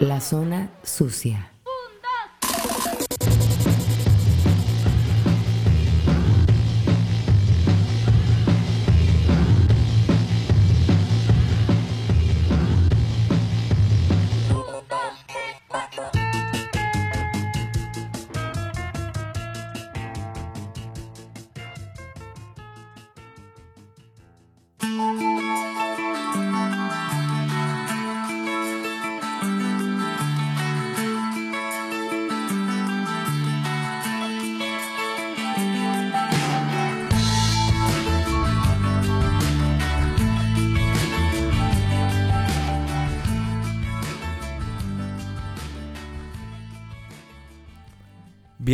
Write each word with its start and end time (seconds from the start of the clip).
La 0.00 0.20
zona 0.20 0.70
sucia. 0.82 1.53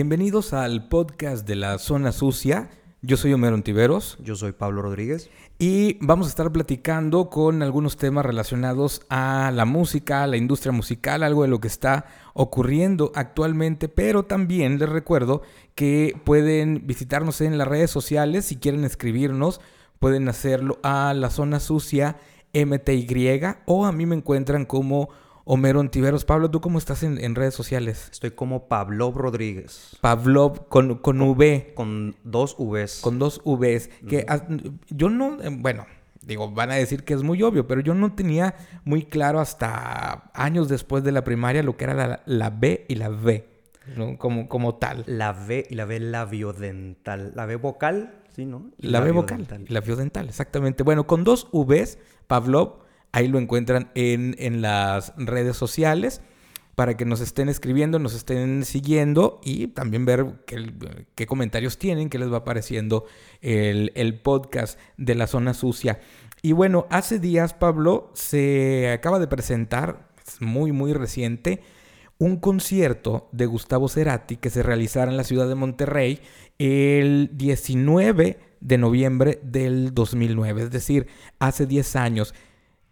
Bienvenidos 0.01 0.55
al 0.55 0.89
podcast 0.89 1.47
de 1.47 1.57
la 1.57 1.77
Zona 1.77 2.11
Sucia. 2.13 2.71
Yo 3.03 3.19
soy 3.19 3.35
Homero 3.35 3.55
Ontiveros. 3.55 4.17
Yo 4.23 4.35
soy 4.35 4.53
Pablo 4.53 4.81
Rodríguez. 4.81 5.29
Y 5.59 5.99
vamos 6.01 6.27
a 6.27 6.31
estar 6.31 6.51
platicando 6.51 7.29
con 7.29 7.63
algunos 7.63 7.99
temas 7.99 8.25
relacionados 8.25 9.03
a 9.11 9.53
la 9.55 9.67
música, 9.67 10.23
a 10.23 10.27
la 10.27 10.39
industria 10.39 10.73
musical, 10.73 11.23
algo 11.23 11.43
de 11.43 11.49
lo 11.49 11.61
que 11.61 11.69
está 11.69 12.07
ocurriendo 12.33 13.13
actualmente, 13.15 13.91
pero 13.91 14.23
también 14.23 14.79
les 14.79 14.89
recuerdo 14.89 15.43
que 15.75 16.19
pueden 16.25 16.87
visitarnos 16.87 17.43
en 17.43 17.59
las 17.59 17.69
redes 17.69 17.91
sociales, 17.91 18.47
si 18.47 18.57
quieren 18.57 18.87
escribirnos, 18.87 19.61
pueden 19.99 20.31
hacerlo 20.31 20.79
a 20.83 21.13
la 21.13 21.29
Zona 21.29 21.61
Sucia 21.61 22.17
MTY 22.55 23.43
o 23.67 23.85
a 23.85 23.93
mí 23.93 24.07
me 24.07 24.17
encuentran 24.17 24.65
como 24.65 25.11
Homero 25.45 25.81
Ontiveros. 25.81 26.25
Pablo, 26.25 26.51
¿tú 26.51 26.61
cómo 26.61 26.79
estás 26.79 27.03
en, 27.03 27.35
redes 27.35 27.55
sociales? 27.55 28.09
Estoy 28.11 28.33
como 28.33 28.69
Pablo 28.69 29.13
Rodríguez. 29.13 29.97
Pablo 30.01 30.67
con, 30.69 30.97
con, 30.99 31.21
V. 31.21 31.73
Con 31.75 32.17
dos 32.25 32.57
Vs. 32.59 33.01
Con 33.01 33.19
dos 33.19 33.43
Vs. 33.45 33.91
Que 34.09 34.27
yo 34.89 35.09
no, 35.11 35.43
eh, 35.43 35.49
bueno, 35.51 35.87
digo, 36.23 36.51
van 36.51 36.71
a 36.71 36.75
decir 36.75 37.05
que 37.05 37.15
es 37.15 37.23
muy 37.23 37.43
obvio, 37.43 37.67
pero 37.67 37.81
yo 37.81 37.95
no 37.95 38.15
tenía 38.15 38.55
muy 38.85 39.05
claro 39.05 39.41
hasta 39.41 40.31
años 40.35 40.69
después 40.69 41.05
de 41.05 41.13
la 41.13 41.25
primaria 41.25 41.63
lo 41.63 41.77
que 41.77 41.85
era 41.85 41.95
la, 41.95 42.23
la 42.27 42.51
B 42.51 42.85
y 42.89 42.97
la 42.97 43.11
V. 43.11 43.49
¿no? 43.97 44.19
Como, 44.19 44.49
como 44.49 44.77
tal. 44.77 45.05
La 45.07 45.33
V 45.33 45.67
y 45.69 45.75
la 45.75 45.87
V 45.87 46.01
labiodental. 46.01 47.33
La 47.35 47.47
V 47.47 47.57
vocal, 47.57 48.15
sí, 48.35 48.45
¿no? 48.45 48.71
la 48.79 49.01
V 49.01 49.13
vocal. 49.13 49.47
La 49.49 49.59
labiodental, 49.69 50.29
exactamente. 50.29 50.83
Bueno, 50.83 51.07
con 51.07 51.25
dos 51.25 51.49
Vs, 51.53 51.99
Pavlov 52.27 52.81
Ahí 53.13 53.29
lo 53.29 53.39
encuentran 53.39 53.91
en, 53.95 54.63
las 54.63 55.13
redes 55.17 55.57
sociales 55.57 56.23
para 56.75 56.97
que 56.97 57.05
nos 57.05 57.21
estén 57.21 57.49
escribiendo, 57.49 57.99
nos 57.99 58.15
estén 58.15 58.65
siguiendo 58.65 59.41
y 59.45 59.69
también 59.69 60.05
ver 60.05 60.27
qué, 60.47 61.27
comentarios 61.27 61.79
tienen, 61.79 62.09
qué 62.09 62.19
les 62.19 62.33
va 62.33 62.39
apareciendo 62.39 63.05
el, 63.41 63.93
el, 63.97 64.19
podcast 64.19 64.79
de 64.97 65.15
la 65.15 65.27
zona 65.27 65.55
sucia. 65.55 66.01
Y 66.41 66.53
bueno, 66.53 66.87
hace 66.91 67.19
días, 67.19 67.53
Pablo, 67.53 68.11
se 68.15 68.91
acaba 68.91 69.19
de 69.19 69.27
presentar, 69.27 70.09
es 70.27 70.41
muy, 70.41 70.73
muy 70.73 70.93
reciente, 70.93 71.61
un 72.21 72.37
concierto 72.37 73.29
de 73.33 73.47
Gustavo 73.47 73.89
Cerati 73.89 74.37
que 74.37 74.51
se 74.51 74.63
realizará 74.63 75.11
en 75.11 75.17
la 75.17 75.25
ciudad 75.25 75.49
de 75.49 75.55
Monterrey 75.55 76.21
el 76.59 77.31
19 77.33 78.39
de 78.61 78.79
noviembre 78.79 79.41
del 79.43 79.95
2009, 79.95 80.65
es 80.65 80.71
decir, 80.71 81.07
hace 81.39 81.67
10 81.67 81.97
años 81.97 82.35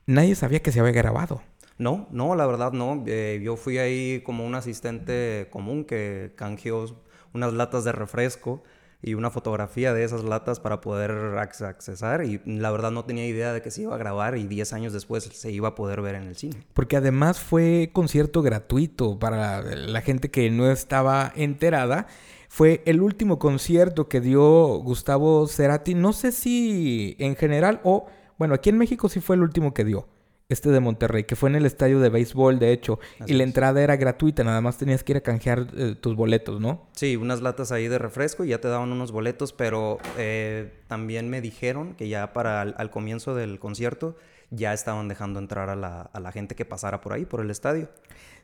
nadie 0.09 0.35
sabía 0.35 0.61
que 0.61 0.73
se 0.73 0.81
había 0.81 0.93
grabado. 0.93 1.43
No, 1.77 2.09
no, 2.11 2.35
la 2.35 2.47
verdad 2.47 2.73
no. 2.73 3.05
Eh, 3.07 3.41
yo 3.45 3.57
fui 3.57 3.79
ahí 3.79 4.21
como 4.23 4.45
un 4.45 4.57
asistente 4.57 5.47
común 5.51 5.85
que 5.85 6.33
canjeó 6.35 6.87
unas 7.33 7.53
latas 7.53 7.85
de 7.85 7.93
refresco 7.93 8.65
y 9.01 9.15
una 9.15 9.31
fotografía 9.31 9.95
de 9.95 10.03
esas 10.03 10.25
latas 10.25 10.59
para 10.59 10.81
poder 10.81 11.13
accesar 11.39 12.25
y 12.25 12.41
la 12.45 12.73
verdad 12.73 12.91
no 12.91 13.05
tenía 13.05 13.29
idea 13.29 13.53
de 13.53 13.63
que 13.63 13.71
se 13.71 13.83
iba 13.83 13.95
a 13.95 13.99
grabar 13.99 14.37
y 14.37 14.49
10 14.49 14.73
años 14.73 14.93
después 14.93 15.23
se 15.23 15.53
iba 15.53 15.69
a 15.69 15.75
poder 15.77 16.01
ver 16.03 16.17
en 16.17 16.25
el 16.25 16.35
cine. 16.35 16.57
Porque 16.75 16.97
además 16.97 17.39
fue 17.39 17.91
concierto 17.93 18.43
gratuito 18.43 19.19
para 19.21 19.63
la 19.63 20.01
gente 20.01 20.33
que 20.33 20.51
no 20.51 20.69
estaba 20.69 21.33
enterada. 21.37 22.09
Fue 22.49 22.83
el 22.87 23.03
último 23.03 23.39
concierto 23.39 24.09
que 24.09 24.21
dio 24.21 24.79
Gustavo 24.79 25.47
Cerati, 25.47 25.95
no 25.95 26.13
sé 26.13 26.33
si 26.33 27.15
en 27.21 27.37
general 27.37 27.81
o 27.85 28.07
bueno, 28.39 28.55
aquí 28.55 28.71
en 28.71 28.79
México 28.79 29.09
sí 29.09 29.21
fue 29.21 29.37
el 29.37 29.43
último 29.43 29.75
que 29.75 29.85
dio. 29.85 30.07
Este 30.49 30.71
de 30.71 30.81
Monterrey, 30.81 31.25
que 31.25 31.37
fue 31.37 31.51
en 31.51 31.57
el 31.57 31.67
estadio 31.67 32.01
de 32.01 32.09
béisbol, 32.09 32.59
de 32.59 32.73
hecho. 32.73 32.99
y 33.27 33.35
la 33.35 33.43
entrada 33.43 33.83
era 33.83 33.97
gratuita, 33.97 34.45
nada 34.45 34.63
más 34.63 34.79
tenías 34.79 35.05
que 35.05 35.13
ir 35.13 35.19
a 35.19 35.21
canjear 35.21 35.67
eh, 35.77 35.95
tus 36.01 36.17
boletos, 36.17 36.59
¿no? 36.59 36.87
Sí, 36.93 37.17
unas 37.17 37.43
latas 37.43 37.71
ahí 37.71 37.87
de 37.87 37.99
refresco 37.99 38.45
y 38.45 38.49
ya 38.49 38.59
te 38.59 38.69
daban 38.69 38.91
unos 38.91 39.13
boletos, 39.13 39.53
pero 39.53 39.99
eh, 40.17 40.73
también 40.87 41.29
me 41.29 41.43
dijeron 41.43 41.95
que 41.97 42.09
ya 42.09 42.33
para 42.33 42.63
al, 42.63 42.91
comienzo 42.91 43.35
del 43.35 43.59
concierto 43.59 44.17
ya 44.51 44.73
estaban 44.73 45.07
dejando 45.09 45.39
entrar 45.39 45.69
a 45.69 45.77
la, 45.77 46.33
gente 46.33 46.55
que 46.55 46.65
pasara 46.65 47.03
por 47.03 47.13
ahí, 47.13 47.27
por 47.27 47.43
el 47.43 47.51
estadio. 47.51 47.91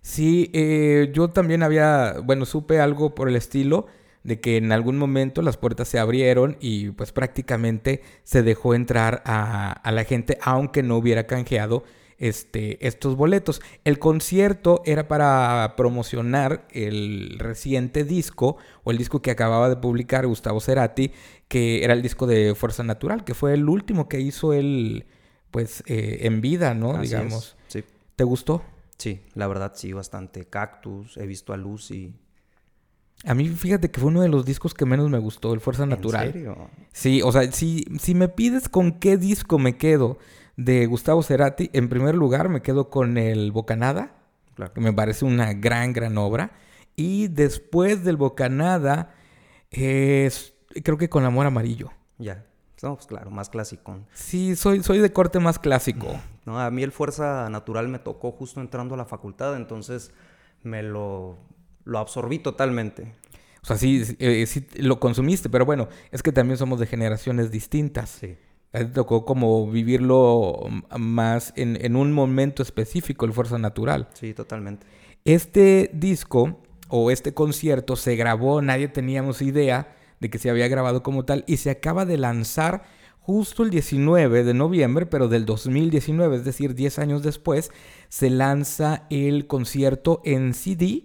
Sí, 0.03 0.51
eh, 0.53 1.11
yo 1.15 1.31
también 1.31 1.63
había, 1.63 2.17
bueno, 2.23 2.45
supe 2.45 2.81
algo 2.81 3.15
por 3.15 3.31
el 3.31 3.37
estilo 3.37 3.87
de 4.25 4.41
que 4.41 4.57
en 4.57 4.73
algún 4.73 4.97
momento 4.97 5.43
las 5.43 5.59
puertas 5.59 5.87
se 5.87 5.99
abrieron 5.99 6.57
y 6.59 6.91
pues 6.91 7.13
prácticamente 7.13 8.03
se 8.25 8.43
dejó 8.43 8.75
entrar 8.75 9.23
a, 9.27 9.91
la 9.93 10.05
gente 10.05 10.39
aunque 10.43 10.83
no 10.83 10.97
hubiera 10.97 11.27
canjeado 11.27 11.85
este, 12.19 12.85
estos 12.87 13.17
boletos. 13.17 13.61
El 13.85 13.99
concierto 13.99 14.83
era 14.87 15.09
para 15.09 15.75
promocionar 15.77 16.67
el 16.71 17.39
reciente 17.39 18.05
disco 18.05 18.57
o 18.83 18.91
el 18.91 18.99
disco 18.99 19.21
que 19.21 19.31
acababa 19.31 19.69
de 19.69 19.77
publicar 19.77 20.27
Gustavo 20.27 20.61
Cerati, 20.61 21.13
que 21.47 21.85
era 21.85 21.93
el 21.93 22.01
disco 22.01 22.27
de 22.27 22.55
Fuerza 22.55 22.83
Natural, 22.83 23.25
que 23.25 23.35
fue 23.35 23.53
el 23.53 23.69
último 23.69 24.09
que 24.09 24.21
hizo 24.21 24.55
él 24.55 25.07
pues 25.51 25.85
eh, 25.87 26.21
en 26.23 26.41
vida, 26.41 26.75
¿no? 26.75 26.99
Digamos. 26.99 27.57
Sí. 27.69 27.85
¿Te 28.17 28.25
gustó? 28.25 28.63
Sí, 28.97 29.21
la 29.35 29.47
verdad 29.47 29.73
sí, 29.75 29.93
bastante. 29.93 30.47
Cactus, 30.47 31.19
he 31.19 31.27
visto 31.27 31.53
a 31.53 31.59
Lucy. 31.59 32.15
A 33.25 33.35
mí, 33.35 33.49
fíjate 33.49 33.91
que 33.91 34.01
fue 34.01 34.09
uno 34.11 34.21
de 34.21 34.29
los 34.29 34.45
discos 34.45 34.75
que 34.75 34.85
menos 34.85 35.09
me 35.09 35.19
gustó, 35.19 35.55
el 35.55 35.61
Fuerza 35.61 35.87
Natural. 35.87 36.27
¿En 36.27 36.33
serio? 36.33 36.71
Sí, 36.93 37.23
o 37.23 37.33
sea, 37.33 37.51
si, 37.53 37.85
si 37.99 38.15
me 38.15 38.29
pides 38.29 38.69
con 38.69 38.99
qué 38.99 39.17
disco 39.17 39.59
me 39.59 39.77
quedo 39.77 40.19
de 40.57 40.87
Gustavo 40.87 41.23
Cerati, 41.23 41.71
en 41.73 41.89
primer 41.89 42.15
lugar 42.15 42.49
me 42.49 42.61
quedo 42.61 42.91
con 42.91 43.17
el 43.17 43.51
Bocanada, 43.51 44.15
que 44.75 44.81
me 44.81 44.93
parece 44.93 45.25
una 45.25 45.55
gran, 45.55 45.93
gran 45.93 46.19
obra. 46.19 46.53
Y 46.97 47.29
después 47.29 48.05
del 48.05 48.17
Bocanada, 48.17 49.15
es, 49.71 50.55
creo 50.83 50.99
que 50.99 51.09
con 51.09 51.25
Amor 51.25 51.47
Amarillo. 51.47 51.91
Ya. 52.19 52.45
No, 52.83 52.97
pues 52.97 53.07
claro, 53.07 53.31
más 53.31 53.49
clásico. 53.49 53.99
Sí, 54.13 54.57
soy, 54.57 54.83
soy 54.83 54.99
de 54.99 55.11
corte 55.11 55.39
más 55.41 55.59
clásico. 55.59 56.07
No, 56.45 56.61
a 56.61 56.71
mí 56.71 56.83
el 56.83 56.93
Fuerza 56.93 57.49
Natural 57.49 57.89
me 57.89 57.99
tocó 57.99 58.33
justo 58.33 58.61
entrando 58.61 58.95
a 58.95 58.99
la 58.99 59.07
facultad, 59.07 59.57
entonces 59.57 60.13
me 60.63 60.83
lo, 60.83 61.39
lo 61.85 61.99
absorbí 61.99 62.39
totalmente. 62.39 63.13
O 63.63 63.67
sea, 63.67 63.79
sí, 63.79 64.03
eh, 64.19 64.45
sí, 64.47 64.67
lo 64.77 65.01
consumiste, 65.01 65.49
pero 65.49 65.65
bueno, 65.65 65.89
es 66.11 66.23
que 66.23 66.33
también 66.33 66.59
somos 66.59 66.79
de 66.81 66.87
generaciones 66.87 67.51
distintas. 67.51 68.11
Sí. 68.11 68.37
te 68.73 68.85
tocó 68.87 69.25
como 69.25 69.71
vivirlo 69.71 70.69
más 70.99 71.55
en, 71.57 71.79
en, 71.81 71.97
un 71.97 72.13
momento 72.13 72.63
específico, 72.63 73.25
el 73.25 73.33
Fuerza 73.33 73.59
Natural. 73.59 74.09
Sí, 74.13 74.35
totalmente. 74.35 74.87
Este 75.25 75.91
disco 75.95 76.61
o 76.89 77.11
este 77.11 77.33
concierto 77.33 77.97
se 77.97 78.17
grabó, 78.17 78.61
nadie 78.61 78.89
teníamos 78.89 79.41
idea 79.41 79.97
de 80.21 80.29
que 80.29 80.39
se 80.39 80.51
había 80.51 80.69
grabado 80.69 81.03
como 81.03 81.25
tal 81.25 81.45
y 81.47 81.57
se 81.57 81.71
acaba 81.71 82.05
de 82.05 82.19
lanzar 82.19 82.85
justo 83.21 83.63
el 83.63 83.71
19 83.71 84.45
de 84.45 84.53
noviembre, 84.53 85.07
pero 85.07 85.29
del 85.29 85.47
2019, 85.47 86.37
es 86.37 86.45
decir, 86.45 86.75
10 86.75 86.99
años 86.99 87.23
después, 87.23 87.71
se 88.11 88.29
lanza 88.29 89.07
el 89.09 89.47
concierto 89.47 90.21
en 90.25 90.53
CD 90.53 91.05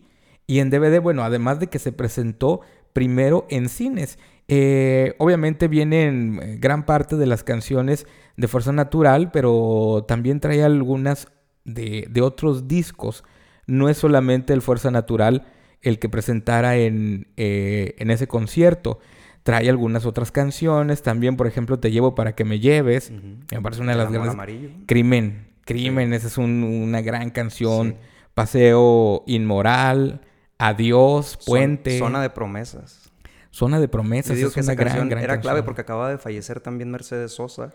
y 0.49 0.61
en 0.61 0.71
DVD, 0.71 0.99
bueno, 0.99 1.23
además 1.23 1.59
de 1.59 1.67
que 1.67 1.77
se 1.77 1.91
presentó 1.91 2.61
primero 2.91 3.45
en 3.51 3.69
cines. 3.69 4.17
Eh, 4.47 5.13
obviamente 5.19 5.67
vienen 5.67 6.39
eh, 6.41 6.57
gran 6.59 6.87
parte 6.87 7.17
de 7.17 7.27
las 7.27 7.43
canciones 7.43 8.07
de 8.35 8.47
Fuerza 8.47 8.71
Natural, 8.71 9.29
pero 9.29 10.05
también 10.07 10.39
trae 10.39 10.63
algunas 10.63 11.27
de, 11.65 12.09
otros 12.23 12.67
discos. 12.67 13.23
No 13.67 13.89
es 13.89 13.97
solamente 13.97 14.51
el 14.53 14.63
Fuerza 14.63 14.89
Natural 14.89 15.45
el 15.83 15.99
que 15.99 16.09
presentara 16.09 16.77
en, 16.77 17.27
eh, 17.37 17.93
en, 17.99 18.09
ese 18.09 18.27
concierto. 18.27 18.97
Trae 19.43 19.69
algunas 19.69 20.07
otras 20.07 20.31
canciones. 20.31 21.03
También, 21.03 21.37
por 21.37 21.45
ejemplo, 21.45 21.77
Te 21.77 21.91
llevo 21.91 22.15
para 22.15 22.33
que 22.33 22.43
me 22.43 22.59
lleves. 22.59 23.11
Me 23.51 23.61
parece 23.61 23.83
una 23.83 23.91
de 23.91 23.99
las 23.99 24.11
grandes. 24.11 24.71
Crimen. 24.87 25.45
Crimen, 25.63 26.11
esa 26.11 26.25
es 26.25 26.39
una 26.39 27.01
gran 27.01 27.29
canción 27.29 27.97
Paseo 28.33 29.23
Inmoral, 29.27 30.21
Adiós, 30.59 31.39
Puente. 31.45 31.97
Zona 31.97 32.21
de 32.21 32.29
promesas. 32.29 33.09
Zona 33.51 33.79
de 33.79 33.87
promesas. 33.87 34.31
Yo 34.31 34.35
digo 34.35 34.47
es 34.49 34.53
que 34.53 34.59
una 34.59 34.73
esa 34.73 34.75
gran, 34.75 34.87
canción 34.87 35.09
gran 35.09 35.23
era 35.23 35.39
clave 35.39 35.63
porque 35.63 35.81
acaba 35.81 36.09
de 36.09 36.17
fallecer 36.17 36.59
también 36.59 36.91
Mercedes 36.91 37.31
Sosa 37.31 37.71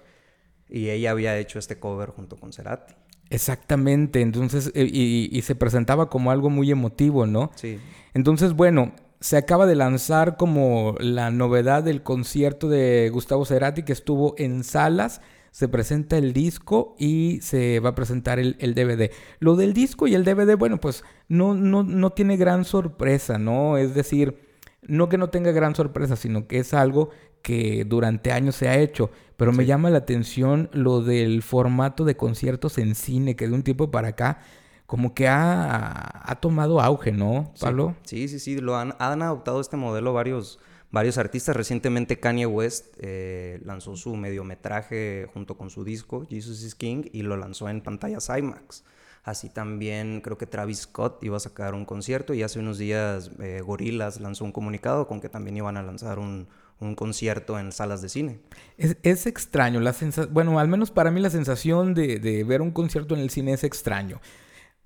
y 0.68 0.90
ella 0.90 1.10
había 1.10 1.36
hecho 1.38 1.58
este 1.58 1.78
cover 1.78 2.10
junto 2.10 2.36
con 2.36 2.52
Cerati. 2.52 2.94
Exactamente, 3.30 4.20
entonces, 4.20 4.70
eh, 4.74 4.88
y, 4.88 5.28
y 5.32 5.42
se 5.42 5.54
presentaba 5.54 6.10
como 6.10 6.30
algo 6.30 6.50
muy 6.50 6.70
emotivo, 6.70 7.26
¿no? 7.26 7.50
Sí. 7.56 7.80
Entonces, 8.12 8.52
bueno, 8.52 8.92
se 9.20 9.38
acaba 9.38 9.64
de 9.64 9.74
lanzar 9.74 10.36
como 10.36 10.94
la 11.00 11.30
novedad 11.30 11.82
del 11.82 12.02
concierto 12.02 12.68
de 12.68 13.08
Gustavo 13.10 13.46
Cerati 13.46 13.82
que 13.82 13.94
estuvo 13.94 14.34
en 14.36 14.62
salas. 14.62 15.22
Se 15.54 15.68
presenta 15.68 16.18
el 16.18 16.32
disco 16.32 16.96
y 16.98 17.38
se 17.40 17.78
va 17.78 17.90
a 17.90 17.94
presentar 17.94 18.40
el, 18.40 18.56
el 18.58 18.74
DVD. 18.74 19.12
Lo 19.38 19.54
del 19.54 19.72
disco 19.72 20.08
y 20.08 20.16
el 20.16 20.24
DVD, 20.24 20.56
bueno, 20.58 20.80
pues 20.80 21.04
no, 21.28 21.54
no, 21.54 21.84
no 21.84 22.10
tiene 22.10 22.36
gran 22.36 22.64
sorpresa, 22.64 23.38
¿no? 23.38 23.76
Es 23.76 23.94
decir, 23.94 24.36
no 24.82 25.08
que 25.08 25.16
no 25.16 25.30
tenga 25.30 25.52
gran 25.52 25.76
sorpresa, 25.76 26.16
sino 26.16 26.48
que 26.48 26.58
es 26.58 26.74
algo 26.74 27.10
que 27.40 27.84
durante 27.84 28.32
años 28.32 28.56
se 28.56 28.66
ha 28.66 28.78
hecho. 28.80 29.12
Pero 29.36 29.52
me 29.52 29.62
Sí. 29.62 29.68
llama 29.68 29.90
la 29.90 29.98
atención 29.98 30.70
lo 30.72 31.02
del 31.02 31.40
formato 31.42 32.04
de 32.04 32.16
conciertos 32.16 32.76
en 32.78 32.96
cine, 32.96 33.36
que 33.36 33.46
de 33.46 33.54
un 33.54 33.62
tiempo 33.62 33.92
para 33.92 34.08
acá 34.08 34.40
como 34.86 35.14
que 35.14 35.28
ha, 35.28 36.30
ha 36.30 36.34
tomado 36.40 36.80
auge, 36.80 37.12
¿no, 37.12 37.52
Sí. 37.54 37.64
Pablo? 37.64 37.94
Sí, 38.02 38.26
sí, 38.26 38.40
sí, 38.40 38.58
lo 38.58 38.76
han, 38.76 38.94
han 38.98 39.22
adoptado 39.22 39.60
este 39.60 39.76
modelo 39.76 40.12
varios, 40.12 40.58
varios 40.94 41.18
artistas. 41.18 41.54
Recientemente 41.54 42.18
Kanye 42.18 42.46
West 42.46 42.94
eh, 42.98 43.60
lanzó 43.64 43.96
su 43.96 44.16
mediometraje 44.16 45.28
junto 45.34 45.58
con 45.58 45.68
su 45.68 45.84
disco, 45.84 46.24
Jesus 46.26 46.62
is 46.62 46.74
King, 46.74 47.02
y 47.12 47.22
lo 47.22 47.36
lanzó 47.36 47.68
en 47.68 47.82
pantallas 47.82 48.30
IMAX. 48.30 48.84
Así 49.24 49.48
también 49.48 50.20
creo 50.20 50.38
que 50.38 50.46
Travis 50.46 50.80
Scott 50.80 51.22
iba 51.24 51.36
a 51.36 51.40
sacar 51.40 51.74
un 51.74 51.84
concierto 51.84 52.34
y 52.34 52.42
hace 52.42 52.58
unos 52.58 52.78
días 52.78 53.30
eh, 53.40 53.62
Gorillaz 53.64 54.20
lanzó 54.20 54.44
un 54.44 54.52
comunicado 54.52 55.06
con 55.06 55.20
que 55.20 55.30
también 55.30 55.56
iban 55.56 55.78
a 55.78 55.82
lanzar 55.82 56.18
un, 56.18 56.46
un 56.78 56.94
concierto 56.94 57.58
en 57.58 57.72
salas 57.72 58.02
de 58.02 58.10
cine. 58.10 58.40
Es, 58.76 58.98
es 59.02 59.26
extraño, 59.26 59.80
la 59.80 59.94
bueno, 60.30 60.58
al 60.58 60.68
menos 60.68 60.90
para 60.90 61.10
mí 61.10 61.20
la 61.20 61.30
sensación 61.30 61.94
de, 61.94 62.18
de 62.18 62.44
ver 62.44 62.60
un 62.60 62.70
concierto 62.70 63.14
en 63.14 63.20
el 63.20 63.30
cine 63.30 63.54
es 63.54 63.64
extraño. 63.64 64.20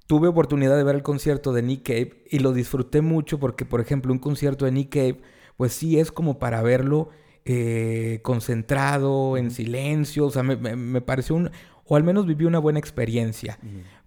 Tuve 0.06 0.28
oportunidad 0.28 0.76
de 0.76 0.84
ver 0.84 0.94
el 0.94 1.02
concierto 1.02 1.52
de 1.52 1.62
Nick 1.62 1.82
Cave 1.82 2.22
y 2.30 2.38
lo 2.38 2.52
disfruté 2.52 3.02
mucho 3.02 3.38
porque, 3.38 3.66
por 3.66 3.80
ejemplo, 3.80 4.12
un 4.12 4.20
concierto 4.20 4.64
de 4.64 4.72
Nick 4.72 4.90
Cave, 4.90 5.20
pues 5.58 5.74
sí 5.74 5.98
es 5.98 6.10
como 6.10 6.38
para 6.38 6.62
verlo 6.62 7.10
eh, 7.44 8.20
concentrado, 8.22 9.36
en 9.36 9.50
silencio, 9.50 10.24
o 10.26 10.30
sea, 10.30 10.42
me, 10.42 10.56
me- 10.56 10.76
me 10.76 11.00
pareció 11.02 11.36
un, 11.36 11.50
o 11.84 11.96
al 11.96 12.04
menos 12.04 12.26
viví 12.26 12.46
una 12.46 12.58
buena 12.58 12.78
experiencia. 12.78 13.58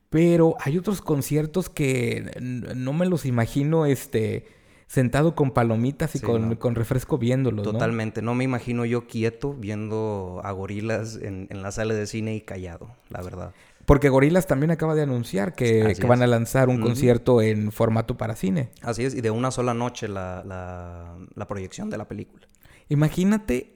Pero 0.09 0.56
hay 0.59 0.77
otros 0.77 1.01
conciertos 1.01 1.69
que 1.69 2.31
no 2.42 2.92
me 2.94 3.06
los 3.06 3.25
imagino, 3.25 3.86
este, 3.86 4.45
sentado 4.88 5.36
con 5.36 5.51
palomitas 5.51 6.15
y 6.15 6.19
Sí, 6.19 6.25
con, 6.25 6.50
no. 6.50 6.59
con 6.59 6.75
refresco 6.75 7.18
viéndolos, 7.18 7.65
¿no? 7.65 7.71
Totalmente, 7.71 8.21
¿no? 8.21 8.36
me 8.36 8.44
imagino 8.44 8.83
yo 8.86 9.07
quieto 9.07 9.54
viendo 9.54 10.42
a 10.44 10.51
gorilas 10.51 11.15
en, 11.21 11.47
en 11.50 11.62
la 11.62 11.71
sala 11.71 11.94
de 11.94 12.06
cine 12.07 12.36
y 12.36 12.42
callado, 12.42 12.89
la 13.09 13.21
verdad. 13.21 13.54
Porque 13.91 14.07
Gorilas 14.07 14.47
también 14.47 14.71
acaba 14.71 14.95
de 14.95 15.01
anunciar 15.01 15.53
que, 15.53 15.93
van 16.07 16.21
a 16.21 16.27
lanzar 16.27 16.69
un 16.69 16.79
concierto 16.79 17.41
en 17.41 17.73
formato 17.73 18.15
para 18.15 18.38
cine. 18.38 18.69
Así 18.81 19.03
es, 19.03 19.13
y 19.13 19.19
de 19.19 19.31
una 19.31 19.51
sola 19.51 19.73
noche 19.73 20.07
la, 20.07 20.43
la- 20.45 21.17
la 21.35 21.45
proyección 21.45 21.89
de 21.89 21.97
la 21.97 22.07
película. 22.07 22.47
Imagínate 22.88 23.75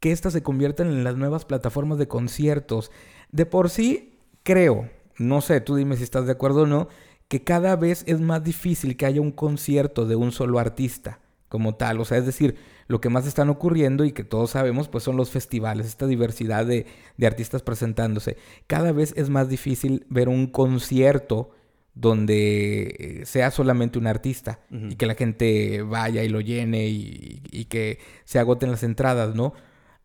que 0.00 0.10
estas 0.10 0.32
se 0.32 0.42
conviertan 0.42 0.88
en 0.88 1.04
las 1.04 1.14
nuevas 1.16 1.44
plataformas 1.44 1.98
de 1.98 2.08
conciertos. 2.08 2.90
De 3.30 3.46
por 3.46 3.70
sí, 3.70 4.18
creo, 4.42 4.90
no 5.16 5.42
sé, 5.42 5.60
tú 5.60 5.76
dime 5.76 5.96
si 5.96 6.02
estás 6.02 6.26
de 6.26 6.32
acuerdo 6.32 6.62
o 6.62 6.66
no, 6.66 6.88
que 7.28 7.44
cada 7.44 7.76
vez 7.76 8.02
es 8.08 8.20
más 8.20 8.42
difícil 8.42 8.96
que 8.96 9.06
haya 9.06 9.20
un 9.20 9.30
concierto 9.30 10.06
de 10.06 10.16
un 10.16 10.32
solo 10.32 10.58
artista 10.58 11.20
como 11.54 11.76
tal. 11.76 12.00
O 12.00 12.04
sea, 12.04 12.18
es 12.18 12.26
decir, 12.26 12.56
lo 12.88 13.00
que 13.00 13.10
más 13.10 13.28
están 13.28 13.48
ocurriendo 13.48 14.04
y 14.04 14.10
que 14.10 14.24
todos 14.24 14.50
sabemos, 14.50 14.88
pues 14.88 15.04
son 15.04 15.16
los 15.16 15.30
festivales, 15.30 15.86
esta 15.86 16.08
diversidad 16.08 16.66
de, 16.66 16.86
de 17.16 17.26
artistas 17.28 17.62
presentándose. 17.62 18.36
Cada 18.66 18.90
vez 18.90 19.14
es 19.16 19.30
más 19.30 19.48
difícil 19.48 20.04
ver 20.08 20.28
un 20.28 20.48
concierto 20.48 21.52
donde 21.94 22.96
eh, 22.98 23.24
sea 23.24 23.52
solamente 23.52 24.00
un 24.00 24.08
artista 24.08 24.58
y 24.68 24.96
que 24.96 25.06
la 25.06 25.14
gente 25.14 25.82
vaya 25.82 26.24
y 26.24 26.28
lo 26.28 26.40
llene 26.40 26.88
y, 26.88 27.40
y 27.52 27.66
que 27.66 28.00
se 28.24 28.40
agoten 28.40 28.72
las 28.72 28.82
entradas, 28.82 29.36
¿no? 29.36 29.52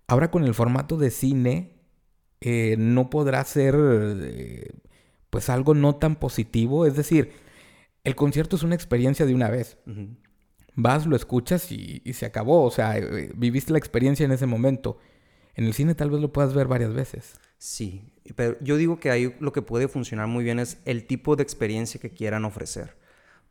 Ahora 0.06 0.30
con 0.30 0.44
el 0.44 0.54
formato 0.54 0.98
de 0.98 1.10
cine 1.10 1.80
eh, 2.42 2.76
no 2.78 3.10
podrá 3.10 3.44
ser 3.44 3.76
eh, 3.76 4.70
pues 5.32 5.50
algo 5.50 5.74
no 5.74 5.96
tan 5.96 6.16
positivo, 6.16 6.86
es 6.86 6.96
decir, 6.96 7.32
el 8.04 8.16
concierto 8.16 8.56
es 8.56 8.62
una 8.62 8.76
experiencia 8.76 9.26
de 9.26 9.34
una 9.34 9.50
vez. 9.50 9.80
Ujú. 9.88 10.10
Vas, 10.76 11.06
lo 11.06 11.16
escuchas 11.16 11.72
y, 11.72 12.02
y 12.06 12.14
se 12.14 12.26
acabó, 12.26 12.64
o 12.64 12.72
sea, 12.72 12.98
eh, 12.98 13.32
viviste 13.36 13.72
la 13.72 13.80
experiencia 13.80 14.26
en 14.26 14.32
ese 14.32 14.46
momento. 14.46 14.98
En 15.56 15.66
el 15.66 15.74
cine 15.74 15.96
tal 15.96 16.10
vez 16.10 16.22
lo 16.22 16.32
puedas 16.32 16.54
ver 16.54 16.68
varias 16.68 16.94
veces. 16.94 17.40
Sí, 17.58 18.14
pero 18.36 18.58
yo 18.62 18.78
digo 18.78 19.00
que 19.00 19.12
ahí 19.12 19.36
lo 19.42 19.52
que 19.52 19.62
puede 19.62 19.90
funcionar 19.90 20.28
muy 20.28 20.46
bien 20.46 20.60
es 20.60 20.82
el 20.86 21.06
tipo 21.06 21.36
de 21.36 21.44
experiencia 21.44 22.00
que 22.00 22.12
quieran 22.12 22.46
ofrecer. 22.46 22.96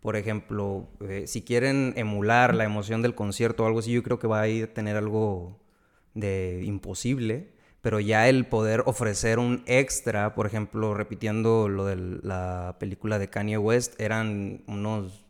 Por 0.01 0.17
ejemplo, 0.17 0.89
eh, 1.01 1.25
si 1.27 1.43
quieren 1.43 1.93
emular 1.97 2.55
la 2.55 2.65
emoción 2.65 3.03
del 3.03 3.15
concierto 3.15 3.65
o 3.65 3.67
algo 3.67 3.81
así, 3.81 3.93
yo 3.93 4.03
creo 4.03 4.19
que 4.19 4.27
va 4.27 4.41
a 4.41 4.49
ir 4.49 4.65
a 4.65 4.73
tener 4.75 4.97
algo 4.97 5.61
de 6.15 6.63
imposible, 6.65 7.53
pero 7.83 8.01
ya 8.01 8.29
el 8.29 8.47
poder 8.47 8.83
ofrecer 8.87 9.39
un 9.39 9.63
extra, 9.67 10.35
por 10.35 10.47
ejemplo, 10.47 10.95
repitiendo 10.95 11.69
lo 11.69 11.85
de 11.85 11.97
la 12.23 12.77
película 12.81 13.19
de 13.19 13.29
Kanye 13.29 13.59
West, 13.59 14.01
eran 14.01 14.63
unos 14.67 15.27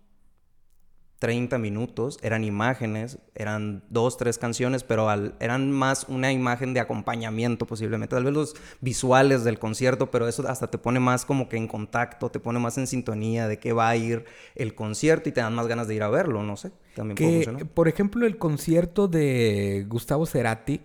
30 1.19 1.59
minutos, 1.59 2.19
eran 2.23 2.45
imágenes, 2.45 3.19
eran 3.35 3.83
dos, 3.91 4.17
tres 4.17 4.39
canciones, 4.39 4.85
pero 4.85 5.09
al- 5.11 5.35
eran 5.41 5.71
más 5.73 6.07
una 6.09 6.33
imagen 6.33 6.75
de 6.75 6.81
acompañamiento 6.81 7.67
posiblemente, 7.67 8.15
tal 8.15 8.25
vez 8.25 8.33
los 8.35 8.55
visuales 8.81 9.43
del 9.45 9.59
concierto, 9.59 10.11
pero 10.11 10.29
eso 10.29 10.47
hasta 10.49 10.69
te 10.71 10.79
pone 10.79 11.01
más 11.01 11.25
como 11.25 11.49
que 11.49 11.57
en 11.57 11.67
contacto, 11.67 12.31
te 12.31 12.39
pone 12.41 12.59
más 12.61 12.79
en 12.79 12.87
sintonía 12.87 13.49
de 13.49 13.59
qué 13.59 13.73
va 13.73 13.89
a 13.89 13.97
ir 13.97 14.25
el 14.55 14.75
concierto 14.75 15.29
y 15.29 15.33
te 15.33 15.41
dan 15.41 15.55
más 15.55 15.67
ganas 15.67 15.89
de 15.89 15.95
ir 15.97 16.03
a 16.05 16.09
verlo, 16.09 16.43
no 16.43 16.57
sé, 16.57 16.71
también 16.95 17.19
puede 17.19 17.31
Que, 17.31 17.37
funcionar. 17.47 17.67
por 17.67 17.89
ejemplo, 17.89 18.27
el 18.27 18.39
concierto 18.39 19.09
de 19.09 19.87
Gustavo 19.89 20.25
Cerati 20.27 20.81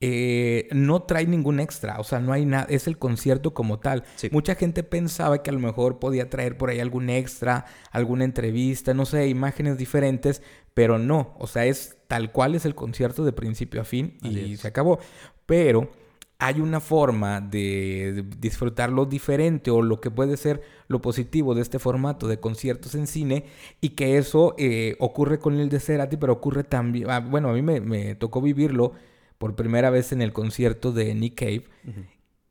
eh, 0.00 0.68
no 0.70 1.02
trae 1.02 1.26
ningún 1.26 1.58
extra, 1.58 1.98
o 1.98 2.04
sea, 2.04 2.20
no 2.20 2.32
hay 2.32 2.44
nada, 2.44 2.66
es 2.70 2.86
el 2.86 2.98
concierto 2.98 3.52
como 3.52 3.80
tal. 3.80 4.04
Sí. 4.16 4.28
Mucha 4.30 4.54
gente 4.54 4.82
pensaba 4.82 5.42
que 5.42 5.50
a 5.50 5.52
lo 5.52 5.58
mejor 5.58 5.98
podía 5.98 6.30
traer 6.30 6.56
por 6.56 6.70
ahí 6.70 6.78
algún 6.78 7.10
extra, 7.10 7.66
alguna 7.90 8.24
entrevista, 8.24 8.94
no 8.94 9.06
sé, 9.06 9.28
imágenes 9.28 9.76
diferentes, 9.76 10.42
pero 10.74 10.98
no, 10.98 11.34
o 11.38 11.48
sea, 11.48 11.66
es 11.66 11.96
tal 12.06 12.30
cual 12.30 12.54
es 12.54 12.64
el 12.64 12.74
concierto 12.76 13.24
de 13.24 13.32
principio 13.32 13.80
a 13.80 13.84
fin 13.84 14.16
Así 14.22 14.38
y 14.38 14.52
es. 14.54 14.60
se 14.60 14.68
acabó. 14.68 15.00
Pero 15.46 15.90
hay 16.38 16.60
una 16.60 16.78
forma 16.78 17.40
de 17.40 18.24
disfrutarlo 18.38 19.04
diferente 19.04 19.72
o 19.72 19.82
lo 19.82 20.00
que 20.00 20.12
puede 20.12 20.36
ser 20.36 20.62
lo 20.86 21.00
positivo 21.00 21.56
de 21.56 21.62
este 21.62 21.80
formato 21.80 22.28
de 22.28 22.38
conciertos 22.38 22.94
en 22.94 23.08
cine 23.08 23.46
y 23.80 23.90
que 23.90 24.16
eso 24.18 24.54
eh, 24.58 24.94
ocurre 25.00 25.40
con 25.40 25.58
el 25.58 25.68
de 25.68 25.80
Cerati, 25.80 26.16
pero 26.16 26.34
ocurre 26.34 26.62
también, 26.62 27.10
ah, 27.10 27.18
bueno, 27.18 27.50
a 27.50 27.52
mí 27.52 27.62
me, 27.62 27.80
me 27.80 28.14
tocó 28.14 28.40
vivirlo 28.40 28.92
por 29.38 29.54
primera 29.54 29.90
vez 29.90 30.12
en 30.12 30.20
el 30.20 30.32
concierto 30.32 30.92
de 30.92 31.14
Nick 31.14 31.38
Cave, 31.38 31.64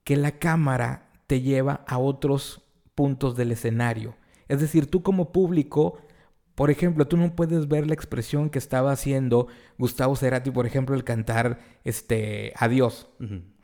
que 0.03 0.15
la 0.15 0.39
cámara 0.39 1.10
te 1.27 1.41
lleva 1.41 1.84
a 1.88 1.98
otros 1.98 2.62
puntos 2.96 3.36
del 3.36 3.51
escenario. 3.51 4.15
Es 4.48 4.62
decir, 4.62 4.89
tú 4.89 5.03
como 5.03 5.32
público, 5.32 6.00
por 6.56 6.72
ejemplo, 6.72 7.08
tú 7.08 7.17
no 7.17 7.36
puedes 7.36 7.67
ver 7.67 7.86
la 7.86 7.94
expresión 7.94 8.50
que 8.50 8.58
estaba 8.58 8.91
haciendo 8.91 9.48
Gustavo 9.77 10.15
Cerati, 10.15 10.50
por 10.50 10.65
ejemplo, 10.65 10.96
el 10.96 11.03
cantar 11.03 11.60
este 11.84 12.53
Adiós. 12.56 13.10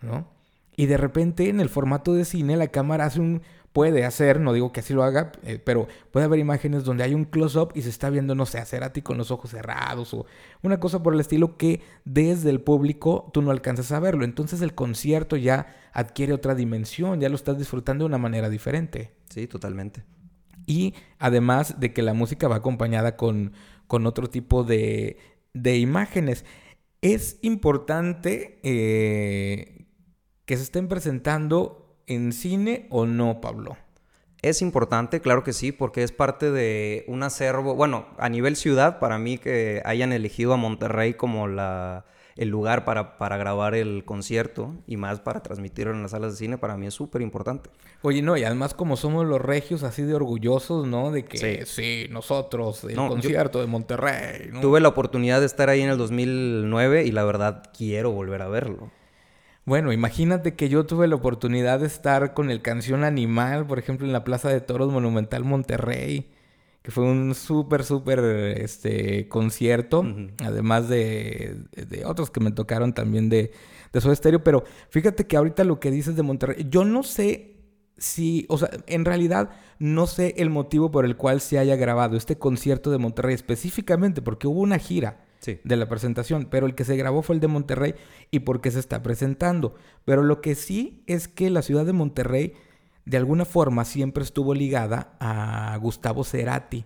¿no? 0.02 0.30
Y 0.76 0.88
de 0.88 0.98
repente 0.98 1.50
en 1.50 1.60
el 1.60 1.70
formato 1.70 2.14
de 2.14 2.26
cine 2.26 2.58
la 2.58 2.68
cámara 2.68 3.06
hace 3.06 3.20
un 3.20 3.42
puede 3.74 4.06
hacer, 4.06 4.40
no 4.40 4.54
digo 4.54 4.72
que 4.72 4.82
así 4.82 4.94
lo 4.94 5.04
haga, 5.04 5.32
eh, 5.42 5.60
pero 5.64 5.88
puede 6.12 6.28
haber 6.28 6.40
imágenes 6.40 6.84
donde 6.84 7.04
hay 7.04 7.16
un 7.16 7.26
close-up 7.26 7.72
y 7.74 7.82
se 7.82 7.90
está 7.90 8.12
viendo, 8.12 8.36
no 8.36 8.46
sé, 8.46 8.60
a 8.60 8.66
Cerati 8.66 9.02
con 9.02 9.18
los 9.18 9.32
ojos 9.32 9.50
cerrados 9.50 10.14
o 10.14 10.28
una 10.62 10.80
cosa 10.80 11.02
por 11.02 11.16
el 11.16 11.20
estilo 11.20 11.58
que 11.58 11.82
desde 12.06 12.52
el 12.52 12.62
público 12.62 13.32
tú 13.34 13.42
no 13.42 13.50
alcanzas 13.50 13.92
a 13.92 14.00
verlo. 14.00 14.26
Entonces 14.26 14.62
el 14.62 14.76
concierto 14.76 15.36
ya 15.38 15.76
adquiere 15.92 16.34
otra 16.34 16.54
dimensión, 16.54 17.20
ya 17.20 17.30
lo 17.30 17.36
estás 17.36 17.58
disfrutando 17.58 18.04
de 18.04 18.10
una 18.10 18.20
manera 18.20 18.50
diferente. 18.50 19.12
Sí, 19.30 19.48
totalmente. 19.48 20.04
Y 20.68 20.94
además 21.18 21.80
de 21.80 21.94
que 21.94 22.04
la 22.04 22.14
música 22.14 22.48
va 22.48 22.58
acompañada 22.58 23.18
con, 23.18 23.54
con 23.88 24.06
otro 24.06 24.30
tipo 24.30 24.64
de, 24.64 25.18
de 25.54 25.78
imágenes. 25.78 26.46
Es 27.02 27.38
importante 27.42 28.60
eh, 28.64 29.73
que 30.46 30.58
se 30.58 30.64
estén 30.64 30.88
presentando 30.88 31.98
en 32.08 32.34
cine 32.34 32.88
o 32.90 33.06
no, 33.06 33.42
Pablo. 33.42 33.78
Es 34.42 34.62
importante, 34.62 35.22
claro 35.22 35.44
que 35.44 35.54
sí, 35.54 35.72
porque 35.72 36.04
es 36.04 36.12
parte 36.12 36.52
de 36.52 37.06
un 37.08 37.24
acervo, 37.24 37.76
bueno, 37.76 38.08
a 38.18 38.28
nivel 38.28 38.58
ciudad, 38.58 39.00
para 39.00 39.18
mí 39.18 39.38
que 39.38 39.82
hayan 39.86 40.12
elegido 40.12 40.54
a 40.54 40.58
Monterrey 40.58 41.14
como 41.14 41.48
la, 41.48 42.04
el 42.36 42.50
lugar 42.50 42.84
para, 42.84 43.18
para 43.18 43.38
grabar 43.38 43.74
el 43.74 44.04
concierto 44.04 44.76
y 44.86 44.98
más 44.98 45.22
para 45.22 45.42
transmitirlo 45.42 45.94
en 45.94 46.02
las 46.02 46.12
salas 46.12 46.34
de 46.34 46.38
cine, 46.38 46.58
para 46.58 46.76
mí 46.76 46.88
es 46.88 46.94
súper 46.94 47.22
importante. 47.22 47.70
Oye, 48.02 48.22
no, 48.22 48.36
y 48.36 48.44
además 48.44 48.74
como 48.74 48.98
somos 48.98 49.26
los 49.26 49.40
regios 49.40 49.84
así 49.84 50.02
de 50.02 50.14
orgullosos, 50.14 50.88
¿no? 50.88 51.12
De 51.12 51.24
que 51.24 51.66
sí, 51.66 52.08
nosotros, 52.10 52.84
el 52.84 52.98
concierto 52.98 53.62
de 53.62 53.68
Monterrey. 53.68 54.52
Tuve 54.62 54.82
la 54.82 54.90
oportunidad 54.90 55.40
de 55.40 55.46
estar 55.46 55.70
ahí 55.70 55.80
en 55.80 55.90
el 55.90 55.98
2009 55.98 57.06
y 57.06 57.12
la 57.12 57.24
verdad 57.24 57.64
quiero 57.74 58.12
volver 58.12 58.42
a 58.42 58.50
verlo. 58.50 58.92
Bueno, 59.66 59.94
imagínate 59.94 60.56
que 60.56 60.70
yo 60.70 60.86
tuve 60.86 61.08
la 61.08 61.16
oportunidad 61.16 61.80
de 61.80 61.88
estar 61.88 62.34
con 62.34 62.50
el 62.52 62.62
Canción 62.62 63.04
Animal, 63.04 63.66
por 63.66 63.80
ejemplo, 63.80 64.06
en 64.06 64.14
la 64.14 64.24
Plaza 64.24 64.50
de 64.50 64.62
Toros 64.62 64.92
Monumental 64.92 65.44
Monterrey 65.44 66.30
que 66.84 66.92
fue 66.92 67.06
un 67.06 67.34
súper, 67.34 67.86
súper 67.86 68.20
este, 68.60 69.30
concierto, 69.30 70.06
además 70.44 70.90
de, 70.90 71.56
de, 71.72 72.06
otros 72.06 72.30
que 72.30 72.42
me 72.42 72.52
tocaron 72.52 72.94
también 72.94 73.30
de, 73.30 73.54
de 73.94 74.02
Soda 74.02 74.14
Stereo. 74.14 74.44
Pero 74.44 74.66
fíjate 74.90 75.26
que 75.26 75.38
ahorita 75.38 75.64
lo 75.64 75.80
que 75.80 75.92
dices 75.92 76.18
de 76.18 76.24
Monterrey, 76.24 76.68
yo 76.70 76.84
no 76.84 77.04
sé 77.04 77.56
si, 77.98 78.46
o 78.50 78.58
sea, 78.58 78.70
en 78.88 79.06
realidad 79.06 79.52
no 79.80 80.08
sé 80.08 80.36
el 80.38 80.50
motivo 80.50 80.92
por 80.92 81.06
el 81.06 81.16
cual 81.16 81.40
se 81.40 81.58
haya 81.58 81.78
grabado 81.78 82.18
este 82.18 82.38
concierto 82.38 82.92
de 82.92 82.98
Monterrey 82.98 83.34
específicamente, 83.34 84.22
porque 84.22 84.48
hubo 84.48 84.60
una 84.60 84.78
gira. 84.78 85.24
De 85.64 85.76
la 85.76 85.88
presentación, 85.88 86.48
pero 86.50 86.66
el 86.66 86.76
que 86.76 86.86
se 86.86 86.96
grabó 86.96 87.22
fue 87.22 87.36
el 87.36 87.42
de 87.42 87.48
Monterrey 87.48 87.96
y 88.32 88.40
porque 88.40 88.72
se 88.72 88.80
está 88.80 89.04
presentando. 89.04 89.76
Pero 90.06 90.24
lo 90.24 90.42
que 90.42 90.56
sí 90.56 91.04
es 91.08 91.28
que 91.28 91.50
la 91.50 91.62
ciudad 91.62 91.86
de 91.86 91.94
Monterrey 91.94 92.54
de 93.06 93.18
alguna 93.18 93.46
forma 93.46 93.86
siempre 93.86 94.24
estuvo 94.24 94.54
ligada 94.54 95.16
a 95.20 95.78
Gustavo 95.78 96.24
Cerati. 96.24 96.86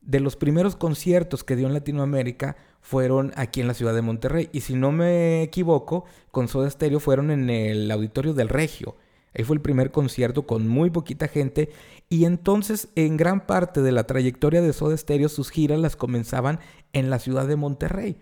De 0.00 0.20
los 0.20 0.36
primeros 0.36 0.76
conciertos 0.76 1.44
que 1.44 1.56
dio 1.56 1.66
en 1.66 1.74
Latinoamérica 1.74 2.56
fueron 2.80 3.32
aquí 3.36 3.60
en 3.60 3.66
la 3.66 3.74
ciudad 3.74 3.94
de 3.94 4.02
Monterrey. 4.02 4.48
Y 4.52 4.60
si 4.60 4.74
no 4.74 4.92
me 4.92 5.42
equivoco, 5.42 6.04
con 6.30 6.48
Soda 6.48 6.70
Stereo 6.70 7.00
fueron 7.00 7.30
en 7.30 7.50
el 7.50 7.90
Auditorio 7.90 8.32
del 8.32 8.48
Regio. 8.48 8.96
Ahí 9.34 9.44
fue 9.44 9.56
el 9.56 9.62
primer 9.62 9.90
concierto 9.90 10.46
con 10.46 10.68
muy 10.68 10.90
poquita 10.90 11.28
gente. 11.28 11.70
Y 12.08 12.24
entonces, 12.24 12.88
en 12.94 13.16
gran 13.16 13.46
parte 13.46 13.82
de 13.82 13.92
la 13.92 14.04
trayectoria 14.04 14.62
de 14.62 14.72
Soda 14.72 14.96
Stereo, 14.96 15.28
sus 15.28 15.50
giras 15.50 15.78
las 15.78 15.96
comenzaban 15.96 16.60
en 16.92 17.10
la 17.10 17.18
ciudad 17.18 17.46
de 17.46 17.56
Monterrey. 17.56 18.16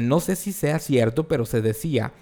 No 0.00 0.20
sé 0.20 0.36
si 0.36 0.52
sea 0.52 0.78
cierto, 0.78 1.28
pero 1.28 1.46
se 1.46 1.62
decía 1.62 2.12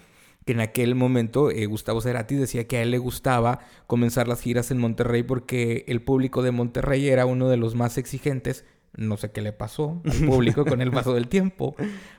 que 0.45 0.53
en 0.53 0.59
aquel 0.59 0.95
momento 0.95 1.51
eh, 1.51 1.65
Gustavo 1.65 2.01
Cerati 2.01 2.35
decía 2.35 2.67
que 2.67 2.77
a 2.77 2.81
él 2.81 2.91
le 2.91 2.97
gustaba 2.97 3.59
comenzar 3.87 4.27
las 4.27 4.41
giras 4.41 4.71
en 4.71 4.79
Monterrey 4.79 5.23
porque 5.23 5.85
el 5.87 6.01
público 6.01 6.41
de 6.41 6.51
Monterrey 6.51 7.09
era 7.09 7.25
uno 7.25 7.47
de 7.49 7.57
los 7.57 7.75
más 7.75 7.97
exigentes. 7.97 8.65
No 8.95 9.17
sé 9.17 9.31
qué 9.31 9.41
le 9.41 9.53
pasó 9.53 10.01
al 10.03 10.11
público 10.27 10.65
con 10.65 10.81
el 10.81 10.91
paso 10.91 11.13
del 11.13 11.27
tiempo, 11.27 11.75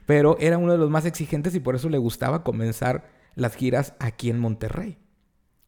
pero 0.06 0.36
era 0.40 0.58
uno 0.58 0.72
de 0.72 0.78
los 0.78 0.90
más 0.90 1.04
exigentes 1.04 1.54
y 1.54 1.60
por 1.60 1.74
eso 1.74 1.88
le 1.88 1.98
gustaba 1.98 2.42
comenzar 2.42 3.10
las 3.34 3.54
giras 3.56 3.94
aquí 3.98 4.30
en 4.30 4.38
Monterrey. 4.38 4.98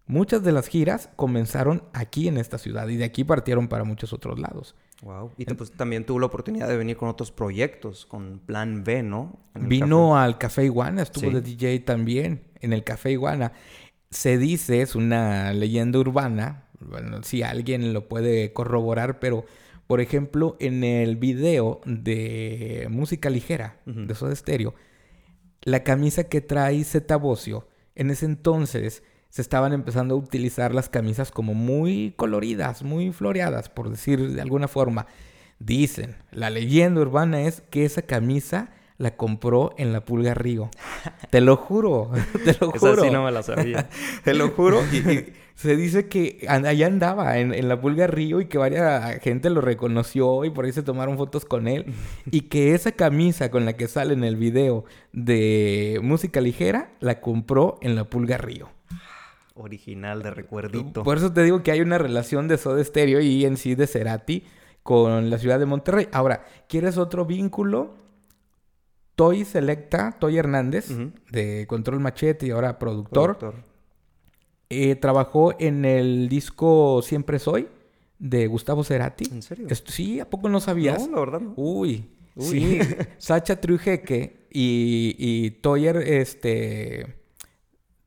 Muchas 0.07 0.43
de 0.43 0.53
las 0.53 0.69
giras 0.69 1.09
comenzaron 1.17 1.83
aquí 1.95 2.29
en 2.29 2.37
esta 2.37 2.59
ciudad 2.59 2.89
y 2.89 2.97
de 2.97 3.05
aquí 3.05 3.25
partieron 3.25 3.69
para 3.69 3.85
muchos 3.85 4.13
otros 4.13 4.39
lados. 4.39 4.75
Wow. 5.03 5.33
Y 5.39 5.47
pues, 5.47 5.73
también 5.73 6.05
tuvo 6.05 6.19
la 6.21 6.27
oportunidad 6.27 6.69
de 6.69 6.77
venir 6.77 6.97
con 6.97 7.09
otros 7.09 7.33
proyectos, 7.33 8.05
con 8.05 8.39
Plan 8.39 8.85
B, 8.85 9.03
¿no? 9.03 9.39
Vino 9.55 10.19
al 10.19 10.39
Café 10.39 10.65
Iguana, 10.65 11.03
estuvo 11.03 11.31
de 11.31 11.41
DJ 11.41 11.81
también 11.81 12.43
en 12.61 12.73
el 12.73 12.85
Café 12.85 13.13
Iguana. 13.13 13.53
Se 14.11 14.39
dice, 14.39 14.83
es 14.83 14.95
una 14.95 15.53
leyenda 15.53 15.99
urbana, 15.99 16.69
bueno, 16.81 17.23
si 17.23 17.43
alguien 17.43 17.93
lo 17.93 18.09
puede 18.09 18.53
corroborar, 18.53 19.19
pero 19.21 19.45
por 19.87 20.01
ejemplo, 20.01 20.57
en 20.61 20.85
el 20.85 21.17
video 21.17 21.81
de 21.85 22.87
música 22.91 23.29
ligera 23.31 23.81
de 23.85 24.15
Soda 24.15 24.35
Stereo, 24.35 24.75
la 25.63 25.83
camisa 25.83 26.25
que 26.25 26.41
trae 26.41 26.85
Zeta 26.85 27.17
Bocio, 27.17 27.69
en 27.95 28.11
ese 28.11 28.27
entonces 28.27 29.03
se 29.35 29.43
estaban 29.43 29.73
empezando 29.73 30.15
a 30.15 30.19
utilizar 30.19 30.73
las 30.73 30.89
camisas 30.89 31.33
como 31.33 31.55
muy 31.55 32.15
coloridas, 32.17 32.85
muy 32.85 33.11
floreadas, 33.11 33.69
por 33.69 33.91
decir 33.91 34.31
de 34.31 34.41
alguna 34.41 34.69
forma. 34.69 35.09
Dicen, 35.59 36.15
la 36.31 36.51
leyenda 36.51 37.01
urbana 37.01 37.43
es 37.43 37.61
que 37.63 37.85
esa 37.85 38.03
camisa 38.03 38.71
la 38.97 39.17
compró 39.17 39.75
en 39.77 39.93
la 39.93 40.05
Pulga 40.05 40.35
Río. 40.35 40.71
Te 41.31 41.41
lo 41.41 41.57
juro, 41.57 42.13
te 42.45 42.57
lo 42.61 42.71
juro. 42.71 42.93
Esa 42.93 43.03
sí 43.03 43.11
no 43.11 43.25
me 43.25 43.33
la 43.33 43.43
sabía. 43.43 43.89
te 44.25 44.35
lo 44.35 44.51
juro. 44.51 44.85
Y, 44.93 45.33
se 45.57 45.75
dice 45.75 46.07
que 46.07 46.47
allá 46.49 46.87
andaba 46.87 47.39
en, 47.39 47.53
en, 47.53 47.69
la 47.69 47.81
Pulga 47.81 48.07
Río 48.07 48.41
y 48.41 48.47
que 48.47 48.59
varias 48.59 49.21
gente 49.21 49.51
lo 49.51 49.61
reconoció 49.61 50.45
y 50.45 50.51
por 50.51 50.65
ahí 50.65 50.73
se 50.73 50.85
tomaron 50.85 51.17
fotos 51.17 51.45
con 51.45 51.67
él. 51.67 51.87
y 52.31 52.43
que 52.43 52.75
esa 52.75 52.93
camisa 52.93 53.51
con 53.51 53.65
la 53.65 53.73
que 53.73 53.89
sale 53.89 54.15
en 54.15 54.23
el 54.23 54.37
video 54.37 54.85
de 55.13 55.99
música 56.05 56.41
ligera 56.41 56.93
la 57.01 57.21
compró 57.21 57.79
en 57.83 57.97
la 57.97 58.05
Pulga 58.05 58.37
Río 58.37 58.74
original 59.55 60.23
de 60.23 60.31
recuerdito. 60.31 61.03
Por 61.03 61.17
eso 61.17 61.33
te 61.33 61.43
digo 61.43 61.63
que 61.63 61.71
hay 61.71 61.81
una 61.81 61.99
relación 61.99 62.49
de 62.49 62.59
Soda 62.59 62.83
Stereo 62.83 63.21
y 63.21 63.45
en 63.45 63.57
sí 63.57 63.75
de 63.75 63.87
Cerati 63.87 64.45
con 64.83 65.31
la 65.31 65.39
ciudad 65.39 65.59
de 65.59 65.67
Monterrey. 65.67 66.09
Ahora, 66.13 66.45
¿quieres 66.69 66.99
otro 66.99 67.25
vínculo? 67.25 67.95
Toy 69.15 69.45
Selecta, 69.45 70.17
Toy 70.19 70.39
Hernández, 70.39 70.89
de 71.31 71.67
Control 71.69 72.01
Machete 72.01 72.47
y 72.47 72.51
ahora 72.51 72.79
productor. 72.79 73.55
Eh, 74.71 74.97
trabajó 74.97 75.55
en 75.61 75.85
el 75.85 76.29
disco 76.29 77.01
Siempre 77.03 77.39
Soy 77.39 77.69
de 78.19 78.49
Gustavo 78.49 78.83
Cerati. 78.83 79.29
¿En 79.31 79.43
serio? 79.43 79.69
sí, 79.87 80.19
¿a 80.19 80.29
poco 80.29 80.49
no 80.49 80.61
sabías? 80.61 81.09
No, 81.09 81.15
la 81.15 81.21
verdad 81.21 81.41
no. 81.41 81.55
Uy. 81.57 82.11
Sí, 82.37 82.81
Sacha 83.19 83.61
Trujeque 83.61 84.49
y, 84.51 85.15
y 85.17 85.51
Toyer, 85.53 85.99
este 85.99 87.24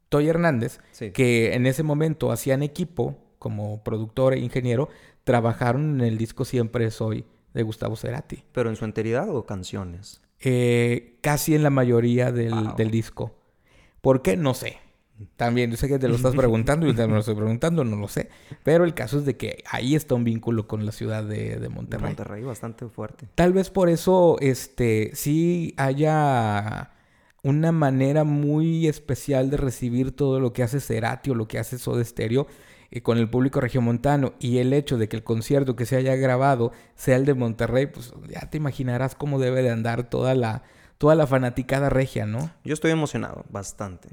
Toy 0.10 0.28
Hernández, 0.28 0.80
que 1.14 1.54
en 1.54 1.66
ese 1.66 1.84
momento 1.84 2.32
hacían 2.32 2.64
equipo 2.64 3.18
como 3.40 3.84
productor 3.84 4.34
e 4.34 4.40
ingeniero, 4.40 4.90
trabajaron 5.24 6.00
en 6.00 6.08
el 6.08 6.18
disco 6.18 6.46
Siempre 6.46 6.90
Soy 6.92 7.26
de 7.54 7.64
Gustavo 7.64 7.96
Cerati. 7.96 8.44
¿Pero 8.52 8.70
en 8.70 8.76
su 8.76 8.86
enteridad 8.86 9.30
o 9.30 9.46
canciones? 9.46 10.22
Eh, 10.40 11.18
casi 11.22 11.56
en 11.56 11.64
la 11.64 11.70
mayoría 11.70 12.32
del, 12.32 12.76
del, 12.76 12.92
disco. 12.92 13.36
¿Por 14.02 14.22
qué? 14.22 14.38
No 14.38 14.54
sé. 14.54 14.78
También, 15.36 15.72
yo 15.72 15.78
sé 15.78 15.88
que 15.88 15.98
te 15.98 16.08
lo 16.08 16.16
estás 16.16 16.36
preguntando 16.36 16.88
y 16.88 16.94
te 16.94 17.08
lo 17.08 17.18
estoy 17.18 17.36
preguntando, 17.36 17.84
no 17.84 17.96
lo 17.96 18.08
sé. 18.08 18.30
Pero 18.64 18.86
el 18.86 18.94
caso 18.94 19.18
es 19.18 19.26
de 19.26 19.36
que 19.36 19.64
ahí 19.70 19.96
está 19.96 20.16
un 20.16 20.24
vínculo 20.24 20.68
con 20.68 20.86
la 20.86 20.92
ciudad 20.92 21.24
de, 21.24 21.58
de 21.58 21.70
Monterrey. 21.70 22.04
De 22.04 22.08
Monterrey 22.10 22.44
bastante 22.44 22.88
fuerte. 22.88 23.28
Tal 23.34 23.54
vez 23.54 23.72
por 23.72 23.90
eso, 23.90 24.38
este, 24.40 25.12
sí 25.14 25.74
haya 25.78 26.92
una 27.48 27.72
manera 27.72 28.24
muy 28.24 28.88
especial 28.88 29.50
de 29.50 29.58
recibir 29.58 30.12
todo 30.12 30.40
lo 30.40 30.54
que 30.54 30.64
hace 30.64 30.80
Cerati 30.80 31.30
o 31.30 31.36
lo 31.36 31.48
que 31.48 31.60
hace 31.60 31.78
Soda 31.78 32.04
Stereo 32.04 32.48
eh, 32.92 33.02
con 33.02 33.18
el 33.18 33.30
público 33.30 33.62
regiomontano 33.62 34.34
y 34.40 34.58
el 34.58 34.74
hecho 34.74 34.98
de 34.98 35.08
que 35.08 35.16
el 35.16 35.24
concierto 35.24 35.76
que 35.76 35.86
se 35.86 35.96
haya 35.96 36.16
grabado 36.16 36.72
sea 36.96 37.16
el 37.16 37.26
de 37.26 37.34
Monterrey, 37.34 37.88
pues 37.88 38.14
ya 38.30 38.50
te 38.50 38.58
imaginarás 38.58 39.16
cómo 39.16 39.40
debe 39.40 39.62
de 39.62 39.70
andar 39.70 40.10
toda 40.10 40.36
la, 40.36 40.64
toda 40.98 41.16
la 41.16 41.26
fanaticada 41.26 41.90
regia, 41.90 42.26
¿no? 42.26 42.52
Yo 42.64 42.74
estoy 42.74 42.92
emocionado, 42.92 43.46
bastante. 43.50 44.10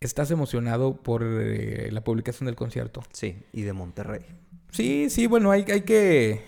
¿Estás 0.00 0.30
emocionado 0.30 0.96
por 0.96 1.22
eh, 1.22 1.90
la 1.90 2.02
publicación 2.02 2.46
del 2.46 2.56
concierto? 2.56 3.02
Sí, 3.12 3.44
y 3.52 3.62
de 3.62 3.72
Monterrey. 3.72 4.24
Sí, 4.70 5.10
sí, 5.10 5.26
bueno, 5.26 5.50
hay, 5.50 5.64
hay, 5.70 5.82
que, 5.82 6.42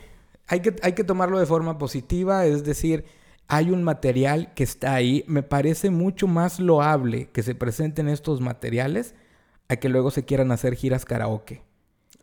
hay, 0.46 0.60
que, 0.60 0.76
hay 0.82 0.92
que 0.92 1.04
tomarlo 1.04 1.38
de 1.38 1.46
forma 1.46 1.78
positiva, 1.78 2.46
es 2.46 2.64
decir 2.64 3.04
hay 3.52 3.70
un 3.70 3.82
material 3.82 4.54
que 4.54 4.64
está 4.64 4.94
ahí. 4.94 5.24
Me 5.26 5.42
parece 5.42 5.90
mucho 5.90 6.26
más 6.26 6.58
loable 6.58 7.28
que 7.32 7.42
se 7.42 7.54
presenten 7.54 8.08
estos 8.08 8.40
materiales 8.40 9.14
a 9.68 9.76
que 9.76 9.90
luego 9.90 10.10
se 10.10 10.24
quieran 10.24 10.52
hacer 10.52 10.74
giras 10.74 11.04
karaoke. 11.04 11.62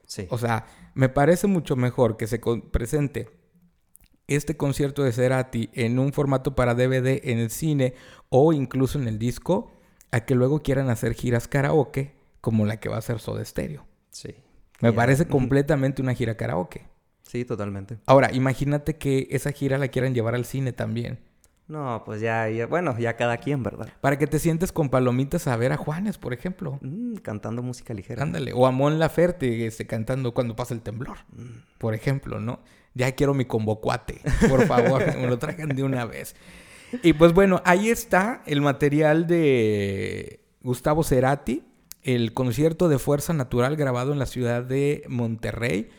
Sí. 0.07 0.25
O 0.31 0.39
sea, 0.39 0.65
me 0.95 1.07
parece 1.07 1.45
mucho 1.45 1.75
mejor 1.75 2.17
que 2.17 2.25
se 2.25 2.39
presente 2.71 3.29
este 4.25 4.57
concierto 4.57 5.03
de 5.03 5.11
Cerati 5.11 5.69
en 5.73 5.99
un 5.99 6.13
formato 6.13 6.55
para 6.55 6.73
DVD 6.73 7.21
en 7.23 7.37
el 7.37 7.51
cine 7.51 7.93
o 8.29 8.51
incluso 8.51 8.97
en 8.97 9.07
el 9.07 9.19
disco 9.19 9.71
a 10.09 10.21
que 10.21 10.33
luego 10.33 10.63
quieran 10.63 10.89
hacer 10.89 11.13
giras 11.13 11.47
karaoke 11.47 12.15
como 12.41 12.65
la 12.65 12.79
que 12.79 12.89
va 12.89 12.95
a 12.95 12.99
hacer 12.99 13.19
Soda 13.19 13.45
Stereo. 13.45 13.85
Sí. 14.09 14.33
Me 14.81 14.93
parece 14.93 15.27
completamente 15.27 16.01
una 16.01 16.15
gira 16.15 16.35
karaoke. 16.35 16.87
Sí, 17.29 17.45
totalmente. 17.45 17.99
Ahora, 18.07 18.31
imagínate 18.33 18.97
que 18.97 19.27
esa 19.29 19.51
gira 19.51 19.77
la 19.77 19.89
quieran 19.89 20.15
llevar 20.15 20.33
al 20.33 20.45
cine 20.45 20.73
también. 20.73 21.19
No, 21.67 22.01
pues 22.03 22.21
ya, 22.21 22.47
bueno, 22.67 22.97
ya 22.97 23.17
cada 23.17 23.37
quien, 23.37 23.61
¿verdad? 23.61 23.87
Para 24.01 24.17
que 24.17 24.25
te 24.25 24.39
sientes 24.39 24.71
con 24.71 24.89
palomitas 24.89 25.45
a 25.45 25.55
ver 25.55 25.71
a 25.71 25.77
Juanes, 25.77 26.17
por 26.17 26.33
ejemplo. 26.33 26.79
Mm, 26.81 27.17
cantando 27.17 27.61
música 27.61 27.93
ligera. 27.93 28.23
Ándale. 28.23 28.51
O 28.53 28.65
a 28.65 28.71
Mon 28.71 28.97
Laferte 28.97 29.67
este, 29.67 29.85
cantando 29.85 30.33
cuando 30.33 30.55
pasa 30.55 30.73
el 30.73 30.81
temblor, 30.81 31.17
mm. 31.31 31.77
por 31.77 31.93
ejemplo, 31.93 32.39
¿no? 32.39 32.61
Ya 32.95 33.11
quiero 33.11 33.35
mi 33.35 33.45
convocuate, 33.45 34.21
por 34.49 34.65
favor, 34.65 35.05
me 35.15 35.27
lo 35.27 35.37
traigan 35.37 35.69
de 35.69 35.83
una 35.83 36.05
vez. 36.05 36.35
Y 37.03 37.13
pues 37.13 37.33
bueno, 37.33 37.61
ahí 37.63 37.91
está 37.91 38.41
el 38.47 38.61
material 38.61 39.27
de 39.27 40.39
Gustavo 40.63 41.03
Cerati, 41.03 41.63
el 42.01 42.33
concierto 42.33 42.89
de 42.89 42.97
Fuerza 42.97 43.33
Natural 43.33 43.75
grabado 43.75 44.13
en 44.13 44.17
la 44.17 44.25
ciudad 44.25 44.63
de 44.63 45.03
Monterrey 45.07 45.91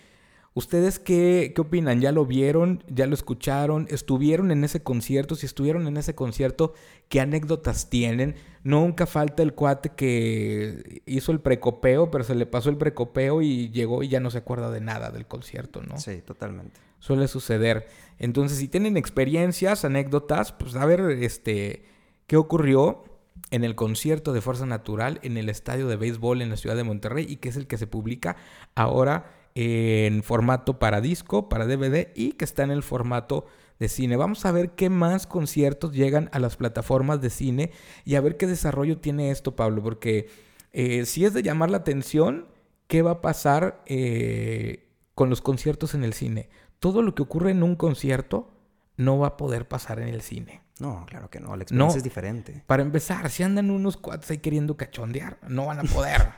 ¿Ustedes 0.53 0.99
qué, 0.99 1.53
qué 1.55 1.61
opinan? 1.61 2.01
¿Ya 2.01 2.11
lo 2.11 2.27
vieron? 2.27 2.83
¿Ya 2.89 3.07
lo 3.07 3.15
escucharon? 3.15 3.87
¿Estuvieron 3.89 4.51
en 4.51 4.65
ese 4.65 4.83
concierto? 4.83 5.37
Si 5.37 5.47
estuvieron 5.47 5.87
en 5.87 5.97
ese 5.97 6.17
concierto, 6.17 6.75
¿qué 7.09 7.21
anécdotas 7.21 7.89
tienen? 7.89 8.35
Nunca 8.65 9.07
falta 9.07 9.45
el 9.45 9.55
cuate 9.55 9.91
que 9.91 11.03
hizo 11.07 11.31
el 11.31 11.41
precopeo, 11.41 12.11
pero 12.11 12.25
se 12.25 12.35
le 12.35 12.47
pasó 12.47 12.69
el 12.69 12.77
precopeo 12.77 13.43
y 13.43 13.71
llegó 13.71 14.03
y 14.03 14.09
ya 14.09 14.19
no 14.19 14.31
se 14.31 14.39
acuerda 14.39 14.73
de 14.73 14.81
nada 14.81 15.11
del 15.11 15.27
concierto, 15.27 15.83
¿no? 15.83 15.99
Sí, 15.99 16.21
totalmente. 16.21 16.81
Suele 16.99 17.29
suceder. 17.29 17.87
Entonces, 18.19 18.59
si 18.59 18.67
tienen 18.67 18.97
experiencias, 18.97 19.85
anécdotas, 19.85 20.53
pues 20.53 20.75
a 20.75 20.85
ver, 20.85 21.01
este, 21.23 21.85
qué 22.27 22.37
ocurrió 22.37 23.05
en 23.53 23.63
el 23.63 23.77
concierto 23.77 24.33
de 24.33 24.41
Fuerza 24.41 24.67
Natural 24.67 25.21
en 25.23 25.37
el 25.37 25.49
estadio 25.49 25.87
de 25.87 25.97
béisbol 25.97 26.43
en 26.43 26.51
la 26.51 26.57
ciudad 26.57 26.77
de 26.77 26.85
Monterrey 26.85 27.25
y 27.29 27.37
que 27.37 27.49
es 27.49 27.57
el 27.57 27.69
que 27.69 27.79
se 27.79 27.87
publica 27.87 28.37
ahora 28.75 29.40
en 29.55 30.23
formato 30.23 30.79
para 30.79 31.01
disco, 31.01 31.49
para 31.49 31.67
DVD 31.67 32.09
y 32.15 32.33
que 32.33 32.45
está 32.45 32.63
en 32.63 32.71
el 32.71 32.83
formato 32.83 33.47
de 33.79 33.89
cine. 33.89 34.17
Vamos 34.17 34.45
a 34.45 34.53
ver 34.53 34.71
qué 34.71 34.91
más 34.91 35.27
conciertos 35.27 35.93
llegan 35.93 36.29
a 36.33 36.39
las 36.39 36.57
plataformas 36.57 37.21
de 37.21 37.31
cine 37.31 37.73
y 38.05 38.15
a 38.15 38.21
ver 38.21 38.37
qué 38.37 38.47
desarrollo 38.47 38.99
tiene 38.99 39.31
esto, 39.31 39.57
Pablo, 39.57 39.83
porque 39.83 40.29
eh, 40.73 41.07
si 41.07 41.25
es 41.25 41.35
de 41.35 41.43
llamar 41.43 41.71
la 41.71 41.79
atención, 41.79 42.47
¿qué 42.87 43.03
va 43.03 43.13
a 43.13 43.21
pasar 43.21 43.83
eh, 43.87 44.89
con 45.15 45.31
los 45.31 45.41
conciertos 45.41 45.95
en 45.95 46.05
el 46.05 46.13
cine? 46.13 46.51
Todo 46.79 47.03
lo 47.03 47.15
que 47.15 47.23
ocurre 47.23 47.51
en 47.51 47.63
un 47.63 47.75
concierto 47.75 48.53
no 48.97 49.19
va 49.19 49.29
a 49.29 49.37
poder 49.37 49.67
pasar 49.67 49.99
en 50.01 50.09
el 50.09 50.21
cine. 50.21 50.63
No, 50.79 51.05
claro 51.07 51.29
que 51.29 51.41
no. 51.41 51.57
La 51.57 51.63
experiencia 51.63 51.99
es 51.99 52.05
diferente. 52.05 52.63
Para 52.67 52.83
empezar, 52.83 53.31
si 53.31 53.43
andan 53.43 53.71
unos 53.71 53.97
cuates 53.97 54.31
ahí 54.31 54.39
queriendo 54.39 54.77
cachondear, 54.77 55.39
no 55.47 55.67
van 55.67 55.81
a 55.81 55.83
poder. 55.83 56.33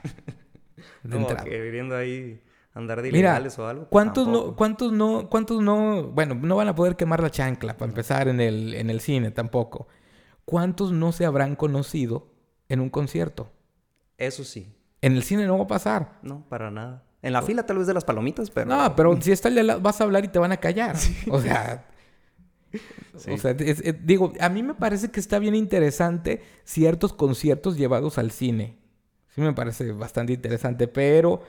no, 1.03 1.27
que 1.27 1.45
queriendo 1.45 1.97
ahí 1.97 2.41
andar 2.75 3.03
de 3.03 3.09
ilegales 3.09 3.59
o 3.59 3.67
algo. 3.67 3.87
¿cuántos 3.89 4.27
no, 4.29 4.57
¿Cuántos 4.57 4.93
no, 4.93 5.29
cuántos 5.29 5.63
no, 5.63 6.05
bueno, 6.05 6.35
no 6.35 6.57
van 6.57 6.69
a 6.69 6.75
poder 6.75 6.97
quemar 6.97 7.23
la 7.23 7.31
chancla 7.31 7.77
para 7.77 7.91
empezar 7.91 8.29
en 8.29 8.41
el, 8.41 8.75
en 8.75 8.91
el 8.91 9.01
cine 9.01 9.31
tampoco? 9.31 9.89
¿Cuántos 10.45 10.93
no 10.93 11.13
se 11.13 11.25
habrán 11.25 11.57
conocido 11.57 12.33
en 12.69 12.81
un 12.81 12.91
concierto? 12.91 13.53
Eso 14.19 14.45
sí. 14.45 14.75
En 15.01 15.15
el 15.15 15.23
cine 15.23 15.47
no 15.47 15.59
va 15.59 15.65
a 15.65 15.69
pasar. 15.69 16.19
No, 16.23 16.47
para 16.49 16.71
nada. 16.71 17.05
En 17.23 17.33
la 17.33 17.43
fila 17.43 17.65
tal 17.67 17.79
vez 17.79 17.87
de 17.87 17.95
las 17.95 18.05
palomitas, 18.05 18.51
pero... 18.51 18.67
No, 18.67 18.97
pero 18.97 19.21
si 19.21 19.31
está 19.31 19.49
vas 19.79 20.01
a 20.01 20.05
hablar 20.05 20.25
y 20.25 20.29
te 20.29 20.39
van 20.39 20.53
a 20.53 20.57
callar. 20.57 20.97
O 21.31 21.41
sea... 21.41 21.89
O 23.15 23.37
sea, 23.37 23.53
digo, 23.53 24.33
a 24.41 24.49
mí 24.49 24.63
me 24.63 24.75
parece 24.75 25.11
que 25.11 25.21
está 25.21 25.39
bien 25.39 25.55
interesante 25.55 26.43
ciertos 26.65 27.13
conciertos 27.13 27.77
llevados 27.77 28.17
al 28.17 28.31
cine. 28.31 28.79
Sí 29.29 29.43
me 29.43 29.53
parece 29.53 29.93
bastante 29.93 30.33
interesante, 30.33 30.89
pero 30.89 31.43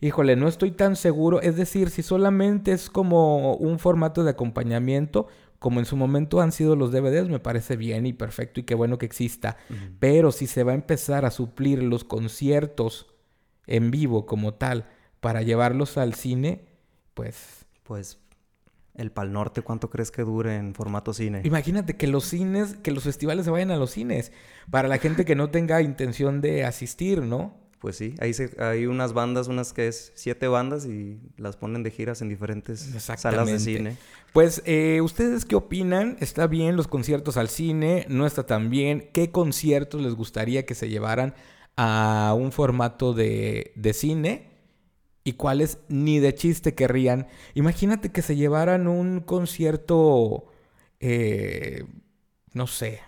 híjole, 0.00 0.36
no 0.36 0.48
estoy 0.48 0.70
tan 0.70 0.96
seguro. 0.96 1.40
Es 1.40 1.56
decir, 1.56 1.90
si 1.90 2.02
solamente 2.02 2.72
es 2.72 2.90
como 2.90 3.54
un 3.54 3.78
formato 3.78 4.24
de 4.24 4.30
acompañamiento, 4.30 5.28
como 5.58 5.78
en 5.78 5.86
su 5.86 5.96
momento 5.96 6.40
han 6.40 6.52
sido 6.52 6.74
los 6.76 6.90
DVDs, 6.90 7.28
me 7.28 7.38
parece 7.38 7.76
bien 7.76 8.06
y 8.06 8.12
perfecto 8.12 8.60
y 8.60 8.62
qué 8.62 8.74
bueno 8.74 8.98
que 8.98 9.06
exista. 9.06 9.56
Pero 9.98 10.32
si 10.32 10.46
se 10.46 10.64
va 10.64 10.72
a 10.72 10.76
empezar 10.76 11.24
a 11.24 11.30
suplir 11.30 11.82
los 11.82 12.04
conciertos 12.04 13.14
en 13.66 13.90
vivo 13.90 14.26
como 14.26 14.54
tal 14.54 14.86
para 15.20 15.42
llevarlos 15.42 15.98
al 15.98 16.14
cine, 16.14 16.64
pues... 17.14 17.66
Pues 17.82 18.20
el 18.94 19.10
Pal 19.10 19.32
Norte, 19.32 19.62
¿cuánto 19.62 19.90
crees 19.90 20.10
que 20.10 20.22
dure 20.22 20.56
en 20.56 20.74
formato 20.74 21.12
cine? 21.12 21.42
Imagínate 21.44 21.96
que 21.96 22.06
los 22.06 22.24
cines, 22.24 22.76
que 22.76 22.90
los 22.90 23.04
festivales 23.04 23.44
se 23.44 23.50
vayan 23.50 23.70
a 23.70 23.76
los 23.76 23.92
cines, 23.92 24.32
para 24.70 24.88
la 24.88 24.98
gente 24.98 25.24
que 25.24 25.34
no 25.34 25.50
tenga 25.50 25.80
intención 25.82 26.40
de 26.40 26.64
asistir, 26.64 27.22
¿no? 27.22 27.59
Pues 27.80 27.96
sí, 27.96 28.14
ahí 28.20 28.32
hay 28.58 28.84
unas 28.84 29.14
bandas, 29.14 29.48
unas 29.48 29.72
que 29.72 29.88
es 29.88 30.12
siete 30.14 30.46
bandas 30.48 30.84
y 30.84 31.18
las 31.38 31.56
ponen 31.56 31.82
de 31.82 31.90
giras 31.90 32.20
en 32.20 32.28
diferentes 32.28 32.80
salas 32.98 33.46
de 33.46 33.58
cine. 33.58 33.96
Pues, 34.34 34.62
eh, 34.66 35.00
¿ustedes 35.00 35.46
qué 35.46 35.56
opinan? 35.56 36.18
¿Está 36.20 36.46
bien 36.46 36.76
los 36.76 36.88
conciertos 36.88 37.38
al 37.38 37.48
cine? 37.48 38.04
¿No 38.10 38.26
está 38.26 38.44
tan 38.44 38.68
bien? 38.68 39.08
¿Qué 39.14 39.30
conciertos 39.30 40.02
les 40.02 40.14
gustaría 40.14 40.66
que 40.66 40.74
se 40.74 40.90
llevaran 40.90 41.34
a 41.74 42.34
un 42.36 42.52
formato 42.52 43.14
de, 43.14 43.72
de 43.76 43.94
cine? 43.94 44.50
¿Y 45.24 45.32
cuáles 45.34 45.78
ni 45.88 46.18
de 46.18 46.34
chiste 46.34 46.74
querrían? 46.74 47.28
Imagínate 47.54 48.10
que 48.10 48.20
se 48.20 48.36
llevaran 48.36 48.88
un 48.88 49.20
concierto, 49.20 50.48
eh, 50.98 51.84
no 52.52 52.66
sé, 52.66 53.00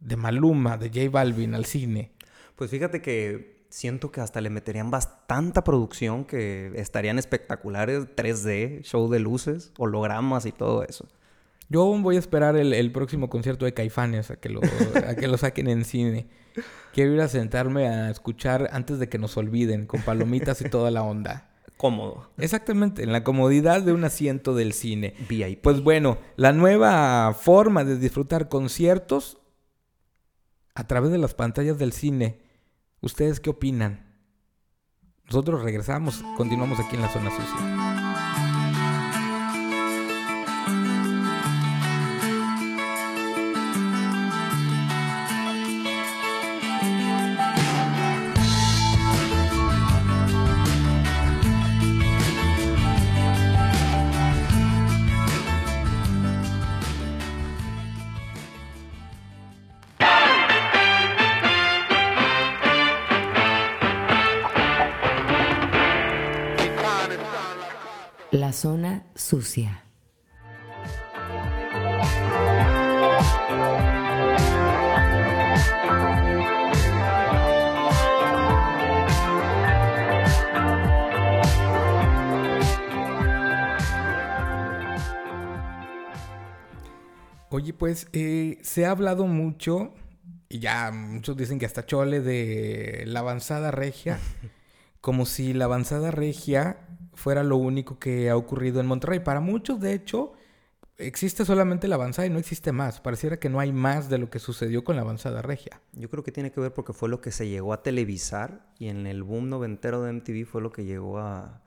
de 0.00 0.16
Maluma, 0.16 0.78
de 0.78 0.88
J 0.88 1.10
Balvin 1.10 1.54
al 1.54 1.66
cine. 1.66 2.12
Pues 2.56 2.70
fíjate 2.70 3.02
que 3.02 3.61
siento 3.72 4.12
que 4.12 4.20
hasta 4.20 4.42
le 4.42 4.50
meterían 4.50 4.90
bastante 4.90 5.62
producción 5.62 6.26
que 6.26 6.72
estarían 6.74 7.18
espectaculares, 7.18 8.06
3D, 8.14 8.82
show 8.82 9.08
de 9.08 9.18
luces, 9.18 9.72
hologramas 9.78 10.44
y 10.44 10.52
todo 10.52 10.84
eso. 10.84 11.08
Yo 11.70 11.86
voy 11.86 12.16
a 12.16 12.18
esperar 12.18 12.54
el, 12.56 12.92
próximo 12.92 13.30
concierto 13.30 13.64
de 13.64 13.72
Caifanes 13.72 14.30
a 14.30 14.36
que, 14.36 14.50
lo, 14.50 14.60
a 15.08 15.14
que 15.14 15.26
lo 15.26 15.38
saquen 15.38 15.68
en 15.68 15.86
cine. 15.86 16.26
Quiero 16.92 17.14
ir 17.14 17.20
a 17.22 17.28
sentarme 17.28 17.88
a 17.88 18.10
escuchar 18.10 18.68
antes 18.72 18.98
de 18.98 19.08
que 19.08 19.16
nos 19.16 19.38
olviden, 19.38 19.86
con 19.86 20.02
palomitas 20.02 20.60
y 20.60 20.68
toda 20.68 20.90
la 20.90 21.02
onda. 21.02 21.48
Cómodo. 21.78 22.30
Exactamente, 22.36 23.02
en 23.02 23.10
la 23.10 23.24
comodidad 23.24 23.80
de 23.80 23.94
un 23.94 24.04
asiento 24.04 24.54
del 24.54 24.74
cine. 24.74 25.14
VIP. 25.30 25.62
Pues 25.62 25.82
bueno, 25.82 26.18
la 26.36 26.52
nueva 26.52 27.32
forma 27.32 27.84
de 27.84 27.98
disfrutar 27.98 28.50
conciertos 28.50 29.38
a 30.74 30.86
través 30.86 31.10
de 31.10 31.18
las 31.18 31.32
pantallas 31.32 31.78
del 31.78 31.92
cine 31.92 32.51
¿Ustedes 33.02 33.40
qué 33.40 33.50
opinan? 33.50 34.06
Nosotros 35.24 35.62
regresamos, 35.62 36.22
continuamos 36.36 36.78
aquí 36.78 36.94
en 36.94 37.02
la 37.02 37.08
zona 37.08 37.30
sucia. 37.30 38.01
Oye, 87.50 87.74
pues 87.74 88.08
eh, 88.14 88.58
se 88.62 88.86
ha 88.86 88.92
hablado 88.92 89.26
mucho, 89.26 89.92
y 90.48 90.60
ya 90.60 90.90
muchos 90.90 91.36
dicen 91.36 91.58
que 91.58 91.66
hasta 91.66 91.84
chole, 91.84 92.20
de 92.20 93.04
la 93.06 93.20
avanzada 93.20 93.70
regia, 93.70 94.18
como 95.02 95.26
si 95.26 95.52
la 95.52 95.66
avanzada 95.66 96.10
regia 96.10 96.78
fuera 97.14 97.42
lo 97.42 97.56
único 97.56 97.98
que 97.98 98.30
ha 98.30 98.36
ocurrido 98.36 98.80
en 98.80 98.86
Monterrey. 98.86 99.20
Para 99.20 99.40
muchos, 99.40 99.80
de 99.80 99.92
hecho, 99.92 100.32
existe 100.96 101.44
solamente 101.44 101.88
la 101.88 101.96
avanzada 101.96 102.26
y 102.26 102.30
no 102.30 102.38
existe 102.38 102.72
más. 102.72 103.00
Pareciera 103.00 103.38
que 103.38 103.48
no 103.48 103.60
hay 103.60 103.72
más 103.72 104.08
de 104.08 104.18
lo 104.18 104.30
que 104.30 104.38
sucedió 104.38 104.84
con 104.84 104.96
la 104.96 105.02
avanzada 105.02 105.42
regia. 105.42 105.80
Yo 105.92 106.10
creo 106.10 106.22
que 106.22 106.32
tiene 106.32 106.52
que 106.52 106.60
ver 106.60 106.72
porque 106.72 106.92
fue 106.92 107.08
lo 107.08 107.20
que 107.20 107.32
se 107.32 107.48
llegó 107.48 107.72
a 107.72 107.82
televisar 107.82 108.66
y 108.78 108.88
en 108.88 109.06
el 109.06 109.22
boom 109.22 109.48
noventero 109.48 110.02
de 110.02 110.12
MTV 110.12 110.46
fue 110.46 110.62
lo 110.62 110.72
que 110.72 110.84
llegó 110.84 111.18
a, 111.18 111.62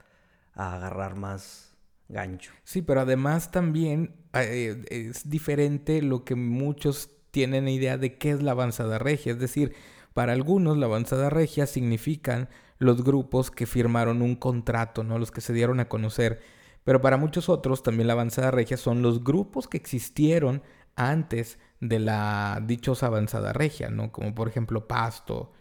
agarrar 0.53 1.15
más 1.15 1.75
gancho. 2.07 2.53
Sí, 2.63 2.81
pero 2.81 3.01
además 3.01 3.51
también 3.51 4.15
eh, 4.33 4.85
es 4.89 5.29
diferente 5.29 6.01
lo 6.01 6.23
que 6.23 6.35
muchos 6.35 7.09
tienen 7.31 7.67
idea 7.67 7.97
de 7.97 8.17
qué 8.17 8.31
es 8.31 8.41
la 8.41 8.51
avanzada 8.51 8.97
regia. 8.97 9.33
Es 9.33 9.39
decir, 9.39 9.75
para 10.13 10.31
algunos 10.31 10.77
la 10.77 10.85
avanzada 10.85 11.29
regia 11.29 11.67
significan 11.67 12.47
los 12.77 13.03
grupos 13.03 13.51
que 13.51 13.65
firmaron 13.65 14.21
un 14.21 14.35
contrato, 14.35 15.03
¿no? 15.03 15.19
Los 15.19 15.31
que 15.31 15.41
se 15.41 15.53
dieron 15.53 15.79
a 15.79 15.87
conocer. 15.87 16.41
Pero 16.83 17.01
para 17.01 17.17
muchos 17.17 17.49
otros, 17.49 17.83
también 17.83 18.07
la 18.07 18.13
avanzada 18.13 18.51
regia 18.51 18.77
son 18.77 19.01
los 19.01 19.23
grupos 19.23 19.67
que 19.67 19.77
existieron 19.77 20.61
antes 20.95 21.59
de 21.79 21.99
la 21.99 22.61
dichosa 22.65 23.07
avanzada 23.07 23.53
regia, 23.53 23.89
¿no? 23.89 24.11
Como 24.11 24.33
por 24.33 24.47
ejemplo 24.47 24.87
Pasto, 24.87 25.51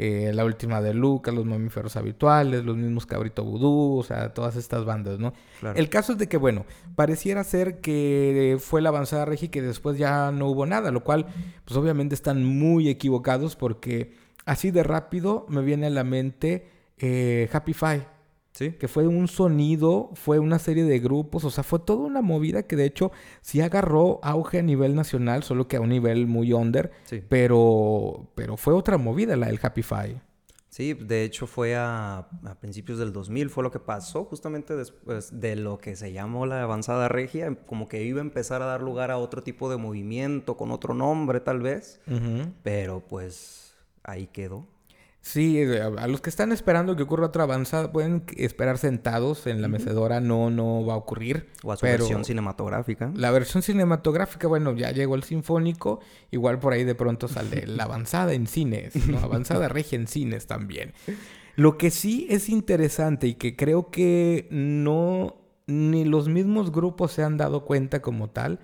eh, 0.00 0.30
la 0.32 0.44
última 0.44 0.80
de 0.80 0.94
Lucas, 0.94 1.34
los 1.34 1.44
mamíferos 1.44 1.96
habituales, 1.96 2.64
los 2.64 2.76
mismos 2.76 3.04
Cabrito 3.04 3.42
Vudú, 3.42 3.98
o 3.98 4.04
sea, 4.04 4.32
todas 4.32 4.54
estas 4.54 4.84
bandas, 4.84 5.18
¿no? 5.18 5.32
El 5.74 5.88
caso 5.88 6.12
es 6.12 6.18
de 6.18 6.28
que, 6.28 6.36
bueno, 6.36 6.66
pareciera 6.94 7.42
ser 7.42 7.80
que 7.80 8.56
fue 8.60 8.80
la 8.80 8.90
avanzada 8.90 9.24
regia 9.24 9.46
y 9.46 9.48
que 9.48 9.60
después 9.60 9.98
ya 9.98 10.30
no 10.30 10.46
hubo 10.46 10.66
nada, 10.66 10.92
lo 10.92 11.02
cual, 11.02 11.26
pues 11.64 11.76
obviamente 11.76 12.14
están 12.14 12.44
muy 12.44 12.88
equivocados 12.88 13.56
porque 13.56 14.14
Así 14.48 14.70
de 14.70 14.82
rápido 14.82 15.46
me 15.48 15.62
viene 15.62 15.86
a 15.86 15.90
la 15.90 16.04
mente 16.04 16.68
eh, 16.98 17.48
Happy 17.52 17.74
Five. 17.74 18.06
Sí. 18.52 18.72
que 18.72 18.88
fue 18.88 19.06
un 19.06 19.28
sonido, 19.28 20.10
fue 20.14 20.40
una 20.40 20.58
serie 20.58 20.82
de 20.82 20.98
grupos, 20.98 21.44
o 21.44 21.50
sea, 21.50 21.62
fue 21.62 21.78
toda 21.78 22.04
una 22.04 22.22
movida 22.22 22.64
que 22.64 22.74
de 22.74 22.86
hecho 22.86 23.12
sí 23.40 23.60
agarró 23.60 24.18
auge 24.20 24.58
a 24.58 24.62
nivel 24.62 24.96
nacional, 24.96 25.44
solo 25.44 25.68
que 25.68 25.76
a 25.76 25.80
un 25.80 25.90
nivel 25.90 26.26
muy 26.26 26.52
under, 26.52 26.90
Sí. 27.04 27.22
pero, 27.28 28.26
pero 28.34 28.56
fue 28.56 28.74
otra 28.74 28.98
movida 28.98 29.36
la 29.36 29.46
del 29.46 29.60
Happy 29.62 29.82
Five. 29.82 30.20
Sí, 30.70 30.92
de 30.94 31.22
hecho 31.22 31.46
fue 31.46 31.76
a, 31.76 32.26
a 32.44 32.54
principios 32.58 32.98
del 32.98 33.12
2000, 33.12 33.48
fue 33.48 33.62
lo 33.62 33.70
que 33.70 33.78
pasó 33.78 34.24
justamente 34.24 34.74
después 34.74 35.38
de 35.40 35.54
lo 35.54 35.78
que 35.78 35.94
se 35.94 36.12
llamó 36.12 36.44
la 36.44 36.60
avanzada 36.62 37.06
regia, 37.08 37.54
como 37.66 37.86
que 37.86 38.02
iba 38.02 38.18
a 38.18 38.22
empezar 38.22 38.60
a 38.62 38.66
dar 38.66 38.82
lugar 38.82 39.12
a 39.12 39.18
otro 39.18 39.44
tipo 39.44 39.70
de 39.70 39.76
movimiento, 39.76 40.56
con 40.56 40.72
otro 40.72 40.94
nombre 40.94 41.38
tal 41.38 41.60
vez, 41.60 42.00
pero 42.64 43.00
pues 43.06 43.67
ahí 44.08 44.26
quedó. 44.26 44.66
Sí, 45.20 45.58
eh, 45.58 45.82
a 45.82 45.86
a 45.86 46.06
los 46.06 46.20
que 46.20 46.30
están 46.30 46.52
esperando 46.52 46.96
que 46.96 47.02
ocurra 47.02 47.26
otra 47.26 47.42
avanzada 47.42 47.92
pueden 47.92 48.24
esperar 48.36 48.78
sentados 48.78 49.46
en 49.46 49.60
la 49.60 49.68
mecedora, 49.68 50.20
no, 50.20 50.48
no 50.48 50.86
va 50.86 50.94
a 50.94 50.96
ocurrir. 50.96 51.48
O 51.62 51.72
a 51.72 51.76
su 51.76 51.82
pero 51.82 52.04
versión 52.04 52.24
cinematográfica. 52.24 53.12
La 53.14 53.30
versión 53.30 53.62
cinematográfica, 53.62 54.48
bueno, 54.48 54.74
ya 54.74 54.90
llegó 54.92 55.16
el 55.16 55.24
sinfónico, 55.24 56.00
igual 56.30 56.60
por 56.60 56.72
ahí 56.72 56.84
de 56.84 56.94
pronto 56.94 57.28
sale 57.28 57.66
la 57.66 57.84
avanzada 57.84 58.32
en 58.32 58.46
cines, 58.46 58.94
¿no? 59.08 59.18
Avanzada 59.18 59.68
regia 59.68 59.96
en 59.96 60.06
cines 60.06 60.46
también. 60.46 60.94
Lo 61.56 61.76
que 61.76 61.90
sí 61.90 62.26
es 62.30 62.48
interesante 62.48 63.26
y 63.26 63.34
que 63.34 63.56
creo 63.56 63.90
que 63.90 64.46
no, 64.50 65.36
ni 65.66 66.04
los 66.04 66.28
mismos 66.28 66.70
grupos 66.70 67.12
se 67.12 67.24
han 67.24 67.36
dado 67.36 67.64
cuenta 67.64 68.00
como 68.00 68.30
tal, 68.30 68.60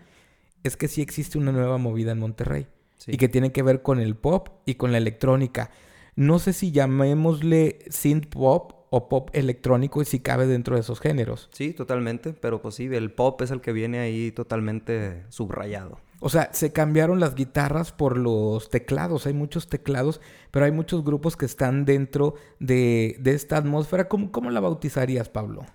es 0.62 0.76
que 0.76 0.88
sí 0.88 1.02
existe 1.02 1.36
una 1.36 1.52
nueva 1.52 1.76
movida 1.76 2.12
en 2.12 2.20
Monterrey. 2.20 2.68
Sí. 3.04 3.12
Y 3.12 3.16
que 3.18 3.28
tiene 3.28 3.52
que 3.52 3.62
ver 3.62 3.82
con 3.82 4.00
el 4.00 4.16
pop 4.16 4.48
y 4.64 4.76
con 4.76 4.90
la 4.92 4.98
electrónica. 4.98 5.70
No 6.16 6.38
sé 6.38 6.52
si 6.52 6.70
llamémosle 6.72 7.80
synth 7.90 8.28
pop 8.28 8.72
o 8.90 9.08
pop 9.08 9.28
electrónico 9.32 10.00
y 10.00 10.04
si 10.04 10.20
cabe 10.20 10.46
dentro 10.46 10.76
de 10.76 10.80
esos 10.80 11.00
géneros. 11.00 11.50
Sí, 11.52 11.72
totalmente, 11.74 12.32
pero 12.32 12.62
pues 12.62 12.76
sí, 12.76 12.84
el 12.84 13.12
pop 13.12 13.42
es 13.42 13.50
el 13.50 13.60
que 13.60 13.72
viene 13.72 13.98
ahí 13.98 14.30
totalmente 14.30 15.24
subrayado. 15.28 15.98
O 16.20 16.30
sea, 16.30 16.48
se 16.54 16.72
cambiaron 16.72 17.20
las 17.20 17.34
guitarras 17.34 17.92
por 17.92 18.16
los 18.16 18.70
teclados. 18.70 19.26
Hay 19.26 19.34
muchos 19.34 19.68
teclados, 19.68 20.22
pero 20.50 20.64
hay 20.64 20.72
muchos 20.72 21.04
grupos 21.04 21.36
que 21.36 21.44
están 21.44 21.84
dentro 21.84 22.36
de, 22.60 23.16
de 23.20 23.32
esta 23.34 23.58
atmósfera. 23.58 24.08
¿Cómo, 24.08 24.32
¿Cómo 24.32 24.48
la 24.50 24.60
bautizarías, 24.60 25.28
Pablo? 25.28 25.66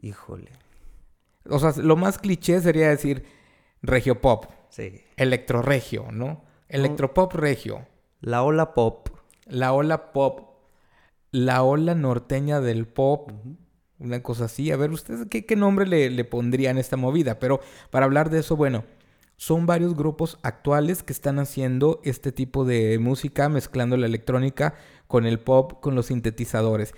Híjole. 0.00 0.52
O 1.48 1.58
sea, 1.58 1.72
lo 1.82 1.96
más 1.96 2.18
cliché 2.18 2.60
sería 2.60 2.90
decir 2.90 3.24
regio 3.82 4.20
pop, 4.20 4.44
Sí. 4.68 5.00
electroregio, 5.16 6.12
¿no? 6.12 6.44
Electropop 6.68 7.32
regio, 7.34 7.86
La 8.20 8.42
ola 8.42 8.74
pop. 8.74 9.08
la 9.46 9.72
ola 9.72 10.12
pop, 10.12 10.40
la 11.30 11.62
ola 11.62 11.94
norteña 11.94 12.60
del 12.60 12.86
pop, 12.86 13.30
una 13.98 14.22
cosa 14.22 14.44
así. 14.46 14.70
A 14.70 14.76
ver, 14.76 14.90
¿ustedes 14.90 15.26
qué, 15.30 15.46
qué 15.46 15.56
nombre 15.56 15.86
le, 15.86 16.10
le 16.10 16.24
pondrían 16.24 16.76
a 16.76 16.80
esta 16.80 16.96
movida? 16.96 17.38
Pero 17.38 17.60
para 17.90 18.06
hablar 18.06 18.30
de 18.30 18.40
eso, 18.40 18.56
bueno, 18.56 18.84
son 19.36 19.66
varios 19.66 19.94
grupos 19.96 20.38
actuales 20.42 21.02
que 21.02 21.12
están 21.12 21.38
haciendo 21.38 22.00
este 22.04 22.32
tipo 22.32 22.64
de 22.64 22.98
música, 22.98 23.48
mezclando 23.48 23.96
la 23.96 24.06
electrónica 24.06 24.74
con 25.06 25.26
el 25.26 25.38
pop, 25.40 25.80
con 25.80 25.94
los 25.94 26.06
sintetizadores. 26.06 26.94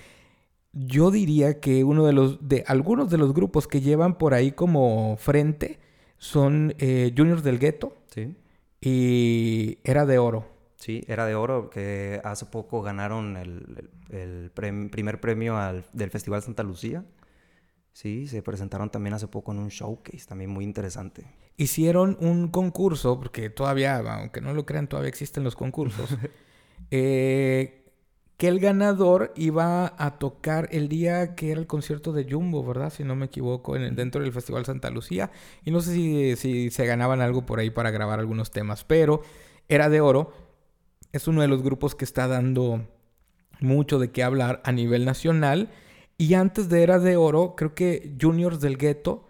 Yo 0.72 1.10
diría 1.10 1.60
que 1.60 1.84
uno 1.84 2.06
de 2.06 2.12
los, 2.12 2.48
de 2.48 2.64
algunos 2.66 3.10
de 3.10 3.18
los 3.18 3.34
grupos 3.34 3.66
que 3.68 3.80
llevan 3.80 4.18
por 4.18 4.34
ahí 4.34 4.52
como 4.52 5.16
frente 5.18 5.80
son 6.18 6.74
eh, 6.78 7.12
Juniors 7.16 7.42
del 7.42 7.58
Gueto 7.58 7.96
Sí. 8.12 8.34
Y 8.80 9.78
Era 9.84 10.06
de 10.06 10.18
Oro. 10.18 10.46
Sí, 10.76 11.04
era 11.08 11.26
de 11.26 11.34
oro, 11.34 11.68
que 11.68 12.22
hace 12.24 12.46
poco 12.46 12.80
ganaron 12.80 13.36
el, 13.36 14.50
primer 14.90 15.20
premio 15.20 15.58
al- 15.58 15.84
del 15.92 16.10
Festival 16.10 16.42
Santa 16.42 16.62
Lucía. 16.62 17.04
Sí, 17.92 18.26
se 18.28 18.42
presentaron 18.42 18.90
también 18.90 19.14
hace 19.14 19.28
poco 19.28 19.52
en 19.52 19.58
un 19.58 19.68
showcase, 19.68 20.26
también 20.26 20.50
muy 20.50 20.64
interesante. 20.64 21.26
hicieron 21.56 22.16
un 22.20 22.48
concurso, 22.48 23.18
porque 23.20 23.50
todavía, 23.50 23.98
aunque 23.98 24.40
no 24.40 24.54
lo 24.54 24.64
crean, 24.64 24.88
todavía 24.88 25.10
existen 25.10 25.44
los 25.44 25.54
concursos, 25.56 26.16
eh, 26.90 27.79
que 28.40 28.48
el 28.48 28.58
ganador 28.58 29.34
iba 29.36 29.92
a 29.98 30.18
tocar 30.18 30.66
el 30.72 30.88
día 30.88 31.34
que 31.34 31.50
era 31.52 31.60
el 31.60 31.66
concierto 31.66 32.14
de 32.14 32.24
Jumbo, 32.24 32.64
¿verdad? 32.64 32.90
Si 32.90 33.04
no 33.04 33.14
me 33.14 33.26
equivoco, 33.26 33.76
en 33.76 33.82
el- 33.82 33.94
dentro 33.94 34.22
del 34.22 34.32
Festival 34.32 34.64
Santa 34.64 34.88
Lucía. 34.88 35.30
Y 35.62 35.70
no 35.70 35.82
sé 35.82 36.36
si, 36.36 36.70
se 36.70 36.86
ganaban 36.86 37.20
algo 37.20 37.44
por 37.44 37.58
ahí 37.58 37.68
para 37.68 37.90
grabar 37.90 38.18
algunos 38.18 38.50
temas, 38.50 38.82
pero 38.84 39.20
era 39.68 39.90
de 39.90 40.00
oro. 40.00 40.32
Es 41.12 41.28
uno 41.28 41.42
de 41.42 41.48
los 41.48 41.62
grupos 41.62 41.94
que 41.94 42.06
está 42.06 42.28
dando 42.28 42.88
mucho 43.60 43.98
de 43.98 44.10
qué 44.10 44.22
hablar 44.22 44.62
a 44.64 44.72
nivel 44.72 45.04
nacional. 45.04 45.68
Y 46.16 46.32
antes 46.32 46.70
de 46.70 46.82
Era 46.82 46.98
de 46.98 47.18
Oro, 47.18 47.56
creo 47.58 47.74
que 47.74 48.16
Juniors 48.18 48.60
del 48.62 48.78
Gueto 48.78 49.26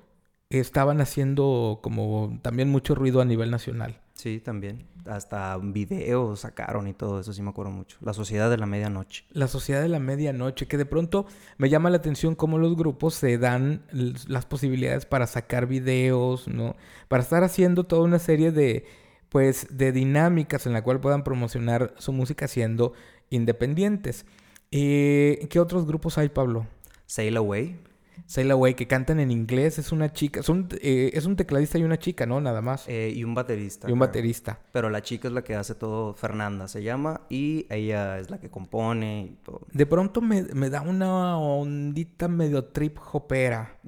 estaban 0.51 1.01
haciendo 1.01 1.81
como 1.83 2.39
también 2.43 2.69
mucho 2.69 2.95
ruido 2.95 3.21
a 3.21 3.25
nivel 3.25 3.51
nacional. 3.51 4.01
Sí, 4.15 4.39
también. 4.39 4.87
Hasta 5.11 5.59
videos 5.59 6.41
sacaron 6.41 6.87
y 6.87 6.93
todo 6.93 7.19
eso, 7.19 7.33
sí 7.33 7.43
me 7.43 7.51
acuerdo 7.51 7.73
mucho. 7.73 7.97
La 8.01 8.13
Sociedad 8.13 8.49
de 8.49 8.57
la 8.57 8.67
Medianoche. 8.67 9.25
La 9.33 9.49
Sociedad 9.49 9.83
de 9.83 9.89
la 9.89 9.99
Medianoche, 9.99 10.69
que 10.69 10.77
de 10.77 10.87
pronto 10.87 11.27
me 11.59 11.69
llama 11.69 11.91
la 11.91 11.97
atención 11.97 12.37
cómo 12.37 12.59
los 12.59 12.77
grupos 12.77 13.15
se 13.15 13.37
dan 13.37 13.83
las 14.29 14.47
posibilidades 14.47 15.07
para 15.07 15.27
sacar 15.27 15.67
videos, 15.67 16.47
¿no? 16.47 16.77
Para 17.09 17.25
estar 17.25 17.43
haciendo 17.43 17.85
toda 17.85 18.03
una 18.03 18.21
serie 18.21 18.53
de, 18.53 18.87
pues, 19.31 19.67
de 19.77 19.91
dinámicas 19.91 20.67
en 20.67 20.75
la 20.75 20.85
cual 20.85 21.01
puedan 21.01 21.25
promocionar 21.25 21.93
su 21.99 22.13
música 22.13 22.47
siendo 22.47 22.93
independientes. 23.31 24.27
Eh, 24.71 25.49
¿Qué 25.51 25.59
otros 25.59 25.87
grupos 25.87 26.19
hay, 26.19 26.29
Pablo? 26.29 26.69
Sail 27.07 27.37
Away. 27.37 27.90
Sail 28.27 28.51
Away, 28.51 28.75
que 28.75 28.87
cantan 28.87 29.21
en 29.21 29.31
inglés, 29.31 29.79
es 29.79 29.93
una 29.93 30.13
chica, 30.13 30.43
son, 30.43 30.69
eh, 30.83 31.11
es 31.15 31.27
un 31.27 31.37
tecladista 31.37 31.79
y 31.79 31.83
una 31.83 31.99
chica, 31.99 32.27
¿no? 32.27 32.41
Nada 32.41 32.61
más. 32.63 32.89
eh, 32.89 33.13
y 33.15 33.25
un 33.25 33.35
baterista. 33.35 33.89
y 33.89 33.93
un 33.93 33.99
baterista. 33.99 34.61
Pero 34.73 34.91
la 34.91 35.03
chica 35.03 35.29
es 35.29 35.35
la 35.35 35.43
que 35.43 35.55
hace 35.55 35.75
todo, 35.75 36.15
Fernanda 36.15 36.69
se 36.69 36.83
llama, 36.83 37.23
y 37.29 37.67
ella 37.71 38.19
es 38.19 38.31
la 38.31 38.39
que 38.39 38.51
compone 38.51 39.27
y 39.33 39.37
todo. 39.45 39.67
De 39.73 39.87
pronto 39.87 40.21
me, 40.21 40.43
me 40.55 40.71
da 40.71 40.83
una 40.83 41.39
ondita 41.39 42.29
medio 42.29 42.65
trip 42.65 42.99
hopera. 43.13 43.79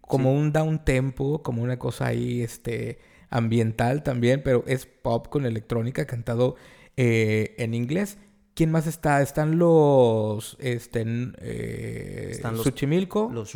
Como 0.00 0.32
un 0.32 0.52
down 0.52 0.84
tempo, 0.84 1.42
como 1.42 1.62
una 1.62 1.78
cosa 1.78 2.06
ahí 2.06 2.40
este 2.40 2.98
ambiental 3.28 4.02
también, 4.04 4.40
pero 4.44 4.62
es 4.66 4.86
pop 4.86 5.26
con 5.28 5.46
electrónica 5.46 6.06
cantado 6.06 6.54
eh, 6.96 7.54
en 7.58 7.74
inglés. 7.74 8.18
¿Quién 8.56 8.70
más 8.70 8.86
está? 8.86 9.20
Están 9.20 9.58
los 9.58 10.56
este 10.60 11.04
eh, 11.42 12.28
Están 12.30 12.54
los- 12.56 12.64
Xochimilco. 12.64 13.30
Los 13.30 13.50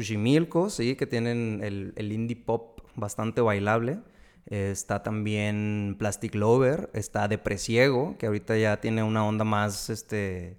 sí, 0.69 0.95
que 0.95 1.07
tienen 1.07 1.61
el, 1.65 1.95
el 1.97 2.13
indie 2.13 2.37
pop 2.37 2.81
bastante 2.97 3.41
bailable. 3.41 4.01
Eh, 4.45 4.69
está 4.71 5.03
también 5.03 5.97
Plastic 5.99 6.35
Lover, 6.35 6.91
está 6.93 7.29
Depresiego, 7.29 8.19
que 8.19 8.27
ahorita 8.27 8.59
ya 8.59 8.79
tiene 8.83 9.03
una 9.03 9.25
onda 9.25 9.45
más, 9.45 9.89
este, 9.89 10.59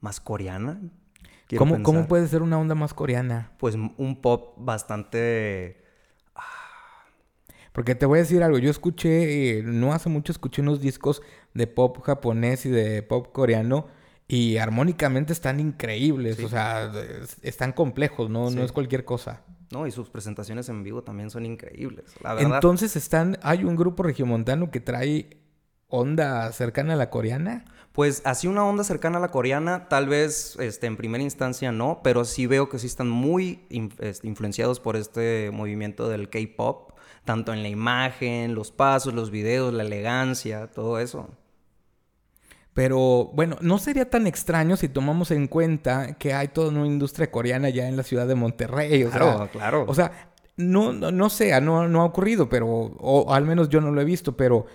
más 0.00 0.18
coreana. 0.18 0.80
¿Cómo, 1.56 1.80
cómo 1.84 2.08
puede 2.08 2.26
ser 2.26 2.42
una 2.42 2.58
onda 2.58 2.74
más 2.74 2.92
coreana? 2.92 3.52
Pues 3.58 3.76
un 3.76 4.20
pop 4.20 4.56
bastante... 4.58 5.79
Porque 7.72 7.94
te 7.94 8.06
voy 8.06 8.18
a 8.18 8.22
decir 8.22 8.42
algo, 8.42 8.58
yo 8.58 8.70
escuché, 8.70 9.58
eh, 9.58 9.62
no 9.62 9.92
hace 9.92 10.08
mucho 10.08 10.32
escuché 10.32 10.60
unos 10.62 10.80
discos 10.80 11.22
de 11.54 11.66
pop 11.66 12.00
japonés 12.02 12.66
y 12.66 12.70
de 12.70 13.02
pop 13.02 13.28
coreano 13.32 13.86
y 14.26 14.56
armónicamente 14.58 15.32
están 15.32 15.60
increíbles, 15.60 16.36
Sí. 16.36 16.44
o 16.44 16.48
sea, 16.48 16.90
es- 17.22 17.36
están 17.42 17.72
complejos, 17.72 18.28
¿no? 18.30 18.48
Sí. 18.50 18.56
No 18.56 18.64
es 18.64 18.72
cualquier 18.72 19.04
cosa. 19.04 19.42
No, 19.72 19.86
y 19.86 19.92
sus 19.92 20.10
presentaciones 20.10 20.68
en 20.68 20.82
vivo 20.82 21.02
también 21.02 21.30
son 21.30 21.46
increíbles. 21.46 22.04
La 22.22 22.34
verdad, 22.34 22.54
Entonces 22.56 22.96
están, 22.96 23.38
hay 23.42 23.62
un 23.64 23.76
grupo 23.76 24.02
regiomontano 24.02 24.70
que 24.72 24.80
trae 24.80 25.36
onda 25.88 26.50
cercana 26.52 26.94
a 26.94 26.96
la 26.96 27.10
coreana. 27.10 27.64
Pues 27.92 28.22
así 28.24 28.46
una 28.46 28.64
onda 28.64 28.84
cercana 28.84 29.18
a 29.18 29.20
la 29.20 29.30
coreana, 29.32 29.88
tal 29.88 30.08
vez 30.08 30.56
este, 30.60 30.86
en 30.86 30.96
primera 30.96 31.22
instancia 31.24 31.72
no, 31.72 32.00
pero 32.04 32.24
sí 32.24 32.46
veo 32.46 32.68
que 32.68 32.78
sí 32.78 32.86
están 32.86 33.08
muy 33.08 33.64
in- 33.68 33.92
este, 33.98 34.28
influenciados 34.28 34.78
por 34.80 34.96
este 34.96 35.50
movimiento 35.52 36.08
del 36.08 36.30
K-pop, 36.30 36.89
tanto 37.24 37.52
en 37.52 37.62
la 37.62 37.68
imagen, 37.68 38.54
los 38.54 38.70
pasos, 38.72 39.14
los 39.14 39.30
videos, 39.30 39.72
la 39.74 39.82
elegancia, 39.82 40.68
todo 40.68 40.98
eso. 40.98 41.28
Pero 42.72 43.30
bueno, 43.34 43.56
no 43.60 43.78
sería 43.78 44.08
tan 44.08 44.26
extraño 44.26 44.76
si 44.76 44.88
tomamos 44.88 45.30
en 45.32 45.48
cuenta 45.48 46.14
que 46.14 46.32
hay 46.32 46.48
toda 46.48 46.68
una 46.70 46.86
industria 46.86 47.30
coreana 47.30 47.68
ya 47.68 47.88
en 47.88 47.96
la 47.96 48.02
ciudad 48.04 48.26
de 48.28 48.36
Monterrey. 48.36 49.04
O 49.04 49.10
Claro, 49.10 49.38
sea, 49.38 49.48
claro. 49.48 49.84
O 49.88 49.94
sea, 49.94 50.30
no, 50.56 50.92
no, 50.92 51.10
no 51.10 51.30
sé, 51.30 51.58
no, 51.60 51.88
no 51.88 52.02
ha 52.02 52.04
ocurrido, 52.04 52.48
pero, 52.48 52.66
o 52.68 53.34
al 53.34 53.44
menos 53.44 53.68
yo 53.68 53.80
no 53.80 53.90
lo 53.90 54.00
he 54.00 54.04
visto, 54.04 54.36
pero 54.36 54.66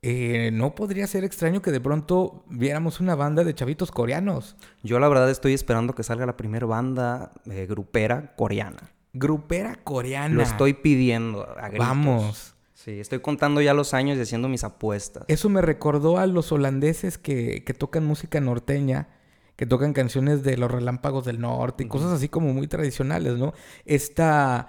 eh, 0.00 0.50
no 0.52 0.74
podría 0.74 1.06
ser 1.06 1.24
extraño 1.24 1.62
que 1.62 1.70
de 1.70 1.80
pronto 1.80 2.44
viéramos 2.48 3.00
una 3.00 3.14
banda 3.14 3.44
de 3.44 3.54
chavitos 3.54 3.92
coreanos. 3.92 4.56
Yo 4.82 4.98
la 4.98 5.08
verdad 5.08 5.30
estoy 5.30 5.52
esperando 5.52 5.94
que 5.94 6.02
salga 6.02 6.26
la 6.26 6.36
primera 6.36 6.66
banda 6.66 7.32
eh, 7.50 7.66
grupera 7.68 8.34
coreana. 8.34 8.91
Grupera 9.12 9.76
coreana. 9.82 10.34
Lo 10.34 10.42
estoy 10.42 10.74
pidiendo 10.74 11.42
a 11.58 11.68
gritos. 11.68 11.86
Vamos. 11.86 12.54
Sí, 12.74 12.98
estoy 12.98 13.20
contando 13.20 13.60
ya 13.60 13.74
los 13.74 13.94
años 13.94 14.18
y 14.18 14.22
haciendo 14.22 14.48
mis 14.48 14.64
apuestas. 14.64 15.24
Eso 15.28 15.48
me 15.48 15.60
recordó 15.62 16.18
a 16.18 16.26
los 16.26 16.50
holandeses 16.50 17.16
que, 17.18 17.62
que 17.64 17.74
tocan 17.74 18.04
música 18.04 18.40
norteña, 18.40 19.08
que 19.54 19.66
tocan 19.66 19.92
canciones 19.92 20.42
de 20.42 20.56
los 20.56 20.70
relámpagos 20.70 21.24
del 21.24 21.40
norte 21.40 21.84
y 21.84 21.88
cosas 21.88 22.10
así 22.10 22.28
como 22.28 22.52
muy 22.52 22.66
tradicionales, 22.66 23.34
¿no? 23.38 23.52
Esta, 23.84 24.68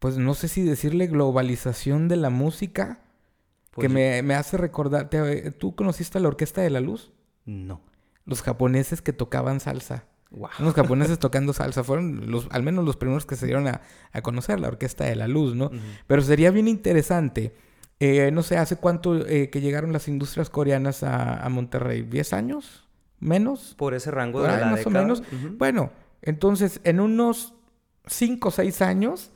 pues 0.00 0.18
no 0.18 0.34
sé 0.34 0.48
si 0.48 0.62
decirle 0.62 1.06
globalización 1.06 2.08
de 2.08 2.16
la 2.16 2.28
música, 2.28 3.00
Pues 3.70 3.86
que 3.86 3.88
me, 3.94 4.22
me 4.22 4.34
hace 4.34 4.58
recordar, 4.58 5.08
¿te- 5.08 5.50
¿tú 5.52 5.74
conociste 5.74 6.18
a 6.18 6.20
la 6.20 6.28
Orquesta 6.28 6.60
de 6.60 6.70
la 6.70 6.80
Luz? 6.80 7.12
No. 7.46 7.80
Los 8.26 8.42
japoneses 8.42 9.00
que 9.00 9.14
tocaban 9.14 9.60
salsa. 9.60 10.04
Wow. 10.30 10.50
Unos 10.58 10.74
japoneses 10.74 11.18
tocando 11.18 11.52
salsa. 11.52 11.84
Fueron 11.84 12.30
los, 12.30 12.48
al 12.50 12.62
menos 12.62 12.84
los 12.84 12.96
primeros 12.96 13.26
que 13.26 13.36
se 13.36 13.46
dieron 13.46 13.68
a, 13.68 13.80
a 14.12 14.22
conocer 14.22 14.58
la 14.60 14.68
Orquesta 14.68 15.04
de 15.04 15.16
la 15.16 15.28
Luz, 15.28 15.54
¿no? 15.54 15.70
Pero 16.06 16.20
sería 16.22 16.50
bien 16.50 16.68
interesante. 16.68 17.54
eh, 18.00 18.30
no 18.32 18.42
sé, 18.42 18.58
¿hace 18.58 18.76
cuánto 18.76 19.26
eh, 19.26 19.48
que 19.50 19.60
llegaron 19.60 19.92
las 19.92 20.08
industrias 20.08 20.50
coreanas 20.50 21.02
a, 21.02 21.42
a 21.44 21.48
Monterrey? 21.48 22.02
¿10 22.02 22.32
años? 22.34 22.86
¿Menos? 23.20 23.74
Por 23.78 23.94
ese 23.94 24.10
rango 24.10 24.40
Por 24.40 24.48
de 24.48 24.54
ahí, 24.54 24.60
la 24.60 24.66
más 24.72 24.78
década. 24.80 24.98
o 24.98 25.02
menos. 25.02 25.22
Bueno, 25.56 25.90
entonces 26.22 26.80
en 26.84 27.00
unos 27.00 27.54
5 28.06 28.48
o 28.48 28.50
6 28.50 28.82
años 28.82 29.30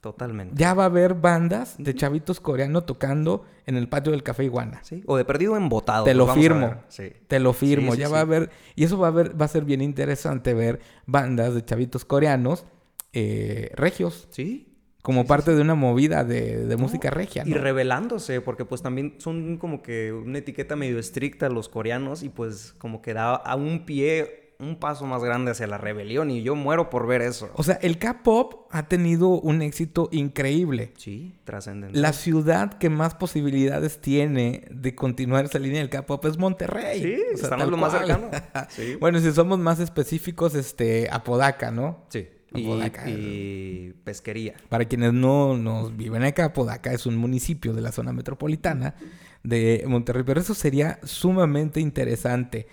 Totalmente. 0.00 0.54
ya 0.56 0.72
va 0.74 0.84
a 0.84 0.86
haber 0.86 1.14
bandas 1.14 1.74
de 1.78 1.94
chavitos 1.94 2.40
coreanos 2.40 2.86
tocando 2.86 3.44
en 3.66 3.76
el 3.76 3.88
patio 3.88 4.12
del 4.12 4.22
Café 4.22 4.44
Iguana. 4.44 4.80
Sí. 4.82 5.02
O 5.06 5.16
de 5.16 5.24
perdido 5.24 5.56
embotado. 5.56 6.04
Te 6.04 6.10
pues 6.14 6.16
lo 6.16 6.34
firmo. 6.34 6.74
Sí. 6.88 7.12
Te 7.28 7.38
lo 7.38 7.52
firmo, 7.52 7.92
Sí, 7.92 7.96
sí, 7.96 8.02
ya 8.02 8.08
va 8.08 8.18
a 8.18 8.22
haber, 8.22 8.50
y 8.74 8.84
eso 8.84 8.98
va 8.98 9.08
a 9.08 9.10
ver, 9.12 9.40
va 9.40 9.44
a 9.44 9.48
ser 9.48 9.64
bien 9.64 9.82
interesante 9.82 10.54
ver 10.54 10.80
bandas 11.06 11.54
de 11.54 11.64
chavitos 11.64 12.04
coreanos 12.04 12.64
eh, 13.12 13.70
regios, 13.74 14.28
Sí. 14.30 14.66
como 15.02 15.26
parte 15.26 15.54
de 15.54 15.60
una 15.60 15.74
movida 15.74 16.24
de, 16.24 16.64
de 16.66 16.76
No, 16.76 16.82
música 16.82 17.10
regia. 17.10 17.42
Y 17.46 17.54
revelándose, 17.54 18.40
porque 18.40 18.64
pues 18.64 18.82
también 18.82 19.14
son 19.18 19.56
como 19.58 19.82
que 19.82 20.12
una 20.12 20.38
etiqueta 20.38 20.76
medio 20.76 20.98
estricta 20.98 21.48
los 21.48 21.68
coreanos 21.68 22.22
y 22.22 22.28
pues 22.28 22.72
como 22.78 23.02
que 23.02 23.14
da 23.14 23.34
a 23.34 23.56
un 23.56 23.84
pie, 23.86 24.49
un 24.60 24.76
paso 24.76 25.06
más 25.06 25.24
grande 25.24 25.50
hacia 25.50 25.66
la 25.66 25.78
rebelión 25.78 26.30
y 26.30 26.42
yo 26.42 26.54
muero 26.54 26.90
por 26.90 27.06
ver 27.06 27.22
eso. 27.22 27.50
O 27.54 27.62
sea, 27.62 27.76
el 27.82 27.98
K-pop 27.98 28.68
ha 28.70 28.88
tenido 28.88 29.28
un 29.28 29.62
éxito 29.62 30.08
increíble. 30.12 30.92
Sí, 30.96 31.34
trascendental. 31.44 32.00
La 32.00 32.12
ciudad 32.12 32.74
que 32.74 32.90
más 32.90 33.14
posibilidades 33.14 34.00
tiene 34.00 34.64
de 34.70 34.94
continuar 34.94 35.46
esa 35.46 35.58
línea 35.58 35.80
del 35.80 35.88
K-pop 35.88 36.24
es 36.26 36.36
Monterrey. 36.36 37.00
Sí, 37.02 37.16
O 37.34 37.36
sea, 37.36 37.44
estamos 37.44 37.70
lo 37.70 37.76
más 37.76 37.92
cercano. 37.92 38.30
Sí. 38.68 38.96
bueno, 39.00 39.18
si 39.20 39.32
somos 39.32 39.58
más 39.58 39.80
específicos, 39.80 40.54
este, 40.54 41.08
Apodaca, 41.10 41.70
¿no? 41.70 42.04
Sí. 42.08 42.28
Y, 42.54 42.64
Apodaca. 42.64 43.08
y 43.08 43.94
pesquería. 44.04 44.54
Para 44.68 44.84
quienes 44.84 45.12
no 45.12 45.56
nos 45.56 45.96
viven 45.96 46.22
acá, 46.24 46.46
Apodaca 46.46 46.92
es 46.92 47.06
un 47.06 47.16
municipio 47.16 47.72
de 47.72 47.80
la 47.80 47.92
zona 47.92 48.12
metropolitana 48.12 48.94
de 49.42 49.84
Monterrey, 49.86 50.24
pero 50.26 50.40
eso 50.40 50.54
sería 50.54 50.98
sumamente 51.02 51.80
interesante. 51.80 52.66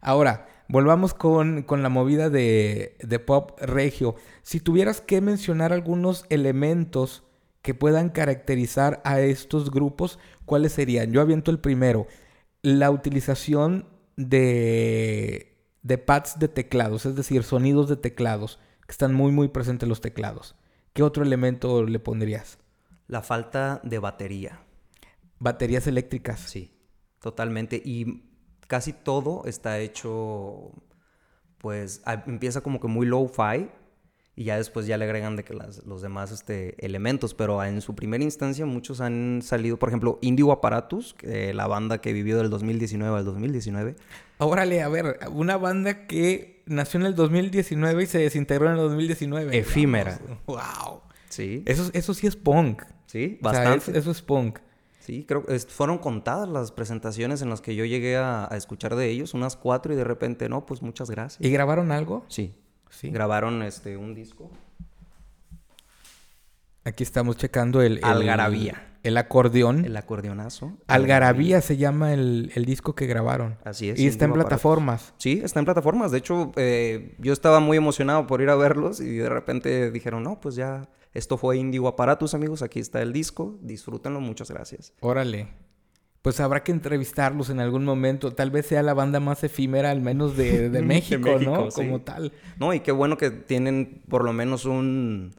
Ahora, 0.00 0.46
volvamos 0.68 1.14
con, 1.14 1.62
con 1.62 1.82
la 1.82 1.88
movida 1.88 2.30
de, 2.30 2.96
de 3.02 3.18
pop 3.18 3.58
regio. 3.60 4.16
Si 4.42 4.60
tuvieras 4.60 5.00
que 5.00 5.20
mencionar 5.20 5.72
algunos 5.72 6.24
elementos 6.30 7.24
que 7.62 7.74
puedan 7.74 8.10
caracterizar 8.10 9.00
a 9.04 9.20
estos 9.20 9.70
grupos, 9.70 10.18
¿cuáles 10.44 10.72
serían? 10.72 11.12
Yo 11.12 11.20
aviento 11.20 11.50
el 11.50 11.58
primero. 11.58 12.06
La 12.62 12.90
utilización 12.90 13.88
de, 14.16 15.56
de 15.82 15.98
pads 15.98 16.38
de 16.38 16.48
teclados, 16.48 17.06
es 17.06 17.16
decir, 17.16 17.42
sonidos 17.42 17.88
de 17.88 17.96
teclados, 17.96 18.58
que 18.86 18.92
están 18.92 19.14
muy, 19.14 19.32
muy 19.32 19.48
presentes 19.48 19.84
en 19.84 19.88
los 19.88 20.00
teclados. 20.00 20.56
¿Qué 20.92 21.02
otro 21.02 21.24
elemento 21.24 21.84
le 21.84 21.98
pondrías? 21.98 22.58
La 23.06 23.22
falta 23.22 23.80
de 23.82 23.98
batería. 23.98 24.60
Baterías 25.38 25.86
eléctricas. 25.86 26.40
Sí, 26.40 26.72
totalmente. 27.20 27.80
Y 27.84 28.24
casi 28.66 28.92
todo 28.92 29.42
está 29.46 29.78
hecho, 29.78 30.70
pues 31.58 32.02
a- 32.04 32.24
empieza 32.26 32.60
como 32.60 32.80
que 32.80 32.88
muy 32.88 33.06
low-fi 33.06 33.68
y 34.36 34.44
ya 34.44 34.56
después 34.56 34.86
ya 34.86 34.96
le 34.98 35.04
agregan 35.04 35.36
de 35.36 35.44
que 35.44 35.54
las- 35.54 35.84
los 35.86 36.02
demás 36.02 36.32
este, 36.32 36.74
elementos, 36.84 37.34
pero 37.34 37.62
en 37.62 37.80
su 37.80 37.94
primera 37.94 38.24
instancia 38.24 38.66
muchos 38.66 39.00
han 39.00 39.40
salido, 39.42 39.78
por 39.78 39.88
ejemplo, 39.90 40.18
Indio 40.22 40.50
Apparatus, 40.50 41.14
que, 41.14 41.54
la 41.54 41.66
banda 41.68 41.98
que 42.00 42.12
vivió 42.12 42.36
del 42.38 42.50
2019 42.50 43.16
al 43.18 43.24
2019. 43.24 43.94
Órale, 44.38 44.82
a 44.82 44.88
ver, 44.88 45.20
una 45.30 45.56
banda 45.56 46.06
que 46.06 46.62
nació 46.66 46.98
en 47.00 47.06
el 47.06 47.14
2019 47.14 48.02
y 48.02 48.06
se 48.06 48.18
desintegró 48.18 48.66
en 48.66 48.72
el 48.72 48.78
2019. 48.78 49.56
Efímera. 49.56 50.18
¡Wow! 50.46 51.02
Sí, 51.28 51.62
Eso, 51.66 51.90
eso 51.94 52.14
sí 52.14 52.26
es 52.26 52.36
punk. 52.36 52.82
sí, 53.06 53.38
O 53.42 53.50
sea, 53.50 53.60
bastante. 53.60 53.90
es- 53.92 53.96
eso 53.98 54.10
es 54.10 54.20
punk. 54.22 54.58
Sí, 55.04 55.26
creo 55.28 55.44
que 55.44 55.58
fueron 55.58 55.98
contadas 55.98 56.48
las 56.48 56.72
presentaciones 56.72 57.42
en 57.42 57.50
las 57.50 57.60
que 57.60 57.74
yo 57.74 57.84
llegué 57.84 58.16
a, 58.16 58.50
a 58.50 58.56
escuchar 58.56 58.96
de 58.96 59.10
ellos, 59.10 59.34
unas 59.34 59.54
cuatro 59.54 59.92
y 59.92 59.96
de 59.96 60.04
repente, 60.04 60.48
no, 60.48 60.64
pues 60.64 60.80
muchas 60.80 61.10
gracias. 61.10 61.44
¿Y 61.44 61.50
grabaron 61.50 61.92
algo? 61.92 62.24
Sí, 62.28 62.54
Sí. 62.88 63.10
grabaron 63.10 63.62
este, 63.62 63.96
un 63.98 64.14
disco. 64.14 64.50
Aquí 66.84 67.02
estamos 67.02 67.36
checando 67.36 67.80
el... 67.82 67.98
el- 67.98 68.04
Algarabía. 68.04 68.90
El 69.02 69.18
acordeón. 69.18 69.84
El 69.84 69.96
acordeonazo. 69.98 70.72
Algarabía 70.86 71.60
se 71.60 71.76
llama 71.76 72.14
el, 72.14 72.50
el 72.54 72.64
disco 72.64 72.94
que 72.94 73.04
grabaron. 73.06 73.58
Así 73.62 73.90
es. 73.90 73.98
Y 74.00 74.06
está 74.06 74.24
en 74.24 74.32
plataformas. 74.32 75.12
Sí, 75.18 75.42
está 75.44 75.58
en 75.58 75.66
plataformas. 75.66 76.10
De 76.10 76.16
hecho, 76.18 76.52
eh, 76.56 77.14
yo 77.18 77.34
estaba 77.34 77.60
muy 77.60 77.76
emocionado 77.76 78.26
por 78.26 78.40
ir 78.40 78.48
a 78.48 78.54
verlos 78.54 79.00
y 79.02 79.16
de 79.16 79.28
repente 79.28 79.90
dijeron, 79.90 80.22
no, 80.22 80.40
pues 80.40 80.54
ya, 80.54 80.88
esto 81.14 81.38
fue 81.38 81.56
Indigo 81.56 81.88
Apparatus, 81.88 82.34
amigos. 82.34 82.62
Aquí 82.62 82.80
está 82.80 83.00
el 83.00 83.12
disco. 83.12 83.56
Disfrútenlo. 83.62 84.20
Muchas 84.20 84.50
gracias. 84.50 84.92
Órale. 85.00 85.48
Pues 86.22 86.40
habrá 86.40 86.64
que 86.64 86.72
entrevistarlos 86.72 87.50
en 87.50 87.60
algún 87.60 87.84
momento. 87.84 88.32
Tal 88.32 88.50
vez 88.50 88.66
sea 88.66 88.82
la 88.82 88.94
banda 88.94 89.20
más 89.20 89.44
efímera, 89.44 89.90
al 89.90 90.00
menos 90.00 90.36
de, 90.36 90.68
de 90.68 90.68
De 90.70 90.82
México, 90.82 91.32
México, 91.32 91.50
¿no? 91.50 91.70
sí. 91.70 91.82
Como 91.82 92.00
tal. 92.00 92.32
No, 92.58 92.74
y 92.74 92.80
qué 92.80 92.92
bueno 92.92 93.16
que 93.16 93.30
tienen 93.30 94.02
por 94.08 94.24
lo 94.24 94.32
menos 94.32 94.64
un 94.64 95.34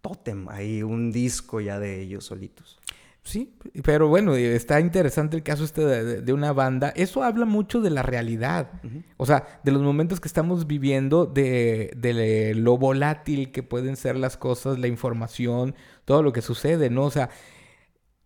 tótem 0.00 0.48
ahí, 0.48 0.82
un 0.82 1.12
disco 1.12 1.60
ya 1.60 1.78
de 1.78 2.00
ellos 2.00 2.24
solitos. 2.24 2.78
Sí, 3.22 3.54
pero 3.84 4.08
bueno, 4.08 4.34
eh, 4.34 4.56
está 4.56 4.80
interesante 4.80 5.36
el 5.36 5.42
caso 5.42 5.64
este 5.64 5.84
de, 5.84 6.32
una 6.32 6.52
banda. 6.52 6.88
Eso 6.96 7.22
habla 7.22 7.44
mucho 7.44 7.80
de 7.80 7.90
la 7.90 8.02
realidad. 8.02 8.70
O 9.18 9.26
sea, 9.26 9.60
de 9.62 9.72
los 9.72 9.82
momentos 9.82 10.20
que 10.20 10.28
estamos 10.28 10.66
viviendo, 10.66 11.26
de, 11.26 11.92
de 11.96 12.54
lo 12.54 12.78
volátil 12.78 13.52
que 13.52 13.62
pueden 13.62 13.96
ser 13.96 14.16
las 14.16 14.36
cosas, 14.36 14.78
la 14.78 14.86
información, 14.86 15.74
todo 16.04 16.22
lo 16.22 16.32
que 16.32 16.40
sucede, 16.40 16.88
¿no? 16.88 17.04
O 17.04 17.10
sea, 17.10 17.28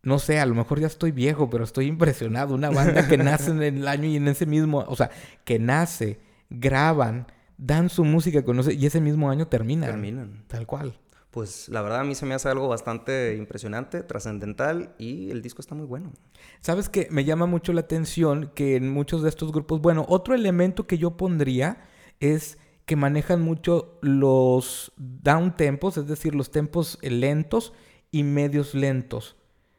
no 0.04 0.18
sé, 0.18 0.38
a 0.38 0.46
lo 0.46 0.54
mejor 0.54 0.80
ya 0.80 0.86
estoy 0.86 1.10
viejo, 1.10 1.50
pero 1.50 1.64
estoy 1.64 1.86
impresionado. 1.86 2.54
Una 2.54 2.70
banda 2.70 3.08
que 3.08 3.16
nace 3.18 3.50
en 3.50 3.62
el 3.62 3.88
año 3.88 4.06
y 4.06 4.16
en 4.16 4.28
ese 4.28 4.46
mismo, 4.46 4.84
o 4.86 4.96
sea, 4.96 5.10
que 5.44 5.58
nace, 5.58 6.20
graban, 6.50 7.26
dan 7.56 7.88
su 7.88 8.04
música, 8.04 8.44
conoce, 8.44 8.74
y 8.74 8.86
ese 8.86 9.00
mismo 9.00 9.30
año 9.30 9.48
terminan. 9.48 9.90
Terminan. 9.90 10.44
Tal 10.46 10.66
cual. 10.66 10.98
Pues 11.34 11.68
la 11.68 11.82
verdad 11.82 11.98
a 11.98 12.04
mí 12.04 12.14
se 12.14 12.26
me 12.26 12.34
hace 12.34 12.48
algo 12.48 12.68
bastante 12.68 13.34
impresionante, 13.36 14.04
trascendental 14.04 14.94
y 14.98 15.32
el 15.32 15.42
disco 15.42 15.60
está 15.60 15.74
muy 15.74 15.84
bueno. 15.84 16.12
Sabes 16.60 16.88
que 16.88 17.08
me 17.10 17.24
llama 17.24 17.46
mucho 17.46 17.72
la 17.72 17.80
atención 17.80 18.52
que 18.54 18.76
en 18.76 18.88
muchos 18.88 19.24
de 19.24 19.30
estos 19.30 19.50
grupos, 19.50 19.80
bueno, 19.80 20.06
otro 20.08 20.36
elemento 20.36 20.86
que 20.86 20.96
yo 20.96 21.16
pondría 21.16 21.88
es 22.20 22.56
que 22.86 22.94
manejan 22.94 23.42
mucho 23.42 23.98
los 24.00 24.92
down 24.96 25.56
tempos, 25.56 25.96
es 25.96 26.06
decir, 26.06 26.36
los 26.36 26.52
tempos 26.52 26.98
lentos 27.02 27.72
y 28.12 28.22
medios 28.22 28.76
lentos. 28.76 29.34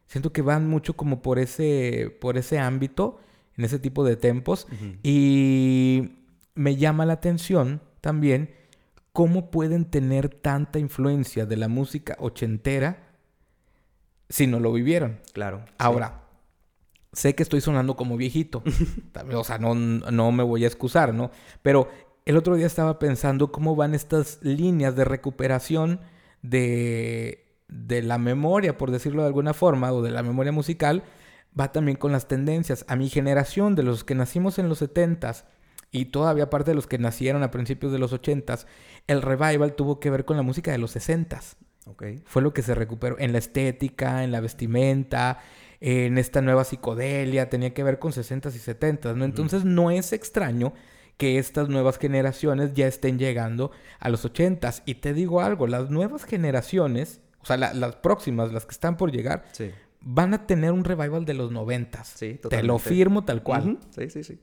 Siento 0.08 0.34
que 0.34 0.42
van 0.42 0.68
mucho 0.68 0.98
como 0.98 1.22
por 1.22 1.40
ese, 1.40 2.18
por 2.20 2.38
ese 2.38 2.60
ámbito, 2.60 3.22
en 3.56 3.64
ese 3.64 3.80
tipo 3.80 4.04
de 4.04 4.18
tempos. 4.18 4.68
Y 5.04 6.18
me 6.54 6.76
llama 6.76 7.06
la 7.06 7.14
atención 7.14 7.82
también 8.02 8.54
cómo 9.16 9.50
pueden 9.50 9.86
tener 9.86 10.28
tanta 10.28 10.78
influencia 10.78 11.46
de 11.46 11.56
la 11.56 11.70
música 11.70 12.18
ochentera 12.20 13.14
si 14.28 14.46
no 14.46 14.60
lo 14.60 14.74
vivieron. 14.74 15.22
Claro. 15.32 15.64
sí. 15.66 15.74
Ahora, 15.78 16.26
sé 17.14 17.34
que 17.34 17.42
estoy 17.42 17.62
sonando 17.62 17.96
como 17.96 18.18
viejito. 18.18 18.62
o 19.34 19.44
sea, 19.46 19.58
no, 19.58 19.74
no 19.74 20.32
me 20.34 20.44
voy 20.44 20.66
a 20.66 20.68
excusar, 20.68 21.14
¿no? 21.14 21.32
Pero 21.62 21.88
el 22.26 22.36
otro 22.36 22.56
día 22.56 22.66
estaba 22.66 23.00
pensando 23.00 23.54
cómo 23.54 23.78
van 23.78 23.96
estas 23.96 24.40
líneas 24.42 24.98
de 24.98 25.06
recuperación 25.06 26.02
de, 26.42 27.56
de 27.70 28.02
la 28.02 28.18
memoria, 28.18 28.78
por 28.78 28.92
decirlo 28.92 29.22
de 29.22 29.30
alguna 29.30 29.54
forma, 29.54 29.94
o 29.94 30.02
de 30.02 30.12
la 30.12 30.24
memoria 30.24 30.52
musical, 30.52 31.04
va 31.58 31.72
también 31.72 31.98
con 31.98 32.12
las 32.12 32.28
tendencias. 32.28 32.84
A 32.90 32.98
mi 32.98 33.08
generación, 33.08 33.76
de 33.76 33.84
los 33.84 34.04
que 34.04 34.14
nacimos 34.14 34.60
en 34.60 34.68
los 34.68 34.82
70s 34.82 35.46
y 35.96 36.06
todavía 36.06 36.50
parte 36.50 36.72
de 36.72 36.76
los 36.76 36.88
que 36.88 36.98
nacieron 36.98 37.44
a 37.44 37.52
principios 37.52 37.92
de 37.92 38.00
los 38.00 38.12
80s, 38.14 38.66
el 39.08 39.22
revival 39.22 39.74
tuvo 39.76 40.00
que 40.00 40.10
ver 40.10 40.26
con 40.26 40.36
la 40.38 40.44
música 40.44 40.72
de 40.72 40.78
los 40.78 40.96
60s 40.96 41.56
Ok. 41.88 42.04
fue 42.26 42.42
lo 42.42 42.54
que 42.54 42.62
se 42.64 42.74
recuperó 42.76 43.16
en 43.20 43.32
la 43.32 43.38
estética, 43.38 44.24
en 44.24 44.32
la 44.32 44.42
vestimenta, 44.42 45.40
en 45.80 46.18
esta 46.18 46.42
nueva 46.42 46.64
psicodelia, 46.64 47.50
tenía 47.50 47.74
que 47.74 47.84
ver 47.84 48.00
con 48.00 48.12
60s 48.12 48.56
y 48.56 48.60
70s, 48.60 49.16
¿no? 49.16 49.24
Entonces 49.26 49.66
no 49.66 49.92
es 49.92 50.12
extraño 50.14 50.74
que 51.18 51.38
estas 51.38 51.70
nuevas 51.70 51.98
generaciones 51.98 52.74
ya 52.74 52.88
estén 52.88 53.18
llegando 53.20 53.72
a 54.00 54.10
los 54.10 54.26
80s. 54.26 54.82
Y 54.86 54.96
te 54.96 55.14
digo 55.14 55.42
algo, 55.42 55.68
las 55.68 55.90
nuevas 55.90 56.24
generaciones, 56.26 57.22
o 57.40 57.46
sea, 57.46 57.58
la- 57.58 57.74
las 57.74 57.96
próximas, 57.98 58.52
las 58.52 58.66
que 58.66 58.72
están 58.72 58.98
por 58.98 59.12
llegar, 59.12 59.46
Sí. 59.52 59.72
van 60.02 60.34
a 60.34 60.46
tener 60.48 60.72
un 60.72 60.84
revival 60.84 61.24
de 61.26 61.34
los 61.36 61.52
90s. 61.52 62.08
Sí, 62.16 62.40
Te 62.50 62.64
lo 62.64 62.80
firmo 62.80 63.24
tal 63.24 63.44
cual. 63.44 63.80
Sí, 63.92 64.10
sí, 64.10 64.24
sí. 64.24 64.40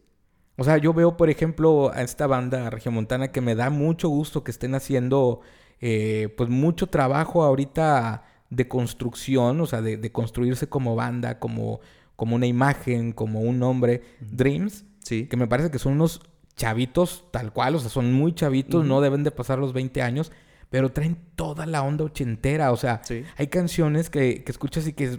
O 0.56 0.64
sea, 0.64 0.76
yo 0.78 0.92
veo, 0.92 1.16
por 1.16 1.30
ejemplo, 1.30 1.90
a 1.92 2.02
esta 2.02 2.26
banda 2.26 2.68
regiomontana 2.70 3.28
que 3.32 3.40
me 3.40 3.54
da 3.54 3.70
mucho 3.70 4.08
gusto 4.08 4.44
que 4.44 4.50
estén 4.50 4.74
haciendo, 4.74 5.40
eh, 5.80 6.32
pues, 6.36 6.50
mucho 6.50 6.88
trabajo 6.88 7.42
ahorita 7.42 8.24
de 8.50 8.68
construcción, 8.68 9.60
o 9.62 9.66
sea, 9.66 9.80
de, 9.80 9.96
de 9.96 10.12
construirse 10.12 10.68
como 10.68 10.94
banda, 10.94 11.38
como, 11.38 11.80
como 12.16 12.36
una 12.36 12.46
imagen, 12.46 13.12
como 13.12 13.40
un 13.40 13.58
nombre. 13.58 14.02
Dreams, 14.20 14.84
Sí. 15.02 15.26
que 15.26 15.36
me 15.36 15.46
parece 15.48 15.70
que 15.70 15.78
son 15.78 15.94
unos 15.94 16.20
chavitos 16.54 17.24
tal 17.30 17.52
cual, 17.52 17.74
o 17.74 17.78
sea, 17.78 17.88
son 17.88 18.12
muy 18.12 18.34
chavitos, 18.34 18.84
no 18.84 19.00
deben 19.00 19.24
de 19.24 19.30
pasar 19.30 19.58
los 19.58 19.72
20 19.72 20.02
años, 20.02 20.30
pero 20.68 20.92
traen 20.92 21.16
toda 21.34 21.64
la 21.66 21.82
onda 21.82 22.04
ochentera, 22.04 22.72
o 22.72 22.76
sea, 22.76 23.00
Sí. 23.04 23.24
hay 23.38 23.46
canciones 23.48 24.10
que, 24.10 24.44
que 24.44 24.52
escuchas 24.52 24.86
y 24.86 24.92
que 24.92 25.04
es- 25.04 25.18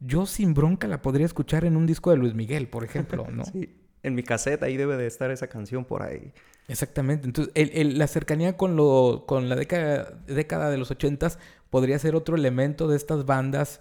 yo 0.00 0.26
sin 0.26 0.52
bronca 0.52 0.88
la 0.88 1.00
podría 1.00 1.24
escuchar 1.26 1.64
en 1.64 1.76
un 1.76 1.86
disco 1.86 2.10
de 2.10 2.16
Luis 2.16 2.34
Miguel, 2.34 2.68
por 2.68 2.82
ejemplo, 2.84 3.26
¿no? 3.30 3.44
Sí. 3.52 3.76
En 4.02 4.14
mi 4.14 4.22
cassette 4.22 4.62
ahí 4.64 4.76
debe 4.76 4.96
de 4.96 5.06
estar 5.06 5.30
esa 5.30 5.46
canción 5.48 5.84
por 5.84 6.02
ahí. 6.02 6.32
Exactamente. 6.68 7.26
Entonces, 7.26 7.52
el- 7.54 7.70
el- 7.74 7.98
la 7.98 8.06
cercanía 8.06 8.56
con, 8.56 8.76
lo, 8.76 9.24
con 9.26 9.48
la 9.48 9.56
década, 9.56 10.18
década 10.26 10.70
de 10.70 10.78
los 10.78 10.90
ochentas 10.90 11.38
podría 11.70 11.98
ser 11.98 12.14
otro 12.14 12.36
elemento 12.36 12.88
de 12.88 12.96
estas 12.96 13.24
bandas 13.26 13.80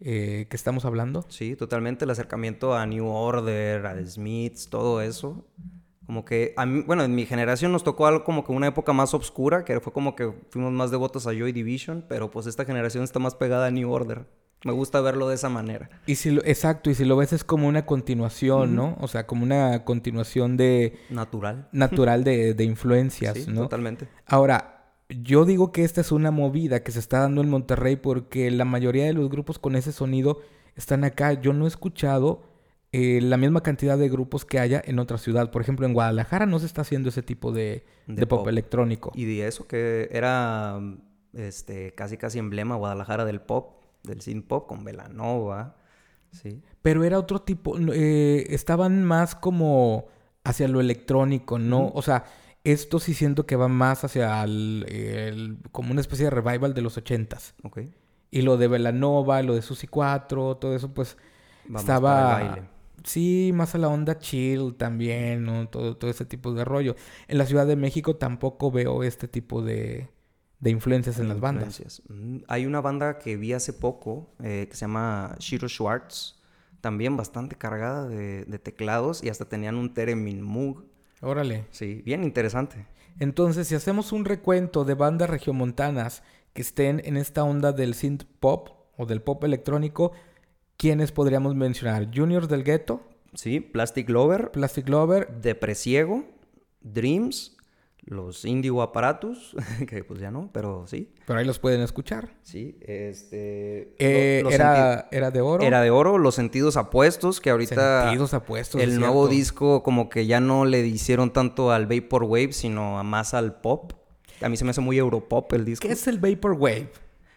eh, 0.00 0.46
que 0.50 0.56
estamos 0.56 0.84
hablando. 0.84 1.24
Sí, 1.28 1.56
totalmente 1.56 2.04
el 2.04 2.10
acercamiento 2.10 2.74
a 2.74 2.84
New 2.86 3.06
Order, 3.08 3.86
a 3.86 4.04
Smiths, 4.04 4.68
todo 4.68 5.00
eso. 5.00 5.46
Como 6.04 6.24
que 6.24 6.52
a 6.56 6.66
mí, 6.66 6.82
bueno, 6.86 7.02
en 7.02 7.14
mi 7.14 7.24
generación 7.26 7.72
nos 7.72 7.82
tocó 7.82 8.06
algo 8.06 8.22
como 8.22 8.44
que 8.44 8.52
una 8.52 8.66
época 8.68 8.92
más 8.92 9.14
oscura, 9.14 9.64
que 9.64 9.80
fue 9.80 9.92
como 9.92 10.14
que 10.14 10.32
fuimos 10.50 10.72
más 10.72 10.90
devotos 10.90 11.26
a 11.26 11.32
Joy 11.32 11.50
Division, 11.52 12.04
pero 12.08 12.30
pues 12.30 12.46
esta 12.46 12.64
generación 12.64 13.02
está 13.04 13.18
más 13.18 13.34
pegada 13.34 13.66
a 13.66 13.70
New 13.70 13.90
Order. 13.90 14.26
Me 14.64 14.72
gusta 14.72 15.00
verlo 15.00 15.28
de 15.28 15.34
esa 15.36 15.48
manera. 15.48 15.90
Y 16.06 16.16
si 16.16 16.30
lo, 16.30 16.42
exacto, 16.44 16.90
y 16.90 16.94
si 16.94 17.04
lo 17.04 17.16
ves 17.16 17.32
es 17.32 17.44
como 17.44 17.68
una 17.68 17.86
continuación, 17.86 18.74
¿no? 18.74 18.96
O 19.00 19.06
sea, 19.08 19.26
como 19.26 19.42
una 19.44 19.84
continuación 19.84 20.56
de 20.56 20.98
Natural. 21.10 21.68
natural 21.72 22.24
de, 22.24 22.54
de 22.54 22.64
influencias, 22.74 23.36
Sí, 23.38 23.46
¿no? 23.48 23.62
totalmente. 23.62 24.08
Ahora, 24.26 24.72
yo 25.08 25.44
digo 25.44 25.70
que 25.70 25.84
esta 25.84 26.00
es 26.00 26.10
una 26.10 26.30
movida 26.32 26.82
que 26.82 26.90
se 26.90 26.98
está 26.98 27.20
dando 27.20 27.40
en 27.42 27.48
Monterrey 27.50 27.94
porque 27.96 28.50
la 28.50 28.64
mayoría 28.64 29.04
de 29.04 29.12
los 29.12 29.30
grupos 29.30 29.58
con 29.60 29.76
ese 29.76 29.92
sonido 29.92 30.40
están 30.74 31.04
acá. 31.04 31.34
Yo 31.34 31.52
no 31.52 31.66
he 31.66 31.68
escuchado 31.68 32.42
eh, 32.92 33.20
la 33.22 33.36
misma 33.36 33.62
cantidad 33.62 33.96
de 33.98 34.08
grupos 34.08 34.44
que 34.44 34.58
haya 34.58 34.82
en 34.84 34.98
otra 34.98 35.18
ciudad. 35.18 35.50
Por 35.52 35.62
ejemplo, 35.62 35.86
en 35.86 35.92
Guadalajara 35.92 36.46
no 36.46 36.58
se 36.58 36.66
está 36.66 36.80
haciendo 36.80 37.10
ese 37.10 37.22
tipo 37.22 37.52
de, 37.52 37.84
De 38.08 38.14
de 38.16 38.26
pop, 38.26 38.40
pop. 38.40 38.48
electrónico. 38.48 39.12
Y 39.14 39.26
de 39.26 39.46
eso 39.46 39.68
que 39.68 40.08
era 40.10 40.80
este 41.34 41.94
casi 41.94 42.16
casi 42.16 42.38
emblema 42.40 42.74
Guadalajara 42.74 43.24
del 43.24 43.40
pop, 43.40 43.75
del 44.06 44.20
synth 44.22 44.46
pop 44.46 44.66
con 44.68 44.84
Velanova. 44.84 45.76
Sí. 46.32 46.62
Pero 46.82 47.04
era 47.04 47.18
otro 47.18 47.40
tipo, 47.42 47.76
eh, 47.92 48.46
estaban 48.50 49.04
más 49.04 49.34
como 49.34 50.06
hacia 50.44 50.68
lo 50.68 50.80
electrónico, 50.80 51.58
¿no? 51.58 51.88
O 51.94 52.02
sea, 52.02 52.24
esto 52.64 52.98
sí 52.98 53.14
siento 53.14 53.46
que 53.46 53.56
va 53.56 53.68
más 53.68 54.04
hacia 54.04 54.42
el, 54.44 54.84
el- 54.88 55.58
como 55.72 55.92
una 55.92 56.00
especie 56.00 56.24
de 56.26 56.30
revival 56.30 56.74
de 56.74 56.82
los 56.82 56.96
ochentas. 56.96 57.54
Ok. 57.62 57.80
Y 58.30 58.42
lo 58.42 58.56
de 58.56 58.68
Velanova, 58.68 59.42
lo 59.42 59.54
de 59.54 59.62
Susi 59.62 59.86
4, 59.86 60.56
todo 60.58 60.74
eso, 60.74 60.92
pues 60.92 61.16
Va 61.72 61.74
más 61.74 61.82
estaba... 61.82 62.10
para 62.32 62.42
el 62.42 62.48
baile. 62.50 62.68
Sí, 63.04 63.52
más 63.54 63.74
a 63.74 63.78
la 63.78 63.88
onda 63.88 64.18
chill 64.18 64.74
también, 64.76 65.44
¿no? 65.44 65.68
Todo, 65.68 65.96
todo 65.96 66.10
ese 66.10 66.24
tipo 66.24 66.52
de 66.52 66.64
rollo. 66.64 66.96
En 67.28 67.38
la 67.38 67.46
Ciudad 67.46 67.64
de 67.66 67.76
México 67.76 68.16
tampoco 68.16 68.72
veo 68.72 69.04
este 69.04 69.28
tipo 69.28 69.62
de, 69.62 70.08
de 70.60 70.70
influencias 70.70 71.18
en 71.18 71.28
las 71.28 71.40
bandas. 71.40 71.80
Influencias. 71.80 72.02
Mm, 72.08 72.38
Hay 72.48 72.66
una 72.66 72.80
banda 72.80 73.18
que 73.18 73.36
vi 73.36 73.52
hace 73.52 73.72
poco 73.72 74.34
eh, 74.42 74.66
que 74.70 74.76
se 74.76 74.82
llama 74.82 75.36
Shiro 75.38 75.68
Schwartz. 75.68 76.34
También 76.80 77.16
bastante 77.16 77.56
cargada 77.56 78.06
de, 78.06 78.44
de 78.44 78.58
teclados 78.58 79.24
y 79.24 79.28
hasta 79.28 79.46
tenían 79.46 79.76
un 79.76 79.92
Theremin 79.92 80.42
Moog. 80.42 80.84
Órale. 81.20 81.66
Sí, 81.70 82.02
bien 82.04 82.22
interesante. 82.22 82.86
Entonces, 83.18 83.66
si 83.68 83.74
hacemos 83.74 84.12
un 84.12 84.24
recuento 84.24 84.84
de 84.84 84.94
bandas 84.94 85.28
regiomontanas 85.30 86.22
que 86.52 86.62
estén 86.62 87.00
en 87.04 87.16
esta 87.16 87.44
onda 87.44 87.72
del 87.72 87.94
synth 87.94 88.24
pop 88.40 88.68
o 88.96 89.06
del 89.06 89.22
pop 89.22 89.42
electrónico, 89.44 90.12
¿quiénes 90.76 91.12
podríamos 91.12 91.54
mencionar? 91.54 92.10
Juniors 92.14 92.48
del 92.48 92.62
Ghetto, 92.62 93.02
Sí, 93.34 93.60
Plastic 93.60 94.08
Lover, 94.08 94.50
Plastic 94.50 94.88
Lover, 94.88 95.28
Depresiego, 95.42 96.24
Dreams, 96.80 97.55
los 98.06 98.44
Indigo 98.44 98.82
Apparatus, 98.82 99.54
que 99.88 100.04
pues 100.04 100.20
ya 100.20 100.30
no, 100.30 100.48
pero 100.52 100.86
sí. 100.86 101.12
pero 101.26 101.40
ahí 101.40 101.44
los 101.44 101.58
pueden 101.58 101.80
escuchar. 101.80 102.30
Sí, 102.42 102.78
este... 102.80 103.94
Eh, 103.98 104.40
lo- 104.44 104.50
era, 104.50 105.08
era 105.10 105.30
de 105.30 105.40
oro. 105.40 105.64
Era 105.64 105.80
de 105.80 105.90
oro, 105.90 106.16
los 106.18 106.34
sentidos 106.36 106.76
apuestos, 106.76 107.40
que 107.40 107.50
ahorita 107.50 108.02
Sentidos 108.04 108.32
apuestos. 108.32 108.80
el 108.80 108.98
nuevo 109.00 109.26
disco 109.28 109.82
como 109.82 110.08
que 110.08 110.26
ya 110.26 110.38
no 110.40 110.64
le 110.64 110.86
hicieron 110.86 111.32
tanto 111.32 111.72
al 111.72 111.86
Vaporwave, 111.86 112.52
sino 112.52 112.98
a 112.98 113.02
más 113.02 113.34
al 113.34 113.60
pop. 113.60 113.92
A 114.40 114.48
mí 114.48 114.56
se 114.56 114.64
me 114.64 114.70
hace 114.70 114.80
muy 114.80 114.98
europop 114.98 115.52
el 115.54 115.64
disco. 115.64 115.86
¿Qué 115.86 115.94
es 115.94 116.06
el 116.06 116.18
Vaporwave? 116.18 116.90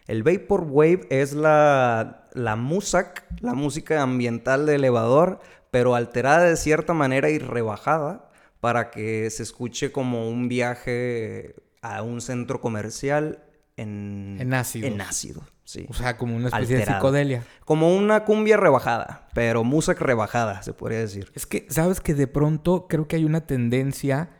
El 0.08 0.22
Vaporwave 0.24 1.08
es 1.10 1.34
la, 1.34 2.28
la 2.34 2.56
musac, 2.56 3.26
la 3.42 3.54
música 3.54 4.02
ambiental 4.02 4.66
de 4.66 4.76
elevador, 4.76 5.40
pero 5.72 5.96
alterada 5.96 6.44
de 6.46 6.58
cierta 6.58 6.94
manera 6.94 7.30
y 7.30 7.40
rebajada 7.40 8.29
para 8.60 8.92
que 8.92 9.30
se 9.30 9.44
escuche 9.44 9.92
como 9.92 10.30
un 10.30 10.48
viaje 10.48 11.56
a 11.82 12.02
un 12.04 12.22
centro 12.22 12.60
comercial 12.62 13.44
en... 13.78 14.38
En 14.40 14.54
ácido. 14.54 14.88
En 14.88 15.00
ácido, 15.02 15.42
sí. 15.64 15.86
O 15.90 15.94
sea, 15.94 16.18
como 16.18 16.36
una 16.36 16.48
especie 16.50 16.76
de 16.76 16.82
Alterado. 16.82 17.00
psicodelia. 17.02 17.44
Como 17.64 17.96
una 17.96 18.26
cumbia 18.26 18.58
rebajada, 18.58 19.30
pero 19.34 19.64
musac 19.64 20.02
rebajada, 20.02 20.62
se 20.64 20.74
podría 20.74 21.00
decir. 21.00 21.32
Es 21.36 21.46
que, 21.46 21.66
¿sabes 21.70 22.02
que 22.02 22.14
de 22.14 22.28
pronto 22.28 22.88
creo 22.90 23.08
que 23.08 23.16
hay 23.16 23.24
una 23.26 23.48
tendencia 23.48 24.32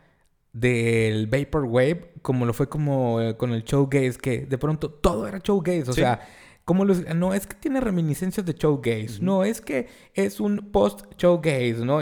del 0.52 1.28
Vaporwave, 1.28 2.14
como 2.22 2.46
lo 2.46 2.54
fue 2.54 2.68
como 2.68 3.22
eh, 3.22 3.38
con 3.38 3.54
el 3.54 3.64
showgaze, 3.64 4.18
que 4.18 4.46
de 4.46 4.58
pronto 4.58 4.90
todo 4.90 5.28
era 5.28 5.40
showgaze, 5.40 5.90
o 5.90 5.94
Sí. 5.94 6.02
sea, 6.02 6.20
como 6.66 6.86
los, 6.86 7.06
no 7.16 7.34
es 7.34 7.48
que 7.48 7.56
tiene 7.56 7.80
reminiscencias 7.80 8.46
de 8.46 8.54
showgaze, 8.54 9.20
no 9.22 9.44
es 9.44 9.62
que 9.62 9.88
es 10.14 10.40
un 10.40 10.72
post 10.72 11.02
showgaze, 11.18 11.86
¿no? 11.86 12.00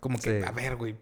Como 0.00 0.18
que, 0.18 0.40
Sí. 0.40 0.46
a 0.46 0.52
ver, 0.52 0.76
güey, 0.76 0.94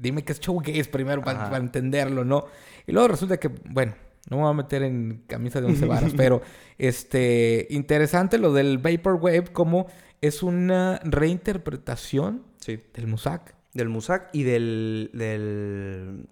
dime 0.00 0.24
que 0.24 0.32
es 0.32 0.40
showgaze 0.40 0.84
primero 0.86 1.22
para, 1.22 1.56
entenderlo, 1.56 2.24
¿no? 2.24 2.46
Y 2.86 2.92
luego 2.92 3.08
resulta 3.08 3.38
que, 3.38 3.48
bueno, 3.48 3.94
no 4.30 4.36
me 4.36 4.42
voy 4.42 4.50
a 4.50 4.54
meter 4.54 4.82
en 4.82 5.24
camisa 5.26 5.60
de 5.60 5.66
once 5.66 5.84
varas, 5.86 6.12
pero 6.16 6.42
este, 6.78 7.66
interesante 7.70 8.38
lo 8.38 8.52
del 8.52 8.78
Vaporwave, 8.78 9.52
como 9.52 9.86
es 10.20 10.42
una 10.42 11.00
reinterpretación 11.04 12.44
Sí. 12.60 12.80
del 12.94 13.06
Musak. 13.06 13.54
Del 13.74 13.88
musac 13.88 14.30
y 14.32 14.42
del... 14.42 15.10
del... 15.12 16.28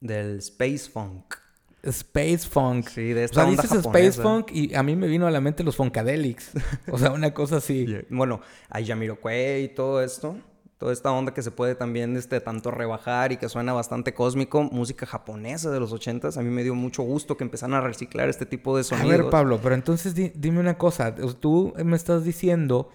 del 0.00 0.38
space 0.38 0.90
funk. 0.90 1.34
Space 1.82 2.48
Funk. 2.48 2.88
Sí, 2.88 3.12
de 3.12 3.22
o 3.22 3.24
esta 3.24 3.40
sea, 3.40 3.44
onda 3.50 3.62
dices 3.62 3.78
japonesa. 3.78 4.08
Space 4.08 4.22
Funk 4.22 4.50
y 4.52 4.74
a 4.74 4.82
mí 4.82 4.94
me 4.94 5.08
vino 5.08 5.26
a 5.26 5.30
la 5.30 5.40
mente 5.40 5.64
los 5.64 5.76
Funkadelics. 5.76 6.52
O 6.90 6.98
sea, 6.98 7.10
una 7.10 7.34
cosa 7.34 7.56
así. 7.56 7.86
Bueno, 8.10 8.40
hay 8.68 8.86
Jamiroquai 8.86 9.64
y 9.64 9.68
todo 9.68 10.02
esto. 10.02 10.36
Toda 10.82 10.92
esta 10.92 11.12
onda 11.12 11.32
que 11.32 11.42
se 11.42 11.52
puede 11.52 11.76
también 11.76 12.16
este, 12.16 12.40
tanto 12.40 12.72
rebajar 12.72 13.30
y 13.30 13.36
que 13.36 13.48
suena 13.48 13.72
bastante 13.72 14.14
cósmico. 14.14 14.64
Música 14.64 15.06
japonesa 15.06 15.70
de 15.70 15.78
los 15.78 15.92
ochentas. 15.92 16.36
A 16.38 16.42
mí 16.42 16.50
me 16.50 16.64
dio 16.64 16.74
mucho 16.74 17.04
gusto 17.04 17.36
que 17.36 17.44
empezaran 17.44 17.74
a 17.74 17.80
reciclar 17.80 18.28
este 18.28 18.46
tipo 18.46 18.74
de 18.74 18.80
A 18.80 18.84
sonidos. 18.84 19.08
ver, 19.10 19.30
Pablo, 19.30 19.60
pero 19.62 19.76
entonces 19.76 20.16
di- 20.16 20.32
dime 20.34 20.58
una 20.58 20.76
cosa. 20.78 21.14
Tú 21.14 21.72
me 21.84 21.94
estás 21.94 22.24
diciendo, 22.24 22.88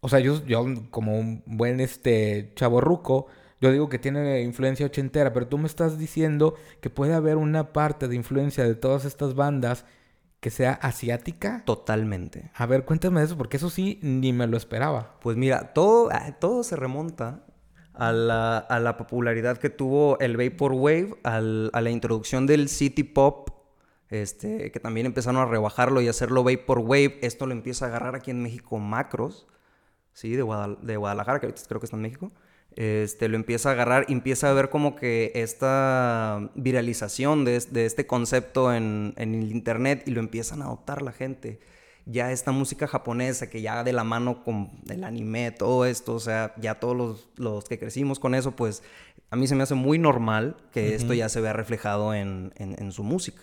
o 0.00 0.08
sea, 0.08 0.18
yo, 0.18 0.44
yo 0.46 0.66
como 0.90 1.16
un 1.16 1.44
buen 1.46 1.78
este 1.78 2.50
chaborruco, 2.56 3.28
yo 3.60 3.70
digo 3.70 3.88
que 3.88 4.00
tiene 4.00 4.42
influencia 4.42 4.86
ochentera, 4.86 5.32
pero 5.32 5.46
tú 5.46 5.58
me 5.58 5.68
estás 5.68 5.96
diciendo 5.96 6.56
que 6.80 6.90
puede 6.90 7.14
haber 7.14 7.36
una 7.36 7.72
parte 7.72 8.08
de 8.08 8.16
influencia 8.16 8.64
de 8.64 8.74
todas 8.74 9.04
estas 9.04 9.36
bandas 9.36 9.84
que 10.40 10.50
sea 10.50 10.72
asiática. 10.72 11.62
Totalmente. 11.64 12.50
A 12.54 12.66
ver, 12.66 12.84
cuéntame 12.84 13.22
eso, 13.22 13.36
porque 13.36 13.56
eso 13.56 13.70
sí 13.70 13.98
ni 14.02 14.32
me 14.32 14.46
lo 14.46 14.56
esperaba. 14.56 15.18
Pues 15.20 15.36
mira, 15.36 15.72
todo, 15.72 16.08
ah, 16.12 16.36
todo 16.38 16.62
se 16.62 16.76
remonta 16.76 17.44
a 17.94 18.12
la, 18.12 18.58
a 18.58 18.78
la 18.78 18.96
popularidad 18.96 19.58
que 19.58 19.70
tuvo 19.70 20.18
el 20.20 20.36
Vaporwave, 20.36 21.18
al, 21.24 21.70
a 21.72 21.80
la 21.80 21.90
introducción 21.90 22.46
del 22.46 22.68
City 22.68 23.02
Pop, 23.02 23.50
este, 24.10 24.70
que 24.70 24.80
también 24.80 25.06
empezaron 25.06 25.40
a 25.40 25.46
rebajarlo 25.46 26.00
y 26.00 26.08
hacerlo 26.08 26.44
Vaporwave. 26.44 27.18
Esto 27.22 27.46
lo 27.46 27.52
empieza 27.52 27.86
a 27.86 27.88
agarrar 27.88 28.14
aquí 28.14 28.30
en 28.30 28.40
México 28.42 28.78
Macros, 28.78 29.48
¿sí? 30.12 30.36
De, 30.36 30.44
Guadal- 30.44 30.78
de 30.80 30.96
Guadalajara, 30.96 31.40
que 31.40 31.46
ahorita 31.46 31.62
creo 31.68 31.80
que 31.80 31.86
está 31.86 31.96
en 31.96 32.02
México. 32.02 32.30
Este, 32.76 33.28
lo 33.28 33.36
empieza 33.36 33.70
a 33.70 33.72
agarrar 33.72 34.04
y 34.08 34.12
empieza 34.12 34.48
a 34.48 34.52
ver 34.52 34.68
como 34.70 34.94
que 34.94 35.32
esta 35.34 36.50
viralización 36.54 37.44
de, 37.44 37.56
es- 37.56 37.72
de 37.72 37.86
este 37.86 38.06
concepto 38.06 38.72
en, 38.72 39.14
en 39.16 39.34
el 39.34 39.50
internet 39.50 40.04
y 40.06 40.12
lo 40.12 40.20
empiezan 40.20 40.62
a 40.62 40.66
adoptar 40.66 41.02
la 41.02 41.12
gente 41.12 41.58
ya 42.10 42.32
esta 42.32 42.52
música 42.52 42.86
japonesa 42.86 43.50
que 43.50 43.60
ya 43.60 43.84
de 43.84 43.92
la 43.92 44.02
mano 44.02 44.42
con 44.42 44.70
el 44.88 45.04
anime, 45.04 45.50
todo 45.50 45.84
esto, 45.84 46.14
o 46.14 46.20
sea, 46.20 46.54
ya 46.58 46.76
todos 46.80 46.96
los, 46.96 47.28
los 47.36 47.64
que 47.64 47.78
crecimos 47.78 48.18
con 48.18 48.34
eso, 48.34 48.52
pues 48.56 48.82
a 49.30 49.36
mí 49.36 49.46
se 49.46 49.54
me 49.54 49.62
hace 49.62 49.74
muy 49.74 49.98
normal 49.98 50.56
que 50.72 50.94
esto 50.94 51.12
ya 51.12 51.28
se 51.28 51.42
vea 51.42 51.52
reflejado 51.52 52.14
en, 52.14 52.54
en- 52.56 52.76
en 52.78 52.92
su 52.92 53.02
música. 53.02 53.42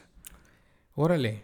Órale. 0.96 1.42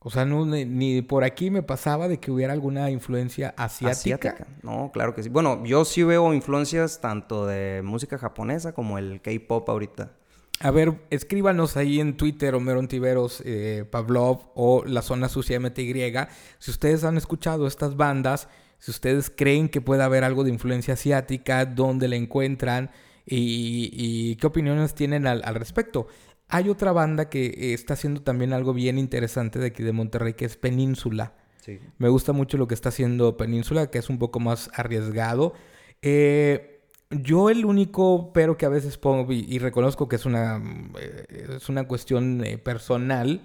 O 0.00 0.10
sea, 0.10 0.24
no, 0.24 0.46
ni, 0.46 0.64
ni 0.64 1.02
por 1.02 1.24
aquí 1.24 1.50
me 1.50 1.62
pasaba 1.62 2.06
de 2.06 2.18
que 2.18 2.30
hubiera 2.30 2.52
alguna 2.52 2.90
influencia 2.90 3.52
asiática. 3.56 4.46
No, 4.62 4.90
claro 4.92 5.14
que 5.14 5.24
sí. 5.24 5.28
Bueno, 5.28 5.64
yo 5.64 5.84
sí 5.84 6.04
veo 6.04 6.32
influencias 6.32 7.00
tanto 7.00 7.46
de 7.46 7.82
música 7.82 8.16
japonesa 8.16 8.72
como 8.72 8.98
el 8.98 9.20
K-pop 9.20 9.68
ahorita. 9.68 10.12
A 10.60 10.70
ver, 10.70 11.06
escríbanos 11.10 11.76
ahí 11.76 12.00
en 12.00 12.16
Twitter, 12.16 12.54
Homero 12.54 12.80
Ontiveros, 12.80 13.42
eh, 13.44 13.84
Pavlov 13.88 14.50
o 14.54 14.84
La 14.84 15.02
Zona 15.02 15.28
Sucia 15.28 15.58
MTY. 15.60 16.12
Si 16.58 16.70
ustedes 16.70 17.04
han 17.04 17.16
escuchado 17.16 17.66
estas 17.66 17.96
bandas, 17.96 18.48
si 18.78 18.90
ustedes 18.90 19.30
creen 19.34 19.68
que 19.68 19.80
puede 19.80 20.02
haber 20.02 20.24
algo 20.24 20.44
de 20.44 20.50
influencia 20.50 20.94
asiática, 20.94 21.64
dónde 21.64 22.08
la 22.08 22.16
encuentran 22.16 22.90
y, 23.24 23.90
y 23.92 24.36
qué 24.36 24.46
opiniones 24.46 24.94
tienen 24.94 25.26
al, 25.26 25.42
al 25.44 25.54
respecto. 25.54 26.08
Hay 26.48 26.68
otra 26.68 26.92
banda 26.92 27.28
que 27.28 27.74
está 27.74 27.94
haciendo 27.94 28.22
también 28.22 28.52
algo 28.52 28.72
bien 28.72 28.98
interesante 28.98 29.58
de 29.58 29.66
aquí 29.66 29.82
de 29.82 29.92
Monterrey, 29.92 30.34
que 30.34 30.46
es 30.46 30.56
Península. 30.56 31.34
Sí. 31.60 31.78
Me 31.98 32.08
gusta 32.08 32.32
mucho 32.32 32.56
lo 32.56 32.66
que 32.66 32.74
está 32.74 32.88
haciendo 32.88 33.36
Península, 33.36 33.90
que 33.90 33.98
es 33.98 34.08
un 34.08 34.18
poco 34.18 34.40
más 34.40 34.70
arriesgado. 34.74 35.52
Eh, 36.00 36.80
yo 37.10 37.50
el 37.50 37.64
único 37.64 38.32
pero 38.32 38.56
que 38.56 38.66
a 38.66 38.70
veces 38.70 38.96
pongo, 38.96 39.32
y, 39.32 39.46
y 39.48 39.58
reconozco 39.58 40.08
que 40.08 40.16
es 40.16 40.24
una, 40.24 40.62
eh, 40.98 41.54
es 41.56 41.68
una 41.68 41.86
cuestión 41.86 42.44
eh, 42.44 42.56
personal, 42.58 43.42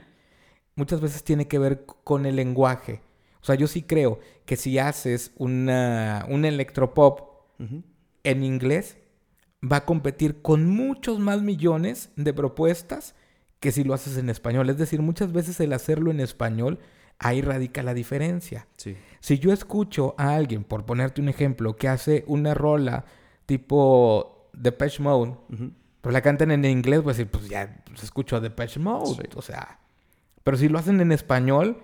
muchas 0.76 1.02
veces 1.02 1.24
tiene 1.24 1.48
que 1.48 1.60
ver 1.60 1.86
con 1.86 2.26
el 2.26 2.38
lenguaje. 2.38 3.02
O 3.42 3.46
sea, 3.46 3.56
yo 3.56 3.68
sí 3.68 3.82
creo 3.82 4.20
que 4.46 4.56
si 4.56 4.80
haces 4.80 5.32
una, 5.38 6.26
un 6.30 6.46
electropop 6.46 7.34
en 8.24 8.44
inglés, 8.44 8.98
va 9.64 9.78
a 9.78 9.86
competir 9.86 10.42
con 10.42 10.68
muchos 10.70 11.20
más 11.20 11.42
millones 11.42 12.10
de 12.16 12.34
propuestas 12.34 13.16
que 13.60 13.72
si 13.72 13.84
lo 13.84 13.94
haces 13.94 14.18
en 14.18 14.30
español. 14.30 14.70
Es 14.70 14.78
decir, 14.78 15.02
muchas 15.02 15.32
veces 15.32 15.60
el 15.60 15.72
hacerlo 15.72 16.12
en 16.12 16.20
español, 16.20 16.80
ahí 17.18 17.42
radica 17.42 17.82
la 17.82 17.94
diferencia. 17.94 18.68
Sí. 18.76 18.98
Si 19.22 19.40
yo 19.40 19.54
escucho 19.54 20.16
a 20.18 20.36
alguien, 20.36 20.64
por 20.66 20.86
ponerte 20.86 21.22
un 21.22 21.30
ejemplo, 21.30 21.76
que 21.78 21.88
hace 21.88 22.26
una 22.28 22.54
rola 22.54 23.06
tipo 23.46 24.50
Depeche 24.52 25.02
Mode, 25.02 25.32
Ujú. 25.50 25.72
pero 26.02 26.12
la 26.12 26.22
cantan 26.22 26.52
en 26.52 26.66
inglés, 26.66 27.02
pues, 27.02 27.18
decir, 27.18 27.32
pues 27.32 27.48
ya 27.48 27.84
pues, 27.86 28.04
escucho 28.04 28.36
a 28.36 28.42
Depeche 28.42 28.80
Mode. 28.82 29.16
Sí. 29.16 29.30
O 29.36 29.42
sea, 29.42 29.80
pero 30.44 30.58
si 30.58 30.68
lo 30.68 30.78
hacen 30.78 31.00
en 31.00 31.14
español, 31.14 31.78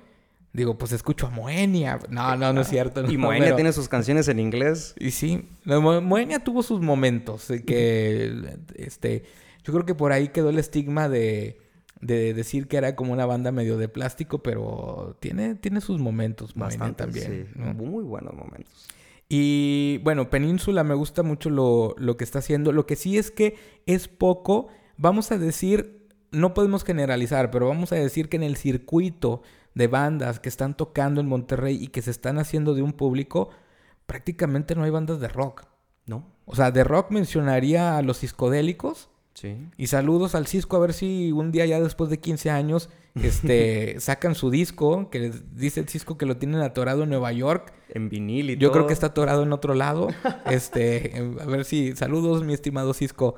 digo, 0.53 0.77
pues 0.77 0.91
escucho 0.91 1.27
a 1.27 1.29
Moenia. 1.29 1.99
No, 2.09 2.35
no, 2.35 2.53
no 2.53 2.61
es 2.61 2.67
cierto. 2.67 3.09
Y 3.09 3.17
Moenia 3.17 3.45
pero- 3.45 3.55
tiene 3.57 3.73
sus 3.73 3.87
canciones 3.89 4.27
en 4.27 4.39
inglés. 4.39 4.95
y 4.99 5.11
sí, 5.11 5.47
Mo- 5.65 6.01
Moenia 6.01 6.39
tuvo 6.43 6.63
sus 6.63 6.81
momentos. 6.81 7.49
eh, 7.51 7.63
que, 7.63 8.57
este, 8.75 9.23
yo 9.63 9.73
creo 9.73 9.85
que 9.85 9.95
por 9.95 10.11
ahí 10.11 10.29
quedó 10.29 10.49
el 10.49 10.57
estigma 10.59 11.07
de, 11.09 11.59
de 12.01 12.33
decir 12.33 12.67
que 12.67 12.77
era 12.77 12.95
como 12.95 13.13
una 13.13 13.25
banda 13.25 13.51
medio 13.51 13.77
de 13.77 13.89
plástico, 13.89 14.39
pero 14.41 15.17
tiene, 15.19 15.55
tiene 15.55 15.81
sus 15.81 15.99
momentos, 15.99 16.55
Moenia 16.55 16.77
Bastante 16.79 17.03
también. 17.03 17.47
sí. 17.53 17.59
¿no? 17.59 17.73
Muy 17.73 18.03
buenos 18.03 18.33
momentos. 18.33 18.87
Y 19.31 19.99
bueno, 20.03 20.29
Península 20.31 20.83
me 20.83 20.95
gusta 20.95 21.21
mucho 21.21 21.49
lo, 21.51 21.93
lo 21.99 22.17
que 22.17 22.23
está 22.23 22.39
haciendo. 22.39 22.71
Lo 22.71 22.87
que 22.87 22.95
sí 22.95 23.17
es 23.17 23.29
que 23.29 23.55
es 23.85 24.07
poco, 24.07 24.69
vamos 24.97 25.31
a 25.31 25.37
decir, 25.37 26.07
no 26.31 26.55
podemos 26.55 26.83
generalizar, 26.83 27.51
pero 27.51 27.67
vamos 27.67 27.91
a 27.91 27.95
decir 27.95 28.27
que 28.29 28.37
en 28.37 28.43
el 28.43 28.55
circuito 28.55 29.43
de 29.79 29.87
bandas 29.87 30.39
que 30.39 30.49
están 30.49 30.75
tocando 30.75 31.21
en 31.21 31.27
Monterrey 31.27 31.81
y 31.81 31.87
que 31.87 32.03
se 32.03 32.11
están 32.11 32.37
haciendo 32.37 32.75
de 32.75 32.83
un 32.83 32.93
público, 32.93 33.49
prácticamente 34.05 34.75
no 34.75 34.83
hay 34.83 34.91
bandas 34.91 35.19
de 35.19 35.29
rock. 35.29 35.63
¿No? 36.05 36.27
O 36.45 36.55
sea, 36.55 36.71
de 36.71 36.83
rock 36.83 37.11
mencionaría 37.11 37.97
a 37.97 38.01
los 38.01 38.17
psicodélicos. 38.17 39.09
Sí. 39.35 39.69
Y 39.77 39.87
saludos 39.87 40.35
al 40.35 40.47
Cisco 40.47 40.75
a 40.75 40.79
ver 40.79 40.91
si 40.93 41.31
un 41.31 41.51
día 41.51 41.65
ya 41.65 41.79
después 41.79 42.09
de 42.09 42.19
15 42.19 42.49
años 42.49 42.89
este, 43.15 43.95
sacan 43.99 44.35
su 44.35 44.49
disco, 44.49 45.09
que 45.09 45.31
dice 45.53 45.79
el 45.79 45.87
Cisco 45.87 46.17
que 46.17 46.25
lo 46.25 46.35
tienen 46.37 46.59
atorado 46.61 47.03
en 47.03 47.09
Nueva 47.09 47.31
York. 47.31 47.71
En 47.89 48.09
vinil 48.09 48.49
y 48.49 48.57
Yo 48.57 48.67
todo. 48.67 48.73
creo 48.73 48.87
que 48.87 48.93
está 48.93 49.07
atorado 49.07 49.43
en 49.43 49.53
otro 49.53 49.75
lado. 49.75 50.09
Este, 50.49 51.13
a 51.39 51.45
ver 51.45 51.63
si. 51.63 51.95
Saludos, 51.95 52.43
mi 52.43 52.53
estimado 52.53 52.93
Cisco. 52.93 53.35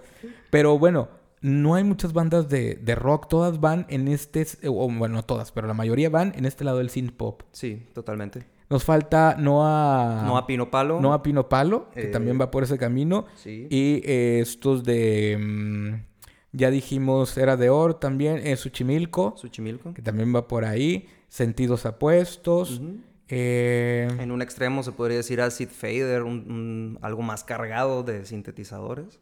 Pero 0.50 0.80
bueno, 0.80 1.10
no 1.42 1.76
hay 1.76 1.84
muchas 1.84 2.14
bandas 2.14 2.50
de, 2.50 2.76
de 2.76 2.96
rock. 2.96 3.28
Todas 3.28 3.60
van 3.60 3.86
en 3.90 4.08
este. 4.08 4.46
O 4.68 4.90
bueno, 4.92 5.16
no 5.16 5.24
todas, 5.24 5.52
pero 5.52 5.68
la 5.68 5.74
mayoría 5.74 6.10
van 6.10 6.34
en 6.36 6.46
este 6.46 6.64
lado 6.64 6.78
del 6.78 6.90
synth 6.90 7.14
pop. 7.16 7.44
Sí, 7.52 7.88
totalmente. 7.94 8.46
Nos 8.70 8.84
falta 8.86 9.36
Noah. 9.38 10.24
No 10.26 10.38
a 10.38 10.48
Pino 10.48 10.72
Palo. 10.72 11.02
Noah 11.02 11.22
Pino 11.24 11.50
Palo, 11.50 11.90
que 11.92 12.04
Eh, 12.04 12.08
también 12.08 12.40
va 12.40 12.50
por 12.52 12.64
ese 12.64 12.78
camino. 12.78 13.26
Sí. 13.36 13.68
Y 13.70 14.02
eh, 14.06 14.40
estos 14.42 14.84
de. 14.86 15.38
mm, 15.38 16.06
ya 16.54 16.70
dijimos, 16.72 17.38
era 17.38 17.58
de 17.58 17.70
Or 17.70 17.96
también. 18.00 18.38
Eh, 18.46 18.56
Suchimilco, 18.56 19.34
Suchimilco. 19.36 19.94
que 19.94 20.02
también 20.02 20.34
va 20.34 20.48
por 20.48 20.64
ahí. 20.64 21.08
Sentidos 21.28 21.86
apuestos. 21.86 22.82
Eh, 23.30 24.08
En 24.20 24.32
un 24.32 24.42
extremo 24.42 24.84
se 24.84 24.92
podría 24.92 25.18
decir 25.18 25.40
Acid 25.42 25.70
Fader, 25.70 26.24
un, 26.24 26.34
un- 26.52 27.00
algo 27.02 27.22
más 27.22 27.44
cargado 27.44 28.04
de 28.04 28.26
sintetizadores. 28.26 29.20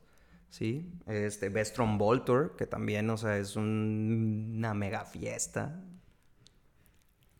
Sí. 0.49 0.91
Este, 1.07 1.49
Bestrom 1.49 1.97
Voltor, 1.97 2.55
que 2.57 2.65
también, 2.65 3.09
o 3.09 3.17
sea, 3.17 3.37
es 3.37 3.55
un- 3.55 4.53
una 4.57 4.73
mega 4.73 5.05
fiesta. 5.05 5.81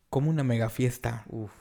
como 0.09 0.29
una 0.31 0.43
mega 0.43 0.69
fiesta. 0.69 1.23
Uf. 1.29 1.51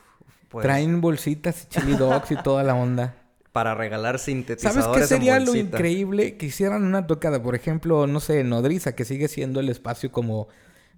Pues, 0.49 0.63
Traen 0.63 1.01
bolsitas 1.03 1.65
y 1.65 1.69
chili 1.69 1.93
dogs 1.97 2.31
y 2.31 2.37
toda 2.43 2.63
la 2.65 2.75
onda. 2.75 3.15
Para 3.53 3.75
regalar 3.75 4.19
sintetizadores 4.19 4.85
¿Sabes 4.85 4.97
qué 4.97 5.03
en 5.03 5.09
sería 5.09 5.41
lo 5.41 5.55
increíble? 5.55 6.37
Que 6.39 6.47
hicieran 6.47 6.83
una 6.85 7.07
tocada, 7.07 7.43
por 7.43 7.55
ejemplo, 7.55 8.07
no 8.07 8.21
sé, 8.21 8.45
Nodriza, 8.45 8.95
que 8.95 9.05
sigue 9.05 9.29
siendo 9.29 9.61
el 9.61 9.69
espacio 9.69 10.11
como 10.13 10.49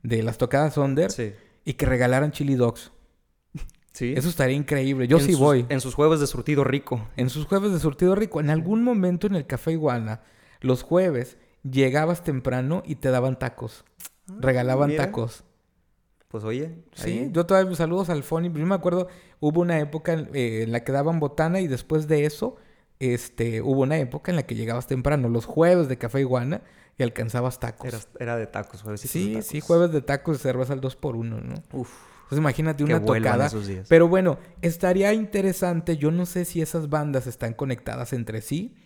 de 0.04 0.22
las 0.22 0.38
tocadas 0.38 0.76
under, 0.76 1.10
Sí. 1.10 1.32
y 1.64 1.72
que 1.74 1.86
regalaran 1.86 2.30
chili 2.32 2.54
dogs. 2.54 2.92
Sí. 3.92 4.14
Eso 4.16 4.28
estaría 4.28 4.54
increíble. 4.56 5.08
Yo 5.08 5.18
En 5.18 5.24
sí 5.24 5.32
sus- 5.32 5.40
voy. 5.40 5.66
En 5.68 5.80
sus 5.80 5.96
jueves 5.96 6.20
de 6.20 6.28
surtido 6.28 6.62
rico. 6.62 7.08
En 7.16 7.28
sus 7.28 7.46
jueves 7.46 7.72
de 7.72 7.80
surtido 7.80 8.14
rico, 8.14 8.38
en 8.38 8.48
algún 8.50 8.84
momento 8.84 9.26
en 9.26 9.34
el 9.34 9.46
Café 9.48 9.72
Iguana, 9.72 10.20
los 10.60 10.82
jueves 10.82 11.36
llegabas 11.68 12.22
temprano 12.24 12.82
y 12.86 12.96
te 12.96 13.10
daban 13.10 13.38
tacos. 13.38 13.84
Regalaban 14.38 14.90
Ah, 14.90 14.92
mira. 14.92 15.06
tacos. 15.06 15.44
Pues 16.28 16.44
oye. 16.44 16.76
Sí, 16.94 17.10
ahí- 17.10 17.30
yo 17.32 17.44
todavía 17.46 17.74
saludos 17.74 18.08
al 18.08 18.22
Fony. 18.22 18.52
Yo 18.52 18.64
me 18.66 18.74
acuerdo, 18.74 19.08
hubo 19.40 19.60
una 19.60 19.80
época 19.80 20.14
eh, 20.32 20.62
en 20.62 20.72
la 20.72 20.84
que 20.84 20.92
daban 20.92 21.18
botana 21.18 21.60
y 21.60 21.66
después 21.66 22.06
de 22.06 22.24
eso, 22.24 22.56
este, 23.00 23.62
hubo 23.62 23.80
una 23.82 23.98
época 23.98 24.30
en 24.30 24.36
la 24.36 24.44
que 24.44 24.54
llegabas 24.54 24.86
temprano, 24.86 25.28
los 25.28 25.44
jueves 25.46 25.88
de 25.88 25.98
Café 25.98 26.20
Iguana, 26.20 26.62
y 26.98 27.02
alcanzabas 27.02 27.58
tacos. 27.58 27.88
Era, 27.88 27.98
era 28.20 28.36
de 28.36 28.46
tacos, 28.46 28.82
jueves. 28.82 29.00
sí, 29.00 29.38
sí, 29.42 29.60
jueves 29.60 29.90
de 29.90 30.02
tacos 30.02 30.36
y 30.36 30.40
cerveza 30.40 30.74
al 30.74 30.80
2 30.82 30.96
por 30.96 31.16
1 31.16 31.40
¿no? 31.40 31.54
Uf. 31.72 31.90
Entonces 32.24 32.38
imagínate 32.38 32.84
Que 32.84 32.94
una 32.94 33.04
tocada. 33.04 33.46
esos 33.46 33.66
días. 33.66 33.86
Pero 33.88 34.06
bueno, 34.06 34.38
estaría 34.62 35.12
interesante, 35.14 35.96
yo 35.96 36.10
no 36.12 36.26
sé 36.26 36.44
si 36.44 36.60
esas 36.62 36.90
bandas 36.90 37.26
están 37.26 37.54
conectadas 37.54 38.12
entre 38.12 38.40
sí, 38.42 38.76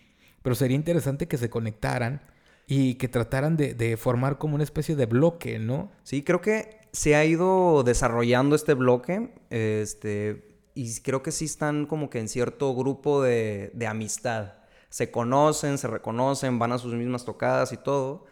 pero 0.45 0.53
sería 0.53 0.75
interesante 0.75 1.27
que 1.27 1.39
se 1.39 1.49
conectaran 1.49 2.21
y 2.67 2.95
que 2.95 3.07
trataran 3.07 3.57
de, 3.57 3.73
de 3.73 3.97
formar 3.97 4.37
como 4.37 4.53
una 4.53 4.63
especie 4.63 4.95
de 4.95 5.07
bloque, 5.07 5.57
¿no? 5.57 5.91
Sí, 6.03 6.21
creo 6.21 6.39
que 6.39 6.81
se 6.91 7.15
ha 7.15 7.25
ido 7.25 7.81
desarrollando 7.81 8.55
este 8.55 8.75
bloque. 8.75 9.33
Este. 9.49 10.55
Y 10.75 11.01
creo 11.01 11.23
que 11.23 11.31
sí 11.31 11.45
están 11.45 11.87
como 11.87 12.11
que 12.11 12.19
en 12.19 12.29
cierto 12.29 12.75
grupo 12.75 13.23
de, 13.23 13.71
de 13.73 13.87
amistad. 13.87 14.53
Se 14.89 15.09
conocen, 15.09 15.79
se 15.79 15.87
reconocen, 15.87 16.59
van 16.59 16.73
a 16.73 16.77
sus 16.77 16.93
mismas 16.93 17.25
tocadas 17.25 17.73
y 17.73 17.77
todo. 17.77 18.27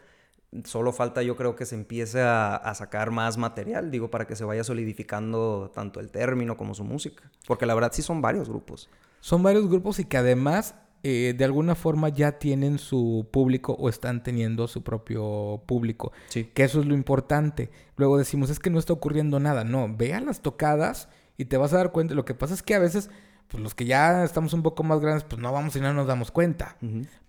Solo 0.66 0.94
falta, 0.94 1.24
yo 1.24 1.36
creo 1.36 1.56
que 1.56 1.66
se 1.66 1.74
empiece 1.74 2.22
a, 2.22 2.56
a 2.56 2.76
sacar 2.76 3.10
más 3.10 3.40
material, 3.40 3.90
digo, 3.90 4.12
para 4.12 4.28
que 4.28 4.36
se 4.36 4.44
vaya 4.44 4.64
solidificando 4.64 5.72
tanto 5.74 6.00
el 6.00 6.12
término 6.12 6.58
como 6.58 6.76
su 6.76 6.84
música. 6.84 7.24
Porque 7.48 7.66
la 7.66 7.74
verdad 7.74 7.92
sí 7.92 8.04
son 8.04 8.22
varios 8.22 8.50
grupos. 8.50 8.88
Son 9.20 9.42
varios 9.42 9.68
grupos 9.68 9.98
y 9.98 10.06
que 10.06 10.18
además 10.18 10.76
eh, 11.04 11.34
de 11.38 11.44
alguna 11.44 11.76
forma 11.76 12.08
ya 12.08 12.40
tienen 12.40 12.80
su 12.80 13.28
público 13.30 13.74
o 13.74 13.90
están 13.90 14.24
teniendo 14.24 14.70
su 14.70 14.84
propio 14.84 15.62
público. 15.66 16.14
Sí. 16.30 16.46
Que 16.54 16.64
eso 16.64 16.80
es 16.80 16.86
lo 16.86 16.94
importante. 16.94 17.70
Luego 17.98 18.18
decimos, 18.18 18.50
es 18.50 18.60
que 18.60 18.70
no 18.70 18.80
está 18.80 18.94
ocurriendo 18.94 19.40
nada. 19.40 19.66
No, 19.66 19.94
ve 19.94 20.14
a 20.14 20.22
las 20.22 20.42
tocadas 20.42 21.10
y 21.38 21.46
te 21.46 21.58
vas 21.58 21.74
a 21.74 21.78
dar 21.78 21.92
cuenta. 21.92 22.16
Lo 22.16 22.24
que 22.24 22.34
pasa 22.34 22.54
es 22.54 22.64
que 22.64 22.74
a 22.74 22.80
veces, 22.80 23.10
pues 23.54 23.62
los 23.62 23.76
que 23.76 23.86
ya 23.86 24.24
estamos 24.24 24.52
un 24.54 24.64
poco 24.64 24.82
más 24.82 25.00
grandes, 25.00 25.24
pues 25.26 25.40
no 25.40 25.52
vamos 25.52 25.76
y 25.76 25.80
no 25.80 25.94
nos 25.94 26.08
damos 26.08 26.32
cuenta. 26.32 26.76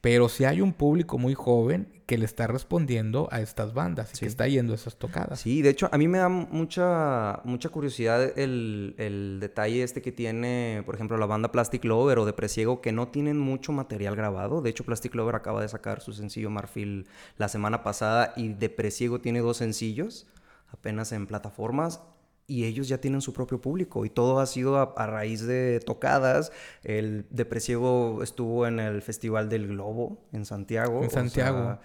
Pero 0.01 0.31
si 0.31 0.47
hay 0.47 0.63
un 0.63 0.73
público 0.73 1.19
muy 1.19 1.35
joven 1.35 1.87
que 2.07 2.17
le 2.17 2.25
está 2.25 2.47
respondiendo 2.47 3.29
a 3.31 3.43
estas 3.43 3.75
bandas 3.75 4.11
y 4.13 4.17
Sí. 4.17 4.21
que 4.21 4.27
está 4.27 4.49
yendo 4.49 4.73
a 4.73 4.77
esas 4.77 4.97
tocadas. 4.97 5.41
Sí, 5.41 5.61
de 5.61 5.69
hecho, 5.69 5.91
a 5.93 5.99
mí 5.99 6.09
me 6.09 6.17
da 6.19 6.31
mucha, 6.31 7.41
mucha 7.45 7.69
curiosidad 7.69 8.39
el, 8.39 8.95
el 8.97 9.39
detalle 9.39 9.83
este 9.83 10.01
que 10.01 10.13
tiene, 10.13 10.83
por 10.87 10.95
ejemplo, 10.95 11.19
la 11.19 11.27
banda 11.27 11.53
Plastic 11.53 11.85
Lover 11.85 12.19
o 12.19 12.25
de 12.25 12.33
Presiego, 12.33 12.81
que 12.81 12.93
no 12.93 13.09
tienen 13.09 13.39
mucho 13.39 13.73
material 13.73 14.17
grabado. 14.17 14.63
De 14.63 14.71
hecho, 14.71 14.85
Plastic 14.85 15.15
Lover 15.15 15.35
acaba 15.35 15.61
de 15.61 15.69
sacar 15.69 16.01
su 16.01 16.15
sencillo 16.15 16.49
Marfil 16.49 17.07
la 17.37 17.49
semana 17.49 17.83
pasada 17.83 18.33
y 18.35 18.49
de 18.49 18.71
Presiego 18.71 19.21
tiene 19.21 19.41
dos 19.41 19.59
sencillos, 19.59 20.27
apenas 20.73 21.13
en 21.13 21.27
plataformas. 21.27 22.01
Y 22.47 22.65
ellos 22.65 22.89
ya 22.89 22.99
tienen 22.99 23.23
su 23.23 23.33
propio 23.33 23.61
público 23.61 24.05
y 24.05 24.11
todo 24.11 24.39
ha 24.39 24.47
sido 24.47 24.77
a, 24.79 24.95
a 24.97 25.07
raíz 25.07 25.47
de 25.47 25.81
tocadas. 25.81 26.53
El 26.83 27.27
de 27.31 27.45
Presiego 27.45 28.23
estuvo 28.23 28.67
en 28.67 28.81
el 28.81 29.01
Festival 29.01 29.49
del 29.49 29.69
Globo 29.69 30.19
en 30.33 30.45
Santiago. 30.45 31.01
En 31.01 31.07
o 31.07 31.11
sea, 31.11 31.23
Santiago. 31.23 31.79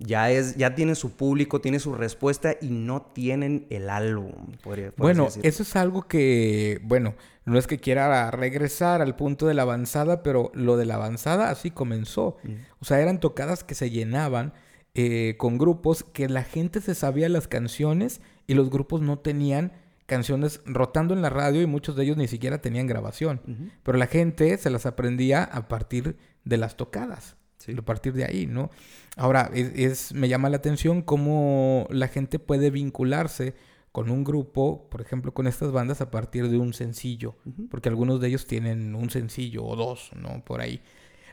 Ya, 0.00 0.30
es, 0.30 0.56
ya 0.56 0.74
tiene 0.74 0.96
su 0.96 1.12
público, 1.12 1.60
tiene 1.60 1.78
su 1.78 1.94
respuesta 1.94 2.56
y 2.60 2.70
no 2.70 3.02
tienen 3.02 3.66
el 3.70 3.88
álbum. 3.88 4.32
Podría, 4.62 4.92
Bueno, 4.96 5.28
eso 5.42 5.62
es 5.62 5.76
algo 5.76 6.08
que, 6.08 6.80
bueno, 6.82 7.14
no 7.44 7.58
es 7.58 7.68
que 7.68 7.78
quiera 7.78 8.30
regresar 8.32 9.00
al 9.00 9.14
punto 9.14 9.46
de 9.46 9.54
la 9.54 9.62
avanzada, 9.62 10.22
pero 10.22 10.50
lo 10.54 10.76
de 10.76 10.86
la 10.86 10.96
avanzada 10.96 11.50
así 11.50 11.70
comenzó. 11.70 12.38
O 12.80 12.84
sea, 12.84 13.00
eran 13.00 13.20
tocadas 13.20 13.62
que 13.62 13.76
se 13.76 13.90
llenaban 13.90 14.52
eh, 14.94 15.36
con 15.38 15.58
grupos 15.58 16.04
que 16.04 16.28
la 16.28 16.42
gente 16.42 16.80
se 16.80 16.94
sabía 16.94 17.28
las 17.28 17.46
canciones 17.46 18.20
y 18.46 18.54
los 18.54 18.70
grupos 18.70 19.00
no 19.00 19.20
tenían 19.20 19.72
canciones 20.06 20.60
rotando 20.66 21.14
en 21.14 21.22
la 21.22 21.30
radio 21.30 21.62
y 21.62 21.66
muchos 21.66 21.96
de 21.96 22.04
ellos 22.04 22.16
ni 22.16 22.28
siquiera 22.28 22.60
tenían 22.60 22.86
grabación. 22.86 23.70
Pero 23.82 23.98
la 23.98 24.06
gente 24.06 24.56
se 24.58 24.70
las 24.70 24.86
aprendía 24.86 25.42
a 25.44 25.68
partir 25.68 26.16
de 26.44 26.56
las 26.56 26.76
tocadas. 26.76 27.36
Sí. 27.58 27.74
A 27.78 27.82
partir 27.82 28.12
de 28.12 28.24
ahí, 28.24 28.46
¿no? 28.46 28.70
Ahora, 29.16 29.50
es, 29.54 29.72
es- 29.74 30.12
me 30.12 30.28
llama 30.28 30.50
la 30.50 30.58
atención 30.58 31.00
cómo 31.00 31.86
la 31.90 32.08
gente 32.08 32.38
puede 32.38 32.70
vincularse 32.70 33.54
con 33.90 34.10
un 34.10 34.24
grupo, 34.24 34.88
por 34.90 35.00
ejemplo, 35.00 35.32
con 35.32 35.46
estas 35.46 35.70
bandas 35.72 36.00
a 36.02 36.10
partir 36.10 36.48
de 36.50 36.58
un 36.58 36.74
sencillo. 36.74 37.36
Porque 37.70 37.88
algunos 37.88 38.20
de 38.20 38.28
ellos 38.28 38.46
tienen 38.46 38.94
un 38.94 39.08
sencillo 39.08 39.64
o 39.64 39.76
dos, 39.76 40.10
¿no? 40.20 40.44
Por 40.44 40.60
ahí. 40.60 40.82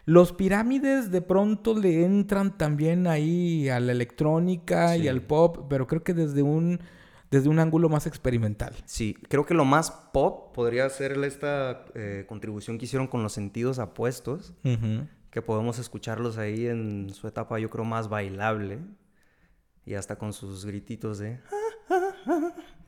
Los 0.06 0.32
pirámides 0.32 1.12
de 1.12 1.22
pronto 1.22 1.78
le 1.78 2.06
entran 2.06 2.58
también 2.58 3.08
ahí 3.08 3.68
a 3.68 3.80
la 3.80 3.92
electrónica 3.92 4.96
y 4.98 5.08
al 5.08 5.22
pop, 5.22 5.66
pero 5.70 5.86
creo 5.88 6.04
que 6.04 6.14
desde 6.14 6.44
un, 6.44 6.80
desde 7.32 7.50
un 7.50 7.60
ángulo 7.60 7.88
más 7.90 8.06
experimental. 8.08 8.76
Sí, 8.86 9.16
creo 9.30 9.46
que 9.46 9.54
lo 9.54 9.66
más 9.66 9.90
pop 10.14 10.54
podría 10.54 10.90
ser 10.90 11.14
esta 11.24 11.86
eh, 11.96 12.26
contribución 12.28 12.78
que 12.78 12.86
hicieron 12.86 13.08
con 13.08 13.24
los 13.24 13.32
sentidos 13.34 13.80
apuestos, 13.80 14.54
que 15.32 15.42
podemos 15.42 15.80
escucharlos 15.80 16.38
ahí 16.38 16.68
en 16.68 17.10
su 17.14 17.28
etapa, 17.28 17.58
yo 17.58 17.70
creo, 17.70 17.86
más 17.86 18.10
bailable. 18.10 18.80
Y 19.86 19.94
hasta 19.96 20.18
con 20.18 20.34
sus 20.34 20.66
grititos 20.66 21.18
de... 21.20 21.40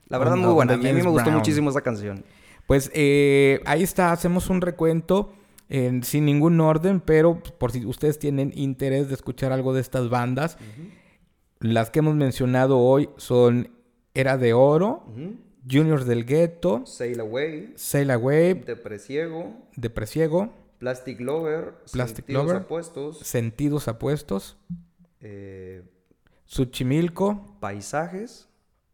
La 0.10 0.18
verdad, 0.18 0.34
Onda- 0.36 0.46
muy 0.48 0.54
buena. 0.54 0.74
A 0.74 0.78
mí, 0.78 0.88
a 0.90 0.94
mí 0.94 1.02
me 1.02 1.10
gustó 1.10 1.32
muchísimo 1.32 1.70
esa 1.70 1.82
canción. 1.82 2.24
Pues 2.68 2.92
eh, 2.94 3.62
ahí 3.66 3.82
está, 3.84 4.12
hacemos 4.12 4.50
un 4.50 4.62
recuento 4.62 5.34
en- 5.70 6.04
sin 6.04 6.26
ningún 6.26 6.60
orden, 6.62 7.00
pero 7.02 7.42
por 7.42 7.72
si 7.72 7.86
ustedes 7.86 8.20
tienen 8.20 8.52
interés 8.56 9.08
de 9.08 9.16
escuchar 9.16 9.52
algo 9.52 9.74
de 9.74 9.82
estas 9.82 10.10
bandas, 10.10 10.58
las 11.60 11.90
que 11.90 12.00
hemos 12.00 12.16
mencionado 12.16 12.78
hoy 12.80 13.10
son 13.18 13.70
Era 14.14 14.38
de 14.38 14.54
Oro, 14.54 15.04
Ujú. 15.08 15.36
Juniors 15.70 16.06
del 16.06 16.26
Gueto, 16.26 16.86
Sail 16.86 17.20
Away, 17.20 17.74
Sail 17.76 18.12
Away, 18.12 18.54
De 18.54 18.76
Presiego, 18.76 19.54
De 19.76 19.90
Presiego, 19.90 20.54
Plastic 20.78 21.20
Lover, 21.22 21.76
Plastic 21.92 22.26
Sentidos 22.26 22.46
Lover. 22.46 22.62
Apuestos, 22.64 23.20
Sentidos 23.20 23.88
Apuestos, 23.88 24.58
eh, 25.22 25.84
Suchimilco, 26.46 27.58
Paisajes, 27.60 28.50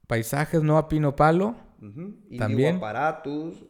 Paisajes 0.07 0.61
No 0.63 0.77
a 0.77 0.87
Pino 0.87 1.15
Palo, 1.15 1.55
ujú, 1.81 2.01
Indigo 2.29 2.37
También. 2.37 2.75
Apparatus. 2.77 3.65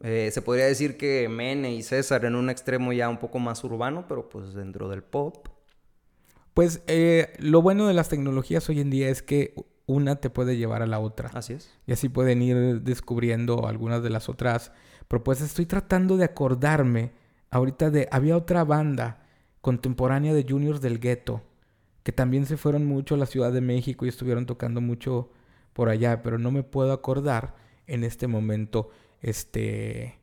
Eh, 0.00 0.30
se 0.32 0.42
podría 0.42 0.66
decir 0.66 0.96
que 0.98 1.28
Mene 1.30 1.72
y 1.74 1.82
César 1.82 2.24
en 2.26 2.34
un 2.34 2.50
extremo 2.50 2.92
ya 2.92 3.08
un 3.08 3.18
poco 3.18 3.38
más 3.38 3.62
urbano, 3.64 4.04
pero 4.08 4.28
pues 4.28 4.52
dentro 4.52 4.88
del 4.88 5.02
pop. 5.02 5.48
Pues 6.52 6.82
eh, 6.88 7.32
lo 7.38 7.62
bueno 7.62 7.86
de 7.86 7.94
las 7.94 8.08
tecnologías 8.10 8.68
hoy 8.68 8.80
en 8.80 8.90
día 8.90 9.08
es 9.08 9.22
que 9.22 9.54
una 9.86 10.16
te 10.16 10.30
puede 10.30 10.56
llevar 10.56 10.82
a 10.82 10.86
la 10.86 10.98
otra. 10.98 11.30
Así 11.34 11.54
es. 11.54 11.70
Y 11.86 11.92
así 11.92 12.08
pueden 12.08 12.42
ir 12.42 12.82
descubriendo 12.82 13.66
algunas 13.66 14.02
de 14.02 14.10
las 14.10 14.28
otras 14.28 14.72
propuestas. 15.08 15.48
Estoy 15.48 15.66
tratando 15.66 16.16
de 16.16 16.24
acordarme 16.24 17.12
ahorita 17.50 17.90
de... 17.90 18.08
Había 18.10 18.36
otra 18.36 18.64
banda 18.64 19.26
contemporánea 19.60 20.34
de 20.34 20.46
Juniors 20.48 20.80
del 20.80 21.00
Gueto 21.00 21.42
que 22.04 22.12
también 22.12 22.46
se 22.46 22.56
fueron 22.56 22.86
mucho 22.86 23.16
a 23.16 23.18
la 23.18 23.26
Ciudad 23.26 23.50
de 23.50 23.62
México 23.62 24.04
y 24.04 24.10
estuvieron 24.10 24.46
tocando 24.46 24.80
mucho 24.80 25.30
por 25.72 25.88
allá, 25.88 26.22
pero 26.22 26.38
no 26.38 26.52
me 26.52 26.62
puedo 26.62 26.92
acordar 26.92 27.56
en 27.86 28.04
este 28.04 28.28
momento 28.28 28.90
este 29.20 30.20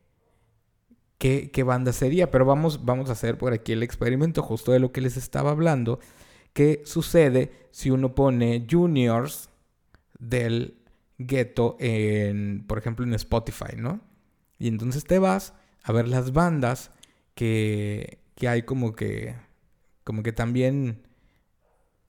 qué, 1.18 1.49
qué 1.51 1.64
banda 1.64 1.91
sería, 1.91 2.30
pero 2.30 2.45
vamos 2.45 2.86
vamos 2.86 3.09
a 3.09 3.14
hacer 3.14 3.38
por 3.38 3.51
aquí 3.51 3.74
el 3.74 3.84
experimento 3.84 4.43
justo 4.43 4.72
de 4.72 4.80
lo 4.80 4.91
que 4.91 5.01
les 5.01 5.18
estaba 5.18 5.49
hablando, 5.49 5.99
qué 6.53 6.84
sucede 6.86 7.51
si 7.72 7.89
uno 7.89 8.14
pone 8.14 8.68
Juniors 8.70 9.49
del 10.22 10.78
gueto 11.17 11.76
en, 11.80 12.63
por 12.67 12.78
ejemplo, 12.78 13.05
en 13.05 13.13
Spotify, 13.15 13.76
¿no? 13.76 13.99
Y 14.57 14.67
entonces 14.69 15.03
te 15.03 15.19
vas 15.19 15.53
a 15.84 15.91
ver 15.91 16.07
las 16.07 16.32
bandas 16.32 16.91
que, 17.36 18.19
que 18.36 18.47
hay 18.47 18.61
como 18.63 18.93
que, 18.93 19.36
como 20.03 20.24
que 20.24 20.32
también 20.32 21.01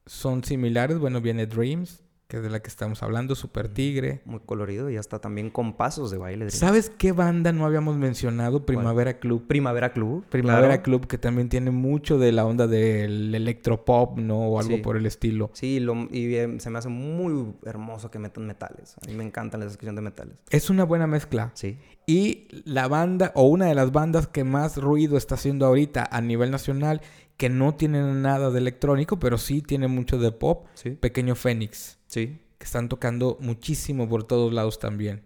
son 0.07 0.45
similares. 0.45 0.99
Bueno, 0.99 1.21
viene 1.21 1.47
Dreams, 1.47 2.02
que 2.33 2.39
es 2.39 2.43
de 2.43 2.49
la 2.49 2.61
que 2.61 2.69
estamos 2.69 3.03
hablando, 3.03 3.35
Super 3.35 3.69
Tigre. 3.69 4.23
Muy 4.25 4.41
colorido 4.41 4.89
y 4.89 4.97
hasta 4.97 5.19
también 5.19 5.51
con 5.51 5.75
pasos 5.75 6.11
de 6.11 6.17
baile. 6.17 6.49
¿Sabes 6.51 6.89
qué 6.89 7.13
banda 7.13 7.53
no 7.53 7.67
habíamos 7.67 7.99
mencionado? 7.99 8.65
Primavera 8.65 9.19
Club. 9.19 9.47
Primavera 9.47 9.93
Club. 9.93 10.25
Primavera 10.31 10.69
claro. 10.69 10.83
Club, 10.83 11.07
que 11.09 11.19
también 11.19 11.51
tiene 11.51 11.71
mucho 11.73 12.17
de 12.19 12.33
la 12.33 12.47
onda 12.47 12.67
del 12.67 13.35
electropop, 13.35 14.17
¿no? 14.19 14.39
O 14.49 14.59
algo 14.59 14.77
Sí. 14.77 14.81
por 14.83 14.97
el 14.97 15.05
estilo. 15.05 15.51
Sí, 15.53 15.79
lo- 15.79 16.09
y 16.11 16.35
eh, 16.37 16.57
se 16.59 16.71
me 16.71 16.79
hace 16.79 16.89
muy 16.89 17.53
hermoso 17.67 18.11
que 18.11 18.19
metan 18.19 18.47
metales. 18.47 18.97
A 19.05 19.11
mí 19.11 19.15
me 19.15 19.25
encantan 19.25 19.61
las 19.61 19.73
sección 19.73 19.95
de 19.95 20.01
metales. 20.01 20.35
Es 20.49 20.71
una 20.71 20.85
buena 20.85 21.07
mezcla. 21.07 21.51
Sí. 21.53 21.77
Y 22.07 22.49
la 22.65 22.89
banda, 22.89 23.33
o 23.35 23.43
una 23.47 23.67
de 23.67 23.75
las 23.75 23.93
bandas 23.93 24.27
que 24.27 24.43
más 24.43 24.79
ruido 24.79 25.19
está 25.19 25.35
haciendo 25.35 25.67
ahorita 25.67 26.09
a 26.11 26.21
nivel 26.23 26.51
nacional, 26.51 27.03
que 27.43 27.49
no 27.49 27.75
tienen 27.75 28.23
nada 28.23 28.53
de 28.53 28.59
electrónico, 28.61 29.19
pero 29.19 29.37
sí 29.37 29.63
tiene 29.63 29.89
mucho 29.89 30.17
de 30.17 30.31
pop, 30.31 30.69
Sí. 30.75 30.91
Pequeño 30.91 31.35
Fénix, 31.35 31.99
Sí. 32.07 32.39
que 32.57 32.65
están 32.65 32.89
tocando 32.89 33.37
muchísimo 33.41 34.09
por 34.09 34.23
todos 34.23 34.53
lados 34.53 34.79
también. 34.79 35.25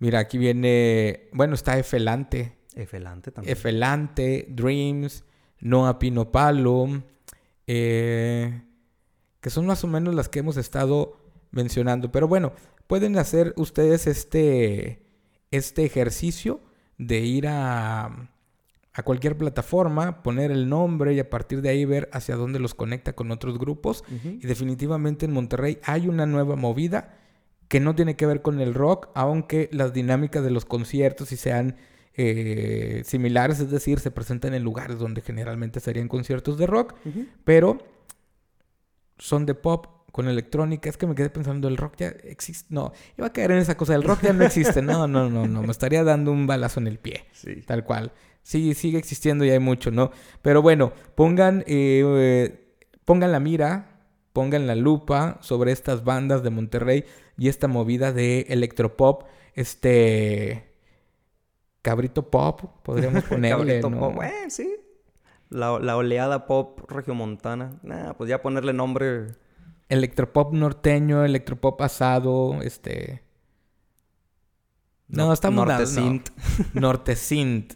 Mira, 0.00 0.18
aquí 0.18 0.36
viene, 0.36 1.28
bueno, 1.32 1.54
está 1.54 1.78
Efelante, 1.78 2.56
Efelante 2.74 3.30
también. 3.30 3.52
Efelante, 3.52 4.46
Dreams, 4.50 5.22
Noa 5.60 6.00
Pino 6.00 6.32
Palo, 6.32 6.88
eh, 7.68 8.62
que 9.40 9.48
son 9.50 9.64
más 9.64 9.84
o 9.84 9.86
menos 9.86 10.12
las 10.12 10.28
que 10.28 10.40
hemos 10.40 10.56
estado 10.56 11.20
mencionando. 11.52 12.10
Pero 12.10 12.26
bueno, 12.26 12.52
pueden 12.88 13.16
hacer 13.16 13.54
ustedes 13.56 14.08
este, 14.08 15.06
este 15.52 15.84
ejercicio 15.84 16.60
de 16.98 17.20
ir 17.20 17.46
a, 17.46 18.28
a 18.96 19.02
cualquier 19.02 19.36
plataforma, 19.36 20.22
poner 20.22 20.50
el 20.50 20.70
nombre 20.70 21.12
y 21.12 21.20
a 21.20 21.28
partir 21.28 21.60
de 21.60 21.68
ahí 21.68 21.84
ver 21.84 22.08
hacia 22.14 22.34
dónde 22.34 22.58
los 22.58 22.74
conecta 22.74 23.12
con 23.12 23.30
otros 23.30 23.58
grupos. 23.58 24.02
Y 24.24 24.46
definitivamente 24.46 25.26
en 25.26 25.32
Monterrey 25.32 25.78
hay 25.84 26.08
una 26.08 26.24
nueva 26.24 26.56
movida 26.56 27.14
que 27.68 27.78
no 27.78 27.94
tiene 27.94 28.16
que 28.16 28.24
ver 28.24 28.40
con 28.40 28.58
el 28.58 28.72
rock, 28.72 29.08
aunque 29.14 29.68
las 29.70 29.92
dinámicas 29.92 30.42
de 30.42 30.50
los 30.50 30.64
conciertos 30.64 31.28
sí 31.28 31.36
sean 31.36 31.76
eh, 32.14 33.02
similares, 33.04 33.60
es 33.60 33.70
decir, 33.70 34.00
se 34.00 34.10
presentan 34.10 34.54
en 34.54 34.62
lugares 34.62 34.98
donde 34.98 35.20
generalmente 35.20 35.80
serían 35.80 36.08
conciertos 36.08 36.56
de 36.56 36.66
rock, 36.66 36.94
pero 37.44 37.76
son 39.18 39.44
de 39.44 39.54
pop 39.54 39.88
con 40.16 40.28
electrónica. 40.28 40.88
Es 40.88 40.96
que 40.96 41.06
me 41.06 41.14
quedé 41.14 41.28
pensando, 41.28 41.68
el 41.68 41.76
rock 41.76 41.96
ya 41.98 42.08
existe. 42.08 42.74
No, 42.74 42.90
iba 43.18 43.26
a 43.26 43.32
caer 43.34 43.50
en 43.50 43.58
esa 43.58 43.76
cosa, 43.76 43.94
el 43.94 44.02
rock 44.02 44.22
ya 44.22 44.32
no 44.32 44.44
existe. 44.44 44.80
No, 44.80 45.06
no, 45.06 45.28
no, 45.28 45.46
no, 45.46 45.62
me 45.62 45.70
estaría 45.70 46.02
dando 46.04 46.32
un 46.32 46.46
balazo 46.46 46.80
en 46.80 46.86
el 46.86 46.98
pie. 46.98 47.26
Sí. 47.32 47.56
Tal 47.66 47.84
cual. 47.84 48.12
Sí, 48.42 48.72
sigue 48.72 48.96
existiendo 48.96 49.44
y 49.44 49.50
hay 49.50 49.58
mucho, 49.58 49.90
¿no? 49.90 50.10
Pero 50.40 50.62
bueno, 50.62 50.92
pongan, 51.14 51.64
eh, 51.66 52.02
eh, 52.02 52.74
pongan 53.04 53.30
la 53.30 53.40
mira, 53.40 54.00
pongan 54.32 54.66
la 54.66 54.74
lupa 54.74 55.36
sobre 55.42 55.70
estas 55.70 56.02
bandas 56.02 56.42
de 56.42 56.48
Monterrey 56.48 57.04
y 57.36 57.48
esta 57.48 57.68
movida 57.68 58.12
de 58.12 58.46
electropop, 58.48 59.24
este 59.52 60.72
cabrito 61.82 62.30
pop, 62.30 62.62
podríamos 62.82 63.22
ponerle, 63.28 63.80
Cabrito 63.80 63.90
¿no? 63.90 63.98
pop. 63.98 64.22
Eh, 64.22 64.48
sí. 64.48 64.76
La, 65.50 65.78
la 65.78 65.94
oleada 65.98 66.46
pop 66.46 66.90
regiomontana. 66.90 67.78
Nah, 67.82 68.14
pues 68.14 68.30
ya 68.30 68.40
ponerle 68.40 68.72
nombre. 68.72 69.26
Electropop 69.88 70.52
norteño, 70.52 71.24
electropop 71.24 71.80
asado, 71.82 72.60
este... 72.62 73.22
No, 75.08 75.32
estamos 75.32 75.66
Norte 75.66 75.84
dando- 75.84 76.22
no. 76.74 76.80
Norte 76.80 77.16
Synth. 77.16 77.74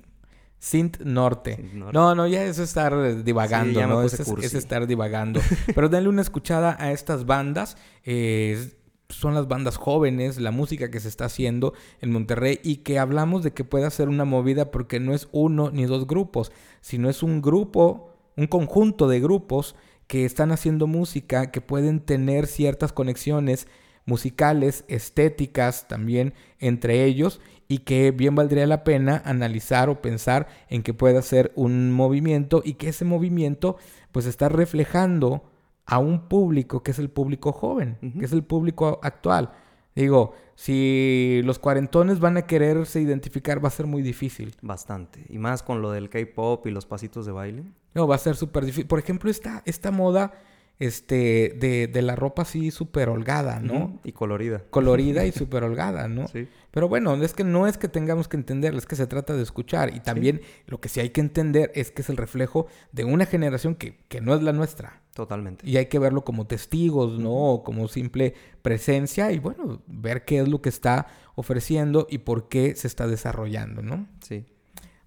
Synth 0.59 1.01
Norte. 1.01 1.57
Norte. 1.73 1.93
No, 1.95 2.15
no, 2.15 2.27
ya 2.27 2.43
eso 2.45 2.63
es 2.63 2.69
estar 2.71 3.23
divagando, 3.25 3.81
Sí, 3.81 3.87
¿no? 3.87 4.03
es, 4.03 4.17
cursi. 4.25 4.47
es 4.47 4.55
estar 4.55 4.87
divagando. 4.87 5.41
Pero 5.75 5.89
denle 5.89 6.09
una 6.09 6.23
escuchada 6.23 6.77
a 6.79 6.93
estas 6.93 7.27
bandas. 7.27 7.77
eh, 8.05 8.75
son 9.09 9.35
las 9.35 9.49
bandas 9.49 9.77
jóvenes, 9.77 10.39
la 10.39 10.53
música 10.53 10.89
que 10.89 11.01
se 11.01 11.09
está 11.09 11.25
haciendo 11.25 11.73
en 12.01 12.13
Monterrey 12.13 12.61
y 12.63 12.77
que 12.77 13.01
hablamos 13.01 13.43
de 13.43 13.53
que 13.53 13.65
pueda 13.65 13.91
ser 13.91 14.09
una 14.09 14.25
movida 14.25 14.71
porque 14.71 15.01
no 15.01 15.13
es 15.15 15.29
uno 15.33 15.73
ni 15.73 15.85
dos 15.85 16.07
grupos, 16.07 16.53
sino 16.81 17.11
es 17.11 17.25
un 17.25 17.43
grupo, 17.43 18.15
un 18.37 18.47
conjunto 18.47 19.09
de 19.09 19.19
grupos 19.19 19.75
que 20.11 20.25
están 20.25 20.51
haciendo 20.51 20.89
música, 20.89 21.53
que 21.53 21.61
pueden 21.61 22.01
tener 22.01 22.49
ciertas 22.49 22.93
conexiones 22.93 23.69
musicales, 24.07 24.85
estéticas 24.89 25.87
también 25.87 26.35
entre 26.59 27.05
ellos 27.05 27.41
y 27.69 27.79
que 27.79 28.11
bien 28.11 28.35
valdría 28.35 28.67
la 28.67 28.83
pena 28.83 29.23
analizar 29.25 29.89
o 29.89 30.03
pensar 30.03 30.49
en 30.69 30.83
que 30.83 30.95
pueda 30.95 31.23
ser 31.23 31.53
un 31.55 31.93
movimiento 31.93 32.61
y 32.65 32.75
que 32.75 32.89
ese 32.89 33.05
movimiento 33.05 33.77
pues 34.11 34.27
está 34.27 34.49
reflejando 34.49 35.45
a 35.87 36.01
un 36.01 36.27
público 36.27 36.83
que 36.83 36.91
es 36.91 36.99
el 36.99 37.09
público 37.09 37.53
joven, 37.53 37.97
que 38.19 38.25
es 38.25 38.33
el 38.33 38.43
público 38.43 38.99
actual. 39.05 39.53
Digo, 39.95 40.35
si 40.55 41.41
los 41.45 41.59
cuarentones 41.59 42.21
van 42.21 42.37
a 42.37 42.43
quererse 42.43 43.01
identificar, 43.01 43.65
va 43.65 43.69
a 43.69 43.73
ser 43.73 43.87
muy 43.87 44.03
difícil. 44.03 44.55
Bastante. 44.63 45.25
Y 45.29 45.39
más 45.39 45.63
con 45.63 45.83
lo 45.83 45.91
del 45.91 46.09
K-pop 46.09 46.67
y 46.67 46.71
los 46.71 46.87
pasitos 46.87 47.27
de 47.27 47.33
baile. 47.33 47.65
No, 47.95 48.07
va 48.07 48.15
a 48.15 48.19
ser 48.19 48.37
súper 48.37 48.65
difícil. 48.65 48.87
Por 48.87 48.99
ejemplo, 48.99 49.31
esta, 49.31 49.63
esta 49.67 49.91
moda 49.91 50.33
este, 50.79 51.57
de, 51.59 51.89
de 51.89 52.03
la 52.03 52.17
ropa 52.17 52.43
así 52.43 52.71
súper 52.71 53.11
holgada, 53.11 53.61
¿no? 53.61 54.01
Y 54.03 54.13
colorida. 54.13 54.63
Colorida 54.71 55.27
y 55.27 55.33
súper 55.33 55.65
holgada, 55.65 56.09
¿no? 56.09 56.27
Sí. 56.29 56.49
Pero 56.71 56.89
bueno, 56.89 57.15
es 57.15 57.35
que 57.35 57.45
no 57.45 57.67
es 57.67 57.77
que 57.77 57.89
tengamos 57.89 58.29
que 58.29 58.37
entender, 58.37 58.75
es 58.75 58.87
que 58.87 58.97
se 58.97 59.07
trata 59.07 59.35
de 59.35 59.43
escuchar. 59.43 59.95
Y 59.95 60.01
también 60.01 60.41
lo 60.67 60.81
que 60.81 60.89
sí 60.89 61.01
hay 61.01 61.11
que 61.11 61.21
entender 61.21 61.71
es 61.75 61.91
que 61.91 62.03
es 62.03 62.09
el 62.09 62.17
reflejo 62.17 62.67
de 62.93 63.05
una 63.05 63.27
generación 63.27 63.75
que, 63.75 63.99
que 64.09 64.21
no 64.21 64.35
es 64.35 64.43
la 64.43 64.53
nuestra. 64.53 65.03
Totalmente. 65.21 65.69
Y 65.69 65.77
hay 65.77 65.85
que 65.85 65.99
verlo 65.99 66.25
como 66.25 66.47
testigos, 66.47 67.19
¿no? 67.19 67.35
O 67.35 67.63
como 67.63 67.89
simple 67.89 68.33
presencia 68.63 69.31
y 69.33 69.39
bueno, 69.39 69.83
ver 69.87 70.25
qué 70.25 70.39
es 70.39 70.49
lo 70.49 70.63
que 70.63 70.71
está 70.71 71.09
ofreciendo 71.35 72.07
y 72.09 72.19
por 72.19 72.49
qué 72.49 72.75
se 72.75 72.87
está 72.87 73.07
desarrollando, 73.07 73.83
¿no? 73.83 74.09
Sí. 74.27 74.47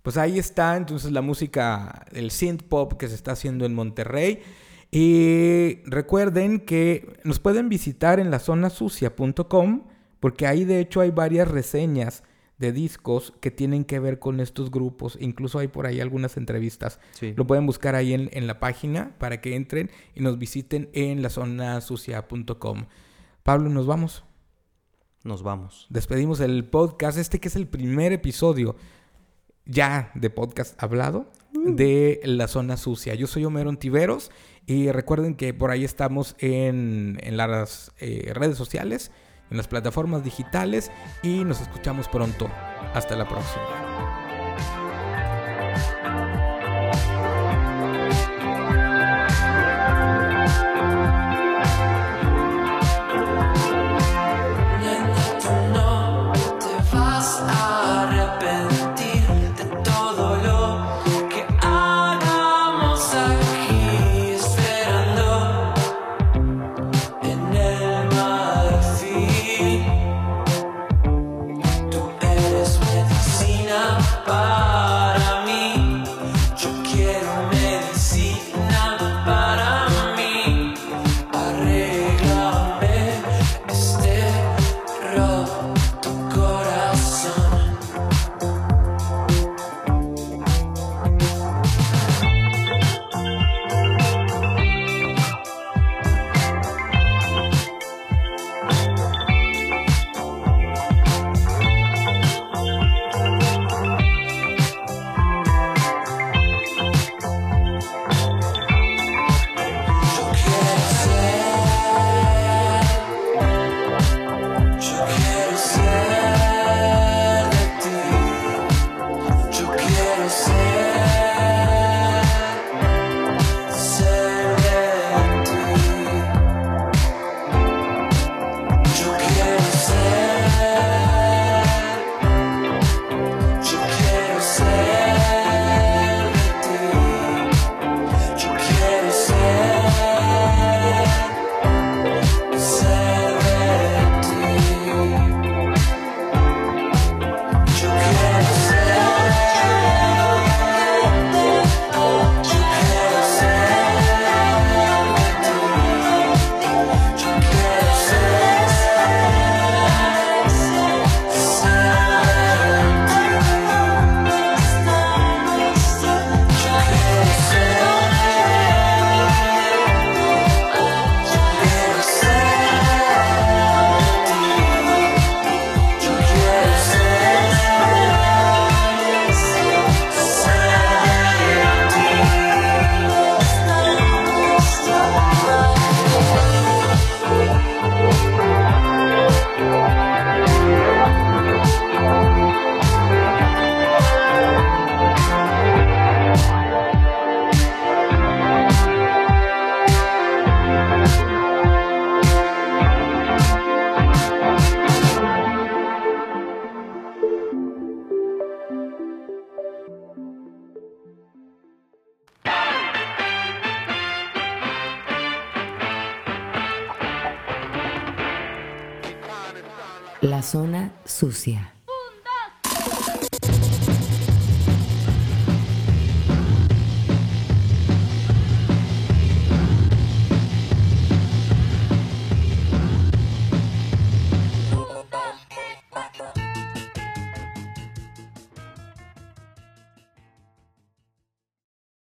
Pues 0.04 0.18
ahí 0.18 0.38
está 0.38 0.78
entonces 0.78 1.12
la 1.12 1.24
música, 1.24 2.06
el 2.12 2.30
synth 2.30 2.62
pop 2.62 2.94
que 2.94 3.08
se 3.08 3.16
está 3.16 3.32
haciendo 3.32 3.66
en 3.66 3.74
Monterrey. 3.74 4.44
Y 4.92 5.80
recuerden 5.86 6.60
que 6.60 7.18
nos 7.24 7.40
pueden 7.40 7.70
visitar 7.70 8.20
en 8.20 8.30
la 8.30 8.38
sucia.com 8.38 9.88
porque 10.20 10.46
ahí 10.46 10.64
de 10.64 10.80
hecho 10.80 11.02
hay 11.02 11.10
varias 11.10 11.48
reseñas 11.48 12.22
de 12.64 12.72
discos 12.72 13.34
que 13.42 13.52
tienen 13.52 13.84
que 13.84 14.00
ver 14.00 14.20
con 14.20 14.40
estos 14.40 14.72
grupos. 14.72 15.18
Incluso 15.20 15.60
hay 15.60 15.68
por 15.68 15.86
ahí 15.86 16.00
algunas 16.00 16.38
entrevistas. 16.38 17.02
Sí. 17.12 17.34
Lo 17.36 17.46
pueden 17.46 17.66
buscar 17.66 17.94
ahí 17.94 18.14
en, 18.14 18.30
en, 18.32 18.48
la 18.48 18.62
página 18.62 19.14
para 19.18 19.42
que 19.42 19.56
entren 19.56 19.92
y 20.16 20.22
nos 20.22 20.40
visiten 20.40 20.90
en 20.94 21.22
la 21.22 21.82
sucia.com. 21.82 22.86
Pablo, 23.44 23.70
nos 23.70 23.86
vamos. 23.86 24.24
Nos 25.26 25.44
vamos. 25.44 25.88
Despedimos 25.90 26.40
el 26.40 26.64
podcast, 26.64 27.18
este 27.18 27.40
que 27.40 27.50
es 27.50 27.58
el 27.58 27.68
primer 27.68 28.14
episodio 28.14 28.78
ya 29.66 30.12
de 30.16 30.30
podcast 30.30 30.82
hablado 30.82 31.32
de 31.54 32.22
la 32.24 32.48
zona 32.48 32.78
sucia. 32.78 33.14
Yo 33.16 33.28
soy 33.28 33.44
Homero 33.44 33.70
Ontiveros 33.70 34.32
y 34.66 34.90
recuerden 34.92 35.36
que 35.36 35.54
por 35.54 35.72
ahí 35.72 35.84
estamos 35.84 36.36
en, 36.40 37.20
en 37.22 37.36
las 37.36 37.92
eh, 38.00 38.32
redes 38.34 38.58
sociales, 38.58 39.12
en 39.54 39.58
las 39.58 39.68
plataformas 39.68 40.24
digitales 40.24 40.92
y 41.22 41.46
nos 41.46 41.62
escuchamos 41.62 42.08
pronto. 42.10 42.50
Hasta 42.94 43.16
la 43.16 43.28
próxima. 43.28 43.84